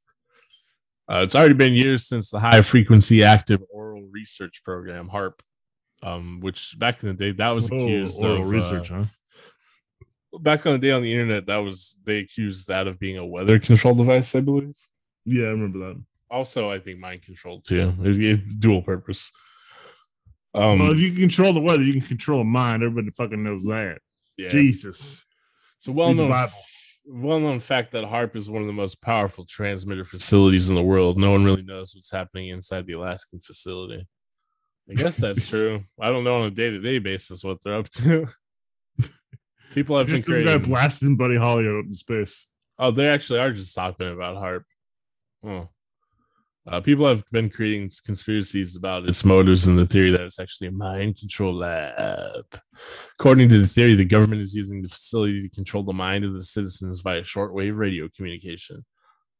Uh, 1.12 1.18
it's 1.18 1.34
already 1.34 1.52
been 1.52 1.74
years 1.74 2.06
since 2.08 2.30
the 2.30 2.40
high 2.40 2.62
frequency 2.62 3.22
active 3.22 3.60
auroral 3.74 4.08
research 4.10 4.62
program, 4.64 5.10
HAARP, 5.12 5.34
um, 6.04 6.38
which 6.40 6.78
back 6.78 7.02
in 7.02 7.08
the 7.08 7.14
day 7.14 7.32
that 7.32 7.50
was 7.50 7.66
accused 7.72 8.22
of 8.22 8.48
research, 8.50 8.92
uh, 8.92 9.04
huh? 10.32 10.38
back 10.40 10.66
on 10.66 10.72
the 10.72 10.78
day 10.78 10.90
on 10.90 11.02
the 11.02 11.12
internet. 11.12 11.46
That 11.46 11.58
was 11.58 11.98
they 12.04 12.18
accused 12.18 12.68
that 12.68 12.86
of 12.86 12.98
being 12.98 13.18
a 13.18 13.26
weather 13.26 13.58
control 13.58 13.94
device, 13.94 14.34
I 14.34 14.40
believe. 14.40 14.76
Yeah, 15.24 15.46
I 15.46 15.50
remember 15.50 15.78
that. 15.80 16.02
Also, 16.30 16.70
I 16.70 16.78
think 16.78 16.98
mind 16.98 17.22
control 17.22 17.60
too. 17.60 17.94
It- 18.02 18.20
it's 18.20 18.54
dual 18.56 18.82
purpose. 18.82 19.32
Um, 20.54 20.78
well, 20.78 20.92
if 20.92 20.98
you 20.98 21.10
can 21.10 21.20
control 21.20 21.52
the 21.52 21.60
weather, 21.60 21.82
you 21.82 21.92
can 21.92 22.00
control 22.00 22.40
a 22.40 22.44
mind. 22.44 22.82
Everybody 22.82 23.10
fucking 23.10 23.42
knows 23.42 23.64
that. 23.64 23.98
yeah. 24.36 24.48
Jesus. 24.48 25.26
It's 25.78 25.88
a 25.88 25.92
well 25.92 26.14
known 26.14 26.30
well 27.06 27.38
known 27.40 27.60
fact 27.60 27.92
that 27.92 28.04
HAARP 28.04 28.34
is 28.36 28.48
one 28.48 28.62
of 28.62 28.66
the 28.66 28.72
most 28.72 29.02
powerful 29.02 29.44
transmitter 29.44 30.04
facilities 30.04 30.68
in 30.70 30.74
the 30.74 30.82
world. 30.82 31.18
No 31.18 31.32
one 31.32 31.44
really 31.44 31.62
knows 31.62 31.94
what's 31.94 32.10
happening 32.10 32.48
inside 32.48 32.86
the 32.86 32.94
Alaskan 32.94 33.40
facility. 33.40 34.06
I 34.90 34.94
guess 34.94 35.16
that's 35.20 35.48
true. 35.48 35.82
I 36.00 36.10
don't 36.10 36.24
know 36.24 36.40
on 36.40 36.44
a 36.46 36.50
day 36.50 36.70
to 36.70 36.80
day 36.80 36.98
basis 36.98 37.44
what 37.44 37.58
they're 37.62 37.76
up 37.76 37.88
to. 37.90 38.26
People 39.74 39.98
have 39.98 40.06
been 40.06 40.16
Just 40.16 40.26
some 40.26 40.34
guy 40.36 40.42
creating. 40.44 40.70
blasting 40.70 41.16
Buddy 41.16 41.36
Holly 41.36 41.66
out 41.66 41.84
in 41.84 41.92
space. 41.92 42.46
Oh, 42.78 42.90
they 42.90 43.08
actually 43.08 43.40
are 43.40 43.50
just 43.52 43.74
talking 43.74 44.12
about 44.12 44.36
HAARP. 44.36 44.62
Oh. 45.44 45.68
Uh, 46.66 46.80
people 46.80 47.06
have 47.06 47.22
been 47.30 47.50
creating 47.50 47.90
conspiracies 48.06 48.74
about 48.74 49.06
its 49.06 49.22
motives 49.24 49.66
and 49.66 49.76
the 49.76 49.84
theory 49.84 50.10
that 50.10 50.22
it's 50.22 50.40
actually 50.40 50.68
a 50.68 50.72
mind 50.72 51.18
control 51.18 51.52
lab. 51.54 52.44
According 53.18 53.50
to 53.50 53.60
the 53.60 53.66
theory, 53.66 53.94
the 53.94 54.04
government 54.04 54.40
is 54.40 54.54
using 54.54 54.80
the 54.80 54.88
facility 54.88 55.42
to 55.42 55.54
control 55.54 55.82
the 55.82 55.92
mind 55.92 56.24
of 56.24 56.32
the 56.32 56.42
citizens 56.42 57.00
via 57.00 57.20
shortwave 57.20 57.76
radio 57.76 58.08
communication. 58.16 58.80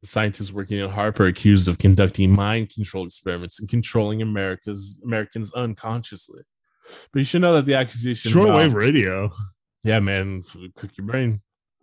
Scientists 0.05 0.53
working 0.53 0.81
at 0.81 0.91
HAARP 0.91 1.21
are 1.21 1.27
accused 1.27 1.67
of 1.69 1.79
conducting 1.79 2.31
mind 2.35 2.71
control 2.71 3.07
experiments 3.07 3.61
and 3.61 3.69
controlling 3.69 4.23
America's 4.23 5.01
Americans 5.05 5.53
unconsciously. 5.55 6.43
But 7.13 7.19
you 7.21 7.25
should 7.25 7.41
know 7.41 7.55
that 7.55 7.65
the 7.67 7.75
accusation 7.75 8.31
Shortwave 8.31 8.67
about- 8.69 8.77
radio. 8.77 9.31
yeah, 9.83 10.01
man, 10.01 10.43
cook 10.77 10.97
your 10.97 11.07
brain. 11.07 11.41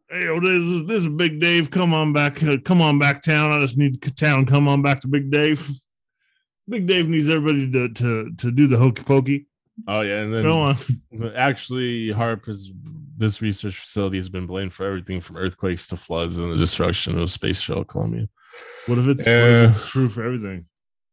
Hey, 0.10 0.28
oh, 0.28 0.40
this 0.42 0.50
is 0.64 0.86
this 0.88 1.06
is 1.06 1.08
Big 1.08 1.40
Dave. 1.40 1.72
Come 1.72 1.94
on 1.94 2.12
back. 2.14 2.44
Uh, 2.44 2.58
come 2.66 2.82
on 2.82 3.00
back, 3.00 3.22
town. 3.24 3.52
I 3.52 3.60
just 3.62 3.78
need 3.78 4.02
town. 4.18 4.46
Come 4.46 4.68
on 4.68 4.82
back 4.82 5.00
to 5.02 5.08
Big 5.08 5.32
Dave. 5.32 5.66
Big 6.68 6.86
Dave 6.86 7.08
needs 7.08 7.30
everybody 7.30 7.72
to 7.72 7.90
to 7.90 8.30
to 8.38 8.52
do 8.52 8.68
the 8.68 8.78
hokey 8.78 9.04
pokey. 9.04 9.48
Oh 9.88 10.02
yeah, 10.02 10.22
and 10.22 10.34
then 10.34 10.44
Go 10.44 10.60
on. 10.60 10.76
Actually, 11.36 12.10
HARP 12.12 12.48
is 12.50 12.74
this 13.18 13.42
research 13.42 13.78
facility 13.78 14.18
has 14.18 14.30
been 14.30 14.46
blamed 14.46 14.74
for 14.74 14.86
everything 14.86 15.22
from 15.22 15.38
earthquakes 15.38 15.88
to 15.88 15.98
floods 15.98 16.38
and 16.38 16.52
the 16.52 16.58
destruction 16.58 17.20
of 17.20 17.32
Space 17.32 17.60
Shuttle 17.60 17.84
Columbia. 17.84 18.28
What 18.88 18.98
if 18.98 19.08
it's, 19.08 19.28
what 19.28 19.36
Uh, 19.36 19.40
if 19.40 19.68
it's 19.68 19.92
true 19.92 20.08
for 20.08 20.24
everything? 20.24 20.62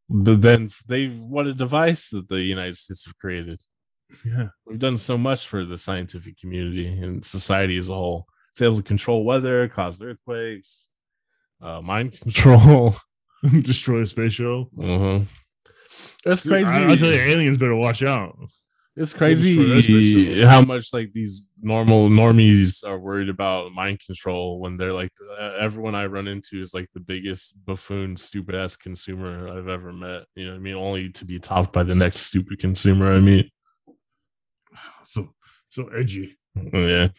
But 0.08 0.40
then 0.40 0.70
they 0.88 1.08
what 1.08 1.46
a 1.46 1.52
device 1.52 2.10
that 2.10 2.28
the 2.28 2.40
United 2.40 2.76
States 2.76 3.04
have 3.04 3.18
created. 3.18 3.60
Yeah. 4.24 4.48
We've 4.66 4.78
done 4.78 4.96
so 4.96 5.18
much 5.18 5.48
for 5.48 5.64
the 5.64 5.76
scientific 5.76 6.38
community 6.38 6.86
and 6.86 7.24
society 7.24 7.76
as 7.76 7.90
a 7.90 7.94
whole. 7.94 8.26
It's 8.52 8.62
able 8.62 8.76
to 8.76 8.82
control 8.82 9.24
weather, 9.24 9.68
cause 9.68 10.00
earthquakes, 10.00 10.88
uh, 11.60 11.82
mind 11.82 12.12
control. 12.20 12.94
Destroy 13.62 14.00
a 14.00 14.06
space 14.06 14.32
shuttle. 14.32 14.70
uh-huh. 14.80 15.20
That's 16.24 16.46
crazy. 16.46 16.70
I, 16.70 16.86
will 16.86 16.96
tell 16.96 17.10
you, 17.10 17.20
aliens 17.20 17.56
better 17.56 17.74
watch 17.74 18.02
out. 18.02 18.36
It's 18.98 19.12
destroy 19.12 19.28
that 19.28 19.82
space 19.82 19.84
crazy 19.84 20.44
how 20.44 20.60
much 20.60 20.92
like 20.92 21.12
these 21.12 21.50
normal 21.60 22.08
normies 22.08 22.84
are 22.84 22.98
worried 22.98 23.28
about 23.28 23.72
mind 23.72 24.00
control 24.04 24.58
when 24.60 24.76
they're 24.76 24.92
like 24.92 25.12
everyone 25.58 25.94
I 25.94 26.06
run 26.06 26.26
into 26.26 26.60
is 26.60 26.74
like 26.74 26.88
the 26.94 27.00
biggest 27.00 27.64
buffoon, 27.64 28.16
stupid 28.16 28.54
ass 28.54 28.76
consumer 28.76 29.48
I've 29.48 29.68
ever 29.68 29.92
met. 29.92 30.24
You 30.34 30.46
know 30.46 30.50
what 30.52 30.58
I 30.58 30.60
mean? 30.60 30.74
Only 30.74 31.10
to 31.10 31.24
be 31.24 31.38
topped 31.38 31.72
by 31.72 31.84
the 31.84 31.94
next 31.94 32.20
stupid 32.20 32.58
consumer 32.58 33.12
I 33.12 33.20
meet. 33.20 33.52
So 35.04 35.28
so 35.68 35.88
edgy. 35.88 36.36
Yeah. 36.54 37.08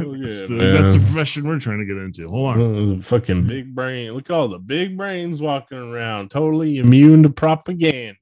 Oh, 0.00 0.14
that's, 0.22 0.42
yeah, 0.42 0.58
the, 0.58 0.64
that's 0.76 0.94
the 0.96 1.00
profession 1.00 1.48
we're 1.48 1.58
trying 1.58 1.78
to 1.78 1.86
get 1.86 1.96
into. 1.96 2.28
Hold 2.28 2.58
on. 2.58 2.98
Uh, 2.98 3.00
fucking 3.00 3.46
big 3.46 3.74
brain. 3.74 4.12
Look 4.12 4.28
at 4.28 4.34
all 4.34 4.46
the 4.46 4.58
big 4.58 4.98
brains 4.98 5.40
walking 5.40 5.78
around, 5.78 6.30
totally 6.30 6.76
immune 6.76 7.22
to 7.22 7.30
propaganda. 7.30 8.18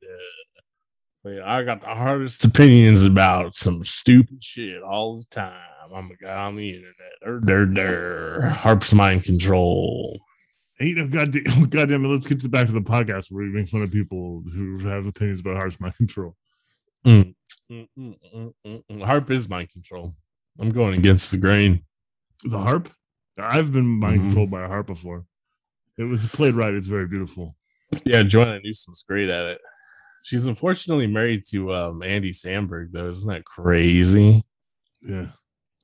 I 1.26 1.62
got 1.64 1.80
the 1.80 1.88
hardest 1.88 2.44
opinions 2.44 3.04
about 3.04 3.54
some 3.54 3.84
stupid 3.84 4.42
shit 4.42 4.82
all 4.82 5.16
the 5.16 5.24
time. 5.30 5.58
I'm 5.94 6.10
a 6.10 6.16
guy 6.16 6.34
on 6.34 6.56
the 6.56 6.68
internet. 6.68 6.94
Der, 7.24 7.40
der, 7.40 7.66
der. 7.66 8.48
Harp's 8.48 8.92
mind 8.94 9.24
control. 9.24 10.18
Ain't 10.80 10.98
no 10.98 11.06
goddamn, 11.08 11.42
goddamn 11.70 12.04
it. 12.04 12.08
Let's 12.08 12.26
get 12.26 12.40
to 12.40 12.48
back 12.48 12.66
to 12.66 12.72
the 12.72 12.80
podcast 12.80 13.30
where 13.30 13.44
we 13.44 13.50
make 13.50 13.68
fun 13.68 13.82
of 13.82 13.90
people 13.92 14.42
who 14.52 14.78
have 14.88 15.06
opinions 15.06 15.40
about 15.40 15.56
harp's 15.56 15.80
mind 15.80 15.96
control. 15.96 16.36
Mm, 17.06 17.34
mm, 17.70 17.88
mm, 17.98 18.52
mm. 18.66 19.02
Harp 19.04 19.30
is 19.30 19.48
mind 19.48 19.70
control. 19.70 20.12
I'm 20.60 20.70
going 20.70 20.94
against 20.94 21.30
the 21.30 21.36
grain. 21.38 21.82
The 22.44 22.58
harp? 22.58 22.88
I've 23.38 23.72
been 23.72 23.86
mind 23.86 24.20
Mhm. 24.20 24.24
controlled 24.24 24.50
by 24.50 24.64
a 24.64 24.68
harp 24.68 24.86
before. 24.88 25.24
It 25.98 26.04
was 26.04 26.30
played 26.34 26.54
right. 26.54 26.74
It's 26.74 26.88
very 26.88 27.06
beautiful. 27.06 27.56
Yeah, 28.04 28.22
Joanna 28.22 28.60
Newsom's 28.60 29.04
great 29.04 29.28
at 29.30 29.46
it. 29.46 29.60
She's 30.26 30.46
unfortunately 30.46 31.06
married 31.06 31.44
to 31.50 31.72
um, 31.72 32.02
Andy 32.02 32.32
Samberg, 32.32 32.90
though. 32.90 33.06
Isn't 33.06 33.32
that 33.32 33.44
crazy? 33.44 34.42
Yeah. 35.00 35.28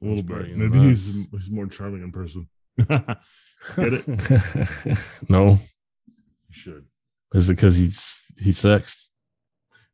A 0.03 0.05
little 0.05 0.24
bit. 0.24 0.57
Maybe 0.57 0.78
nuts. 0.78 1.14
he's, 1.14 1.26
he's 1.30 1.51
more 1.53 1.68
charming 1.68 2.03
in 2.03 2.11
person. 2.11 2.49
Get 2.88 3.18
it? 3.76 5.22
no. 5.28 5.51
You 5.51 5.57
should. 6.51 6.86
Is 7.34 7.51
it 7.51 7.55
because 7.55 7.76
he's 7.76 8.24
he 8.36 8.51
sucks? 8.51 9.11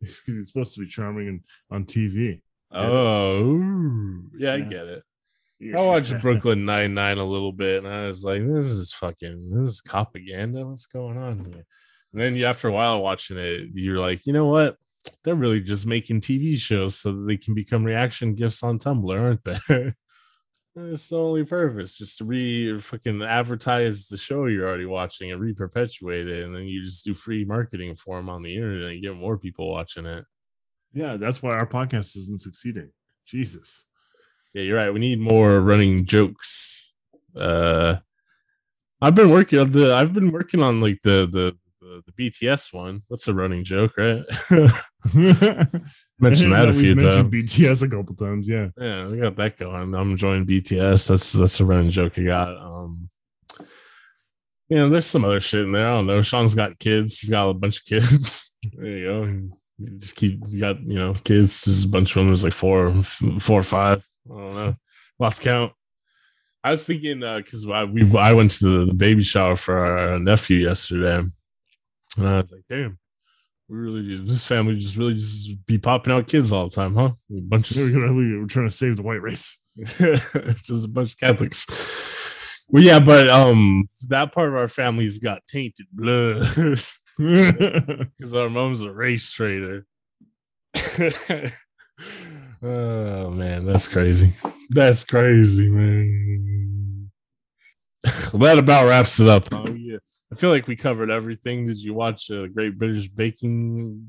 Because 0.01 0.23
he's 0.25 0.53
supposed 0.53 0.75
to 0.77 0.81
be 0.81 0.87
charming 0.87 1.29
and 1.29 1.41
on 1.71 1.85
TV. 1.85 2.41
Oh, 2.71 3.43
ooh. 3.43 4.31
yeah, 4.39 4.55
I 4.55 4.61
get 4.61 4.87
it. 4.87 5.03
I 5.77 5.81
watched 5.81 6.23
Brooklyn 6.23 6.65
Nine 6.65 6.95
Nine 6.95 7.19
a 7.19 7.25
little 7.25 7.51
bit, 7.51 7.83
and 7.85 7.93
I 7.93 8.07
was 8.07 8.25
like, 8.25 8.47
"This 8.47 8.67
is 8.67 8.93
fucking, 8.93 9.51
this 9.51 9.71
is 9.71 9.83
propaganda. 9.85 10.65
What's 10.65 10.87
going 10.87 11.19
on 11.19 11.41
here?" 11.41 11.67
And 12.13 12.21
then 12.21 12.37
you, 12.37 12.47
after 12.47 12.69
a 12.69 12.73
while 12.73 13.03
watching 13.03 13.39
it, 13.39 13.69
you're 13.75 13.99
like, 14.01 14.27
"You 14.27 14.33
know 14.33 14.47
what? 14.47 14.77
They're 15.25 15.35
really 15.35 15.61
just 15.61 15.87
making 15.87 16.21
TV 16.23 16.57
shows 16.57 16.97
so 16.97 17.13
that 17.13 17.27
they 17.27 17.37
can 17.37 17.55
become 17.55 17.85
reaction 17.85 18.35
gifts 18.35 18.63
on 18.63 18.79
Tumblr, 18.79 19.21
aren't 19.21 19.45
they?" 19.45 19.93
It's 20.81 21.09
the 21.09 21.19
only 21.19 21.45
purpose, 21.45 21.99
just 21.99 22.19
to 22.19 22.25
re 22.25 22.79
fucking 22.79 23.23
advertise 23.23 24.07
the 24.07 24.17
show 24.17 24.47
you're 24.47 24.69
already 24.69 24.87
watching 24.87 25.33
and 25.33 25.41
re-perpetuate 25.41 26.29
it, 26.29 26.45
and 26.45 26.55
then 26.55 26.65
you 26.65 26.85
just 26.85 27.05
do 27.05 27.15
free 27.15 27.45
marketing 27.45 27.97
for 27.97 28.17
them 28.17 28.29
on 28.29 28.43
the 28.43 28.55
internet 28.55 28.93
and 28.93 29.03
get 29.03 29.17
more 29.17 29.39
people 29.39 29.69
watching 29.71 30.07
it. 30.07 30.25
Yeah, 30.93 31.17
that's 31.17 31.43
why 31.43 31.51
our 31.51 31.67
podcast 31.67 32.17
isn't 32.17 32.41
succeeding. 32.41 32.91
Jesus. 33.27 33.87
Yeah, 34.55 34.63
you're 34.63 34.77
right. 34.77 34.93
We 34.93 35.01
need 35.01 35.21
more 35.21 35.61
running 35.61 36.05
jokes. 36.05 36.95
Uh 37.37 37.97
I've 39.01 39.15
been 39.15 39.31
working 39.31 39.59
on 39.59 39.73
the 39.73 39.95
I've 39.95 40.13
been 40.13 40.31
working 40.33 40.63
on 40.63 40.81
like 40.81 41.01
the 41.03 41.27
the 41.27 41.57
the, 41.89 42.03
the 42.07 42.31
BTS 42.31 42.73
one. 42.75 43.01
That's 43.09 43.29
a 43.29 43.35
running 43.35 43.65
joke, 43.65 43.97
right? 43.97 44.23
Mentioned 46.21 46.53
that 46.53 46.69
a 46.69 46.73
few 46.73 46.95
mentioned 46.95 47.31
times. 47.31 47.31
BTS 47.31 47.83
a 47.85 47.89
couple 47.89 48.15
times. 48.17 48.49
Yeah. 48.49 48.69
Yeah, 48.77 49.07
we 49.07 49.19
got 49.19 49.37
that 49.37 49.57
going. 49.57 49.95
I'm 49.95 50.11
enjoying 50.11 50.47
BTS. 50.47 51.09
That's 51.09 51.33
that's 51.33 51.61
a 51.61 51.65
running 51.65 51.91
joke 51.91 52.19
I 52.19 52.23
got. 52.23 52.57
Um 52.57 53.09
you 54.69 54.77
know, 54.77 54.89
there's 54.91 55.07
some 55.07 55.25
other 55.25 55.41
shit 55.41 55.65
in 55.65 55.73
there. 55.73 55.87
I 55.87 55.93
don't 55.93 56.07
know. 56.07 56.21
Sean's 56.21 56.55
got 56.55 56.79
kids. 56.79 57.21
He's 57.21 57.31
got 57.31 57.49
a 57.49 57.55
bunch 57.55 57.79
of 57.79 57.85
kids. 57.85 58.45
There 58.73 58.87
you 58.87 59.07
go. 59.07 59.25
You 59.25 59.99
just 59.99 60.17
keep 60.17 60.41
you 60.49 60.61
got 60.61 60.83
you 60.83 60.99
know 60.99 61.15
kids. 61.15 61.65
There's 61.65 61.85
a 61.85 61.89
bunch 61.89 62.11
of 62.11 62.15
them. 62.17 62.27
There's 62.27 62.43
like 62.43 62.53
four, 62.53 62.93
four 63.39 63.61
or 63.61 63.63
five. 63.63 64.05
I 64.29 64.35
don't 64.35 64.55
know. 64.55 64.73
Lost 65.21 65.43
count. 65.43 65.73
I 66.65 66.73
was 66.73 66.85
thinking 66.85 67.21
because 67.21 67.69
I 67.69 67.85
we 67.85 68.03
I 68.19 68.33
went 68.33 68.51
to 68.51 68.65
the, 68.65 68.87
the 68.87 68.95
baby 68.95 69.23
shower 69.23 69.55
for 69.55 69.79
our 69.79 70.19
nephew 70.19 70.59
yesterday, 70.59 71.23
and 72.19 72.29
I 72.29 72.41
was 72.41 72.53
like, 72.53 72.65
damn, 72.69 72.99
we 73.69 73.77
really 73.77 74.17
this 74.17 74.47
family 74.47 74.77
just 74.77 74.97
really 74.97 75.15
just 75.15 75.65
be 75.67 75.79
popping 75.79 76.13
out 76.13 76.27
kids 76.27 76.53
all 76.53 76.69
the 76.69 76.75
time, 76.75 76.95
huh? 76.95 77.11
A 77.31 77.41
bunch 77.43 77.71
of 77.71 77.77
We're, 77.95 78.47
trying 78.47 78.67
to 78.67 78.71
save 78.71 78.97
the 78.97 79.03
white 79.03 79.23
race. 79.23 79.63
just 79.79 80.85
a 80.85 80.89
bunch 80.89 81.13
of 81.13 81.19
Catholics. 81.19 82.67
Well, 82.71 82.83
yeah, 82.83 83.01
but 83.01 83.31
um, 83.31 83.85
that 84.09 84.33
part 84.33 84.49
of 84.49 84.55
our 84.55 84.69
family's 84.69 85.19
got 85.19 85.47
tainted 85.47 85.87
blood. 85.93 86.47
because 87.19 88.35
our 88.35 88.51
mom's 88.51 88.83
a 88.83 88.93
race 88.93 89.31
trader. 89.31 89.87
oh 92.63 93.31
man, 93.31 93.65
that's 93.65 93.89
crazy. 93.89 94.31
That's 94.71 95.05
crazy, 95.05 95.71
man. 95.71 97.11
that 98.33 98.59
about 98.59 98.89
wraps 98.89 99.19
it 99.21 99.29
up. 99.29 99.49
Oh 99.53 99.69
yeah, 99.71 99.99
I 100.33 100.35
feel 100.37 100.51
like 100.51 100.67
we 100.67 100.77
covered 100.77 101.11
everything. 101.11 101.67
Did 101.67 101.79
you 101.83 101.95
watch 101.95 102.31
uh, 102.31 102.47
Great 102.49 102.79
British 102.79 103.09
Baking 103.09 104.07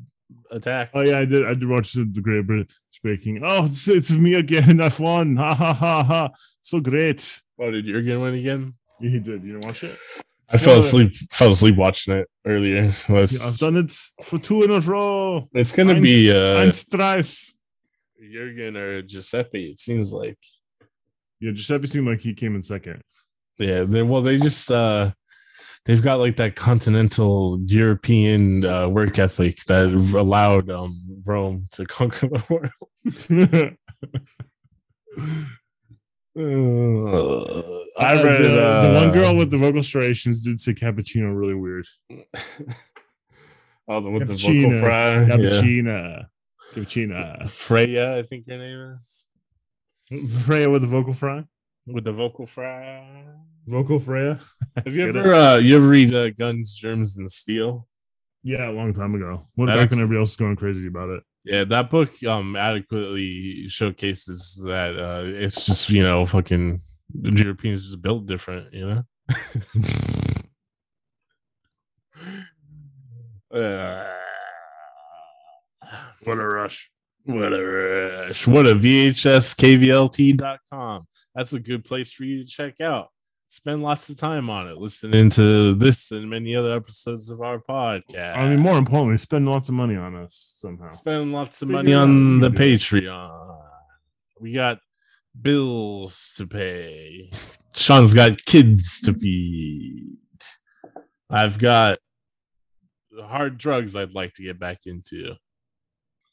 Attack? 0.51 0.89
oh 0.93 1.01
yeah, 1.01 1.20
I 1.20 1.26
did. 1.26 1.45
I 1.45 1.53
did 1.53 1.67
watch 1.67 1.93
the, 1.93 2.03
the 2.11 2.22
Great 2.22 2.45
British 2.45 2.76
Baking. 3.03 3.41
Oh, 3.43 3.65
it's, 3.65 3.88
it's 3.88 4.11
me 4.13 4.34
again. 4.36 4.82
I've 4.84 4.99
won. 4.99 5.36
Ha 5.38 5.53
ha 5.55 5.74
ha 5.74 6.03
ha. 6.03 6.30
So 6.61 6.80
great. 6.82 7.41
Oh, 7.59 7.72
did 7.72 7.86
Jurgen 7.86 8.20
win 8.22 8.36
again? 8.36 8.74
Yeah, 8.99 9.09
he 9.11 9.20
did. 9.20 9.43
You 9.43 9.53
didn't 9.53 9.65
watch 9.65 9.84
it? 9.84 9.97
I 10.51 10.57
fell 10.57 10.80
asleep. 10.80 11.13
Fell 11.32 11.49
asleep 11.51 11.76
watching 11.78 12.15
it 12.15 12.28
earlier. 12.45 12.84
It 13.07 13.09
was- 13.09 13.39
Yeah, 13.41 13.49
I've 13.49 13.57
done 13.59 13.78
it 13.78 13.91
for 14.24 14.39
two 14.39 14.63
in 14.63 14.72
a 14.72 14.80
row. 14.80 15.47
it's 15.53 15.76
gonna 15.76 15.93
Eins- 15.93 16.01
be 16.03 16.32
uh, 16.32 16.57
Eins, 16.57 16.89
thrice. 16.89 17.57
Jurgen 18.34 18.76
or 18.76 19.01
Giuseppe. 19.03 19.67
It 19.72 19.80
seems 19.80 20.11
like. 20.11 20.38
Yeah, 21.39 21.51
Giuseppe 21.51 21.88
seemed 21.88 22.07
like 22.07 22.20
he 22.20 22.34
came 22.34 22.55
in 22.55 22.61
second. 22.61 23.01
Yeah, 23.57 23.84
they 23.84 24.01
well, 24.03 24.22
they 24.22 24.38
just 24.38 24.70
uh 24.72 25.11
they've 25.90 26.04
got 26.04 26.20
like 26.20 26.36
that 26.36 26.56
continental 26.56 27.60
European 27.66 28.64
uh, 28.64 28.88
work 28.88 29.18
ethic 29.18 29.56
that 29.66 29.88
allowed 30.16 30.70
um 30.70 31.02
Rome 31.26 31.64
to 31.72 31.86
conquer 31.86 32.28
the 32.28 32.46
world. 32.50 33.76
Uh, 36.38 37.50
I 38.00 38.14
Uh, 38.14 38.24
read 38.24 38.42
the, 38.42 38.64
uh, 38.64 38.88
the 38.88 38.94
one 38.94 39.12
girl 39.12 39.36
with 39.36 39.52
the 39.52 39.58
vocal 39.58 39.84
striations 39.84 40.40
did 40.40 40.60
say 40.62 40.74
cappuccino 40.74 41.38
really 41.38 41.56
weird. 41.56 41.86
oh, 43.90 44.00
the 44.00 44.10
with 44.10 44.28
the 44.28 44.36
vocal 44.36 44.80
fry, 44.80 45.16
yeah. 45.16 45.28
Cappuccino. 45.28 46.26
Cappuccino. 46.74 47.50
Freya, 47.50 48.18
I 48.20 48.22
think 48.22 48.48
your 48.48 48.58
name 48.60 48.96
is 48.96 49.28
Freya 50.46 50.70
with 50.70 50.84
the 50.84 50.88
vocal 50.88 51.12
fry. 51.14 51.44
with 51.88 52.06
the 52.06 52.14
vocal 52.14 52.46
fry. 52.46 53.26
Vocal 53.70 53.99
Freya. 53.99 54.39
Have 54.84 54.95
you 54.95 55.07
ever 55.07 55.34
uh, 55.34 55.57
you 55.57 55.76
ever 55.76 55.88
read 55.88 56.13
uh, 56.13 56.32
Guns, 56.32 56.74
Germs, 56.74 57.17
and 57.17 57.30
Steel? 57.30 57.88
Yeah, 58.43 58.70
a 58.70 58.74
long 58.74 58.93
time 58.93 59.15
ago. 59.15 59.47
What 59.55 59.67
back 59.67 59.80
ex- 59.80 59.91
when 59.91 59.99
everybody 59.99 60.20
else 60.20 60.32
was 60.32 60.36
going 60.38 60.55
crazy 60.55 60.88
about 60.88 61.09
it. 61.09 61.24
Yeah, 61.45 61.63
that 61.65 61.89
book 61.89 62.09
um 62.28 62.55
adequately 62.55 63.67
showcases 63.67 64.61
that 64.65 64.99
uh 64.99 65.24
it's 65.26 65.65
just 65.65 65.89
you 65.89 66.03
know 66.03 66.26
fucking 66.26 66.78
the 67.13 67.32
Europeans 67.41 67.84
just 67.84 68.01
built 68.01 68.26
different, 68.26 68.74
you 68.74 68.88
know. 68.88 69.03
Uh, 73.51 74.05
What 76.26 76.38
a 76.38 76.47
rush. 76.47 76.91
what 77.24 77.53
a 77.53 77.63
rush. 78.28 78.45
What 78.45 78.67
a 78.67 78.76
VHS 78.76 79.55
VHSKVLT.com. 79.55 81.07
That's 81.34 81.53
a 81.53 81.59
good 81.59 81.86
place 81.86 82.11
for 82.13 82.26
you 82.26 82.43
to 82.43 82.47
check 82.47 82.82
out. 82.82 83.07
Spend 83.52 83.82
lots 83.82 84.08
of 84.12 84.18
time 84.18 84.47
on 84.47 84.68
it, 84.68 84.78
listening 84.78 85.28
to 85.32 85.74
this 85.74 86.12
and 86.12 86.30
many 86.30 86.56
other 86.56 86.72
episodes 86.72 87.32
of 87.32 87.41
our 87.41 87.58
podcast. 87.58 88.38
I 88.38 88.47
mean, 88.47 88.60
more 88.60 88.78
importantly, 88.78 89.18
spend 89.18 89.50
lots 89.50 89.70
of 89.70 89.76
money 89.76 89.95
on 89.95 90.16
us 90.16 90.56
somehow. 90.60 90.91
spend 90.91 91.32
lots 91.34 91.64
of 91.64 91.70
Figure 91.70 91.78
money 91.82 91.93
on 91.95 92.39
the 92.41 92.50
can 92.52 92.56
do 92.56 92.64
it. 92.64 92.76
Patreon. 92.76 93.58
We 94.39 94.54
got 94.54 94.78
bills 95.41 96.36
to 96.38 96.45
pay. 96.45 97.32
Sean's 97.76 98.14
got 98.14 98.38
kids 98.45 99.02
to 99.02 99.14
feed. 99.14 100.20
I've 101.32 101.58
got 101.58 101.97
hard 103.20 103.58
drugs 103.58 103.95
I'd 103.95 104.14
like 104.14 104.36
to 104.36 104.43
get 104.43 104.60
back 104.60 104.86
into. 104.86 105.34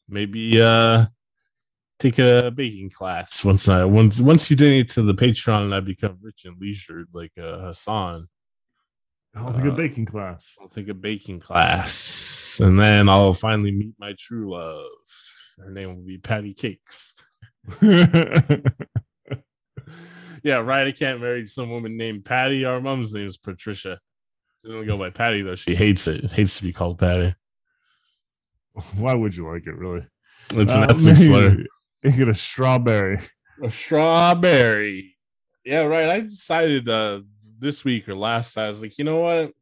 Maybe 0.07 0.61
uh 0.61 1.07
take 1.99 2.19
a 2.19 2.51
baking 2.51 2.91
class 2.91 3.45
once 3.45 3.69
I 3.69 3.85
once 3.85 4.21
once 4.21 4.51
you 4.51 4.57
donate 4.57 4.89
to 4.91 5.03
the 5.03 5.15
Patreon 5.15 5.63
and 5.63 5.75
I 5.75 5.81
become 5.81 6.19
rich 6.21 6.45
and 6.45 6.57
leisured 6.61 7.09
like 7.13 7.33
uh, 7.39 7.59
Hassan. 7.61 8.27
I'll 9.35 9.53
take 9.53 9.65
a 9.65 9.73
Uh, 9.73 9.77
baking 9.77 10.07
class. 10.07 10.57
I'll 10.61 10.69
take 10.69 10.89
a 10.89 10.95
baking 10.95 11.41
class, 11.41 12.59
and 12.63 12.81
then 12.81 13.09
I'll 13.09 13.35
finally 13.35 13.71
meet 13.73 13.95
my 13.99 14.15
true 14.19 14.53
love. 14.55 14.87
Her 15.59 15.71
name 15.71 15.95
will 15.97 16.05
be 16.07 16.19
Patty 16.19 16.55
Cakes. 16.55 17.15
Yeah, 20.43 20.59
right. 20.59 20.87
I 20.87 20.93
can't 20.93 21.21
marry 21.21 21.45
some 21.47 21.71
woman 21.71 21.97
named 21.97 22.25
Patty. 22.25 22.65
Our 22.65 22.81
mom's 22.81 23.13
name 23.15 23.27
is 23.27 23.37
Patricia. 23.37 23.99
She 24.63 24.69
doesn't 24.69 24.87
go 24.87 24.97
by 24.97 25.11
Patty 25.11 25.43
though. 25.43 25.57
She 25.57 25.75
hates 25.75 26.07
it. 26.07 26.31
Hates 26.31 26.59
to 26.59 26.65
be 26.65 26.73
called 26.73 27.01
Patty. 27.01 27.35
Why 28.99 29.15
would 29.15 29.35
you 29.35 29.51
like 29.51 29.67
it, 29.67 29.75
really? 29.75 30.07
It's 30.53 30.75
an 30.75 30.85
Uh, 30.85 30.87
ethnic 30.91 31.17
slur. 31.17 31.65
You 32.07 32.13
get 32.13 32.29
a 32.29 32.35
strawberry. 32.35 33.19
A 33.65 33.69
strawberry. 33.69 35.17
Yeah, 35.65 35.83
right. 35.83 36.09
I 36.09 36.21
decided 36.21 36.89
uh 36.89 37.23
this 37.59 37.85
week 37.85 38.09
or 38.09 38.15
last. 38.15 38.57
I 38.57 38.69
was 38.69 38.81
like, 38.81 38.97
you 38.97 39.05
know 39.05 39.19
what? 39.19 39.53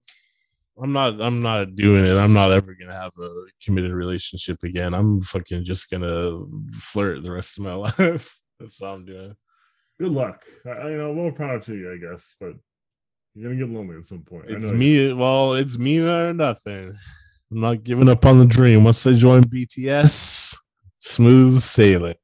I'm 0.83 0.93
not. 0.93 1.21
I'm 1.23 1.41
not 1.41 1.75
doing 1.75 2.05
it. 2.05 2.19
I'm 2.19 2.35
not 2.35 2.53
ever 2.53 2.75
gonna 2.75 2.93
have 2.93 3.13
a 3.19 3.31
committed 3.65 3.93
relationship 3.93 4.59
again. 4.63 4.93
I'm 4.93 5.23
fucking 5.23 5.65
just 5.65 5.91
gonna 5.91 6.45
flirt 6.73 7.23
the 7.23 7.33
rest 7.33 7.57
of 7.57 7.65
my 7.65 7.75
life. 7.75 8.39
That's 8.61 8.79
what 8.79 8.89
I'm 8.89 9.07
doing. 9.07 9.35
Good 9.99 10.13
luck. 10.13 10.43
I, 10.67 10.91
you 10.91 10.99
know, 10.99 11.15
more 11.15 11.33
power 11.33 11.61
to 11.61 11.75
you, 11.75 11.93
I 11.95 11.97
guess, 11.97 12.37
but 12.39 12.53
you're 13.35 13.51
gonna 13.51 13.65
get 13.65 13.73
lonely 13.73 13.97
at 13.97 14.05
some 14.05 14.23
point. 14.23 14.51
It's 14.51 14.71
me. 14.71 15.15
Well, 15.15 15.55
it's 15.55 15.79
me 15.79 16.01
or 16.01 16.35
nothing. 16.35 16.95
I'm 17.51 17.61
not 17.61 17.85
giving 17.85 18.11
up 18.11 18.27
on 18.27 18.39
the 18.39 18.47
dream. 18.47 18.85
Once 18.85 19.07
I 19.07 19.15
join 19.15 19.45
BTS, 19.45 20.59
smooth 20.99 21.61
sailing. 21.61 22.17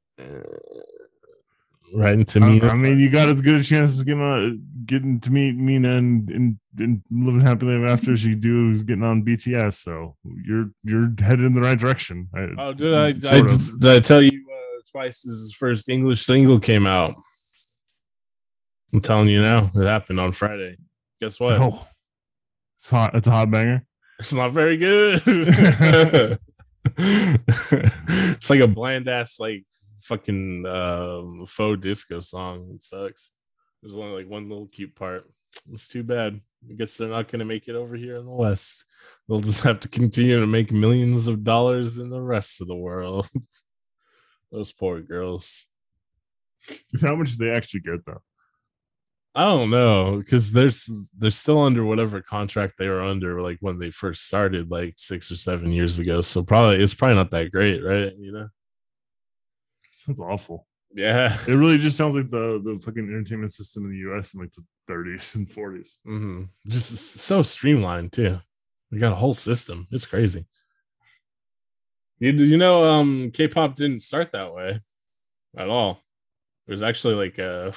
Right 1.93 2.13
into 2.13 2.39
I, 2.39 2.49
me. 2.49 2.61
I 2.61 2.75
mean, 2.75 2.99
you 2.99 3.09
got 3.09 3.27
as 3.27 3.41
good 3.41 3.55
a 3.55 3.63
chance 3.63 3.91
as 3.91 4.03
getting 4.03 4.21
on, 4.21 4.65
getting 4.85 5.19
to 5.19 5.31
meet 5.31 5.57
Mina 5.57 5.97
and, 5.97 6.29
and, 6.29 6.57
and 6.79 7.01
living 7.11 7.41
happily 7.41 7.75
ever 7.75 7.87
after 7.87 8.13
as 8.13 8.25
you 8.25 8.35
do 8.35 8.71
is 8.71 8.83
getting 8.83 9.03
on 9.03 9.25
BTS. 9.25 9.73
So 9.73 10.15
you're 10.23 10.69
you're 10.83 11.13
headed 11.19 11.45
in 11.45 11.53
the 11.53 11.59
right 11.59 11.77
direction. 11.77 12.29
I, 12.33 12.47
oh, 12.57 12.73
did 12.73 12.93
I, 12.93 13.07
I 13.07 13.11
sort 13.13 13.79
did 13.79 13.91
I 13.91 13.99
tell 13.99 14.21
you 14.21 14.31
uh, 14.31 14.81
twice 14.89 15.23
his 15.23 15.53
first 15.59 15.89
English 15.89 16.21
single 16.21 16.59
came 16.59 16.87
out? 16.87 17.13
I'm 18.93 19.01
telling 19.01 19.27
you 19.27 19.41
now, 19.41 19.69
it 19.75 19.85
happened 19.85 20.19
on 20.19 20.31
Friday. 20.31 20.77
Guess 21.19 21.41
what? 21.41 21.57
Oh, 21.59 21.85
it's 22.77 22.89
hot. 22.89 23.15
It's 23.15 23.27
a 23.27 23.31
hot 23.31 23.51
banger. 23.51 23.83
It's 24.17 24.33
not 24.33 24.51
very 24.51 24.77
good. 24.77 25.21
it's 26.97 28.49
like 28.49 28.59
a 28.59 28.67
bland 28.67 29.07
ass 29.07 29.39
like 29.39 29.65
fucking 30.11 30.65
um, 30.65 31.45
faux 31.45 31.81
disco 31.81 32.19
song. 32.19 32.69
It 32.75 32.83
sucks. 32.83 33.31
There's 33.81 33.95
only 33.95 34.23
like 34.23 34.29
one 34.29 34.49
little 34.49 34.67
cute 34.67 34.93
part. 34.93 35.23
It's 35.71 35.87
too 35.87 36.03
bad. 36.03 36.39
I 36.69 36.73
guess 36.73 36.97
they're 36.97 37.07
not 37.07 37.29
gonna 37.29 37.45
make 37.45 37.69
it 37.69 37.75
over 37.75 37.95
here 37.95 38.17
in 38.17 38.25
the 38.25 38.31
West. 38.31 38.85
They'll 39.27 39.39
just 39.39 39.63
have 39.63 39.79
to 39.79 39.89
continue 39.89 40.39
to 40.39 40.47
make 40.47 40.71
millions 40.71 41.27
of 41.27 41.43
dollars 41.45 41.97
in 41.97 42.09
the 42.09 42.21
rest 42.21 42.61
of 42.61 42.67
the 42.67 42.75
world. 42.75 43.27
Those 44.51 44.73
poor 44.73 44.99
girls. 44.99 45.69
How 47.01 47.15
much 47.15 47.37
do 47.37 47.45
they 47.45 47.51
actually 47.51 47.79
get 47.81 48.05
though? 48.05 48.21
I 49.33 49.47
don't 49.47 49.69
know 49.69 50.17
because 50.17 50.51
they're 50.51 50.71
they're 51.17 51.31
still 51.31 51.59
under 51.59 51.85
whatever 51.85 52.21
contract 52.21 52.73
they 52.77 52.89
were 52.89 53.01
under 53.01 53.41
like 53.41 53.59
when 53.61 53.79
they 53.79 53.89
first 53.89 54.27
started 54.27 54.69
like 54.69 54.93
six 54.97 55.31
or 55.31 55.37
seven 55.37 55.71
years 55.71 55.99
ago. 55.99 56.19
So 56.19 56.43
probably 56.43 56.83
it's 56.83 56.95
probably 56.95 57.15
not 57.15 57.31
that 57.31 57.51
great, 57.51 57.81
right? 57.81 58.13
You 58.19 58.33
know? 58.33 58.49
Sounds 60.01 60.21
awful. 60.21 60.67
Yeah. 60.93 61.33
It 61.47 61.53
really 61.53 61.77
just 61.77 61.95
sounds 61.97 62.15
like 62.17 62.29
the 62.29 62.59
the 62.63 62.81
fucking 62.83 63.07
entertainment 63.07 63.53
system 63.53 63.85
in 63.85 63.91
the 63.91 63.97
U.S. 64.09 64.33
in 64.33 64.41
like 64.41 64.51
the 64.51 64.63
30s 64.89 65.35
and 65.35 65.47
40s. 65.47 65.99
hmm 66.03 66.43
Just 66.67 66.97
so 67.19 67.41
streamlined 67.41 68.11
too. 68.11 68.39
We 68.91 68.97
got 68.99 69.13
a 69.13 69.15
whole 69.15 69.33
system. 69.33 69.87
It's 69.91 70.05
crazy. 70.05 70.45
You 72.19 72.31
you 72.31 72.57
know 72.57 72.83
um 72.83 73.31
K-pop 73.31 73.75
didn't 73.75 74.01
start 74.01 74.31
that 74.31 74.53
way 74.53 74.79
at 75.57 75.69
all. 75.69 75.99
It 76.67 76.71
was 76.71 76.83
actually 76.83 77.15
like 77.15 77.39
uh 77.39 77.71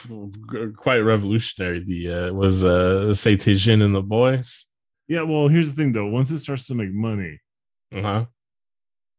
quite 0.76 0.98
revolutionary. 1.00 1.84
The 1.84 2.00
uh 2.28 2.32
was 2.32 2.64
uh 2.64 3.12
Seo 3.12 3.36
Taiji 3.36 3.82
and 3.82 3.94
the 3.94 4.02
boys. 4.02 4.66
Yeah, 5.08 5.22
well, 5.22 5.48
here's 5.48 5.74
the 5.74 5.82
thing 5.82 5.92
though. 5.92 6.06
Once 6.06 6.30
it 6.30 6.38
starts 6.38 6.66
to 6.68 6.74
make 6.74 6.92
money, 6.92 7.38
Uh-huh. 7.92 8.24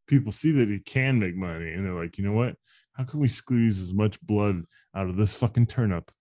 people 0.07 0.31
see 0.31 0.51
that 0.53 0.69
it 0.69 0.85
can 0.85 1.19
make 1.19 1.35
money, 1.35 1.71
and 1.71 1.85
they're 1.85 1.93
like, 2.03 2.17
you 2.17 2.25
know 2.25 2.33
what? 2.33 2.55
How 2.95 3.03
can 3.03 3.19
we 3.19 3.27
squeeze 3.27 3.79
as 3.79 3.93
much 3.93 4.21
blood 4.21 4.63
out 4.95 5.09
of 5.09 5.17
this 5.17 5.37
fucking 5.37 5.67
turnip 5.67 6.11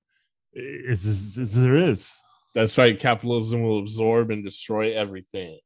as, 0.89 1.39
as, 1.41 1.61
there 1.61 1.77
is? 1.77 2.21
That's 2.55 2.77
right. 2.79 2.99
Capitalism 2.99 3.63
will 3.63 3.79
absorb 3.79 4.31
and 4.31 4.45
destroy 4.45 4.93
everything. 4.93 5.59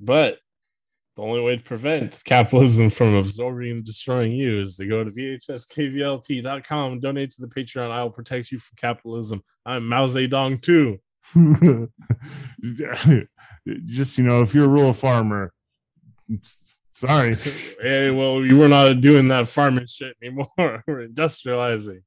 But 0.00 0.38
the 1.16 1.22
only 1.22 1.42
way 1.42 1.56
to 1.56 1.62
prevent 1.62 2.20
capitalism 2.26 2.90
from 2.90 3.14
absorbing 3.14 3.70
and 3.70 3.84
destroying 3.84 4.32
you 4.32 4.60
is 4.60 4.76
to 4.76 4.86
go 4.86 5.04
to 5.04 5.10
VHSKVLT.com 5.10 6.92
and 6.92 7.02
donate 7.02 7.30
to 7.30 7.40
the 7.40 7.48
Patreon. 7.48 7.90
I 7.90 8.02
will 8.02 8.10
protect 8.10 8.50
you 8.50 8.58
from 8.58 8.76
capitalism. 8.76 9.42
I'm 9.64 9.88
Mao 9.88 10.04
Zedong 10.04 10.60
too. 10.60 10.98
just 13.84 14.18
you 14.18 14.24
know, 14.24 14.42
if 14.42 14.54
you're 14.54 14.66
a 14.66 14.68
rural 14.68 14.92
farmer, 14.92 15.52
sorry. 16.94 17.34
Hey, 17.82 18.10
well, 18.10 18.36
we're 18.36 18.68
not 18.68 19.00
doing 19.02 19.28
that 19.28 19.46
farming 19.48 19.86
shit 19.86 20.16
anymore. 20.22 20.46
we're 20.86 21.06
industrializing. 21.06 22.00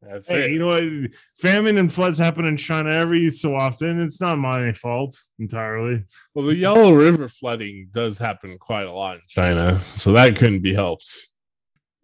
That's 0.00 0.30
Hey, 0.30 0.46
it. 0.46 0.52
you 0.52 0.58
know 0.60 0.68
what? 0.68 1.12
Famine 1.36 1.76
and 1.76 1.92
floods 1.92 2.18
happen 2.18 2.46
in 2.46 2.56
China 2.56 2.90
every 2.90 3.28
so 3.30 3.54
often. 3.54 4.00
It's 4.00 4.20
not 4.20 4.38
my 4.38 4.72
fault 4.72 5.14
entirely. 5.38 6.04
Well, 6.34 6.46
the 6.46 6.56
Yellow 6.56 6.92
River 6.94 7.28
flooding 7.28 7.88
does 7.92 8.18
happen 8.18 8.56
quite 8.58 8.86
a 8.86 8.92
lot 8.92 9.16
in 9.16 9.22
China, 9.28 9.78
so 9.78 10.12
that 10.12 10.38
couldn't 10.38 10.62
be 10.62 10.72
helped. 10.72 11.06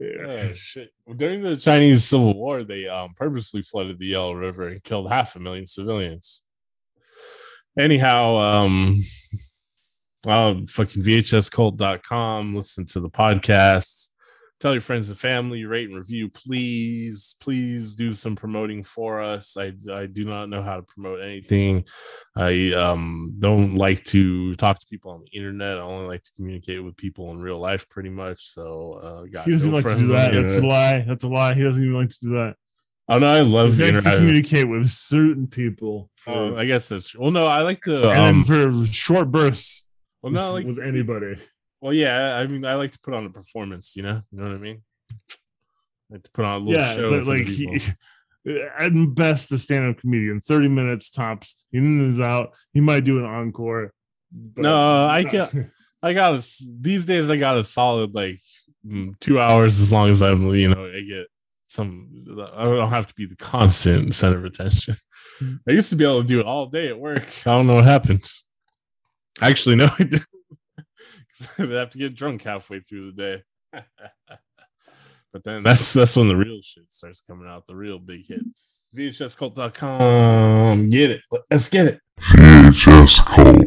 Oh, 0.03 0.53
shit. 0.53 0.91
During 1.17 1.41
the 1.41 1.57
Chinese 1.57 2.05
Civil 2.05 2.35
War, 2.35 2.65
they 2.65 2.87
um, 2.87 3.15
purposely 3.17 3.63
flooded 3.63 3.99
the 3.99 4.09
Yellow 4.09 4.35
River 4.35 4.69
and 4.69 4.83
killed 4.83 5.09
half 5.11 5.35
a 5.37 5.39
million 5.39 5.65
civilians. 5.65 6.43
Anyhow, 7.79 8.37
um, 8.37 8.95
well, 10.27 10.61
fucking 10.69 11.05
VHSKVLT.com, 11.05 12.57
listen 12.57 12.85
to 12.87 12.99
the 12.99 13.09
podcast, 13.09 14.09
tell 14.59 14.73
your 14.73 14.81
friends 14.81 15.09
and 15.09 15.17
family, 15.17 15.65
rate 15.65 15.89
and 15.89 15.97
review, 15.97 16.29
please. 16.29 17.37
Please 17.41 17.95
do 17.95 18.13
some 18.13 18.35
promoting 18.35 18.83
for 18.83 19.23
us. 19.23 19.57
I, 19.57 19.73
I 19.89 20.07
do 20.07 20.25
not 20.25 20.49
know 20.49 20.65
how 20.65 20.79
to 20.79 20.83
promote 20.83 21.21
anything. 21.23 21.85
I 22.35 22.73
um, 22.73 23.35
don't 23.39 23.77
like 23.77 24.03
to 24.07 24.55
talk 24.57 24.81
to 24.81 24.87
people 24.91 25.13
on 25.13 25.21
the 25.21 25.39
internet. 25.39 25.79
I 25.79 25.83
only 25.83 26.09
like 26.09 26.25
to 26.25 26.33
communicate 26.35 26.83
with 26.83 26.97
people 26.97 27.31
in 27.31 27.41
real 27.41 27.61
life, 27.61 27.89
pretty 27.89 28.11
much. 28.11 28.49
So, 28.49 28.95
uh, 28.95 29.27
got 29.27 29.45
He 29.45 29.53
doesn't 29.53 29.71
no 29.71 29.77
like 29.79 29.87
to 29.87 29.97
do 29.97 30.09
that. 30.09 30.33
That's 30.33 30.59
a 30.59 30.67
lie. 30.67 31.05
That's 31.07 31.23
a 31.23 31.29
lie. 31.29 31.55
He 31.55 31.63
doesn't 31.63 31.85
even 31.85 31.97
like 31.97 32.09
to 32.09 32.19
do 32.21 32.31
that. 32.31 32.57
Oh 33.09 33.21
no, 33.21 33.29
I 33.29 33.43
love 33.43 33.77
He 33.77 33.85
likes 33.85 34.05
to 34.05 34.17
communicate 34.17 34.69
with 34.69 34.87
certain 34.87 35.47
people. 35.47 36.11
For, 36.17 36.33
Oh, 36.33 36.57
I 36.57 36.65
guess 36.65 36.89
that's 36.89 37.17
well. 37.17 37.31
No, 37.31 37.47
I 37.47 37.63
like 37.63 37.81
to. 37.83 38.11
and 38.11 38.19
Um, 38.19 38.43
for 38.43 38.87
short 38.87 39.31
bursts 39.31 39.87
well, 40.23 40.33
no, 40.33 40.53
like 40.55 40.67
with 40.67 40.79
anybody. 40.79 41.37
well, 41.81 41.93
yeah. 41.93 42.37
I 42.37 42.47
mean, 42.47 42.65
I 42.65 42.75
like 42.75 42.93
to 42.93 42.99
put 43.01 43.15
on 43.15 43.27
a 43.27 43.31
performance. 43.31 43.97
You 43.97 44.03
know, 44.03 44.23
you 44.31 44.39
know 44.39 44.45
what 44.45 44.55
I 44.55 44.59
mean. 44.59 44.83
I 46.11 46.15
like 46.15 46.23
to 46.23 46.31
put 46.33 46.45
on 46.45 46.55
a 46.55 46.65
little 46.65 46.83
Yeah, 46.83 46.95
show. 46.95 47.11
but 47.11 47.27
like 47.27 47.45
he, 47.47 47.81
at 48.79 48.93
best, 49.15 49.51
the 49.51 49.59
stand-up 49.59 49.99
comedian, 49.99 50.41
thirty 50.41 50.69
minutes 50.69 51.11
tops. 51.11 51.65
He 51.71 51.79
is 51.79 52.21
out. 52.21 52.55
He 52.73 52.81
might 52.81 53.05
do 53.05 53.19
an 53.19 53.25
encore. 53.25 53.93
No, 54.57 55.07
I 55.07 55.25
can't. 55.25 55.53
I 56.03 56.13
got 56.13 56.35
a, 56.35 56.47
these 56.81 57.05
days. 57.05 57.31
I 57.31 57.37
got 57.37 57.57
a 57.59 57.65
solid 57.65 58.15
like 58.15 58.39
mm, 58.87 59.19
two 59.19 59.41
hours 59.41 59.81
as 59.81 59.93
long 59.93 60.09
as 60.09 60.23
I'm 60.23 60.55
you 60.55 60.69
know 60.69 60.87
I 60.87 61.01
get 61.01 61.27
some. 61.67 62.25
I 62.55 62.65
don't 62.65 62.91
have 62.91 63.07
to 63.09 63.15
be 63.15 63.27
the 63.27 63.37
constant 63.37 64.15
center 64.15 64.39
of 64.39 64.45
attention. 64.45 64.95
I 65.69 65.73
used 65.73 65.91
to 65.91 65.97
be 65.97 66.05
able 66.05 66.21
to 66.23 66.27
do 66.27 66.41
it 66.41 66.47
all 66.47 66.67
day 66.67 66.89
at 66.89 66.99
work. 66.99 67.25
I 67.47 67.51
don't 67.57 67.67
know 67.67 67.75
what 67.75 67.85
happened. 67.85 68.25
Actually, 69.43 69.77
no, 69.77 69.87
I 69.99 70.03
didn't. 70.05 70.27
'Cause 71.39 71.71
I'd 71.71 71.71
have 71.71 71.91
to 71.91 71.99
get 71.99 72.15
drunk 72.17 72.43
halfway 72.43 72.81
through 72.81 73.13
the 73.13 73.13
day. 73.13 73.43
but 75.33 75.45
then 75.45 75.63
that's 75.63 75.93
that's 75.93 76.17
when 76.17 76.29
the 76.29 76.37
real 76.37 76.61
shit 76.63 76.91
starts 76.91 77.21
coming 77.21 77.47
out, 77.49 77.67
the 77.67 77.77
real 77.77 77.99
big 77.99 78.27
hits. 78.27 78.89
VHSKVLT.com. 78.97 80.89
Get 80.89 81.11
it. 81.11 81.21
Let's 81.51 81.69
get 81.69 81.87
it. 81.87 82.01
VHS 82.21 83.19
KVLT. 83.21 83.65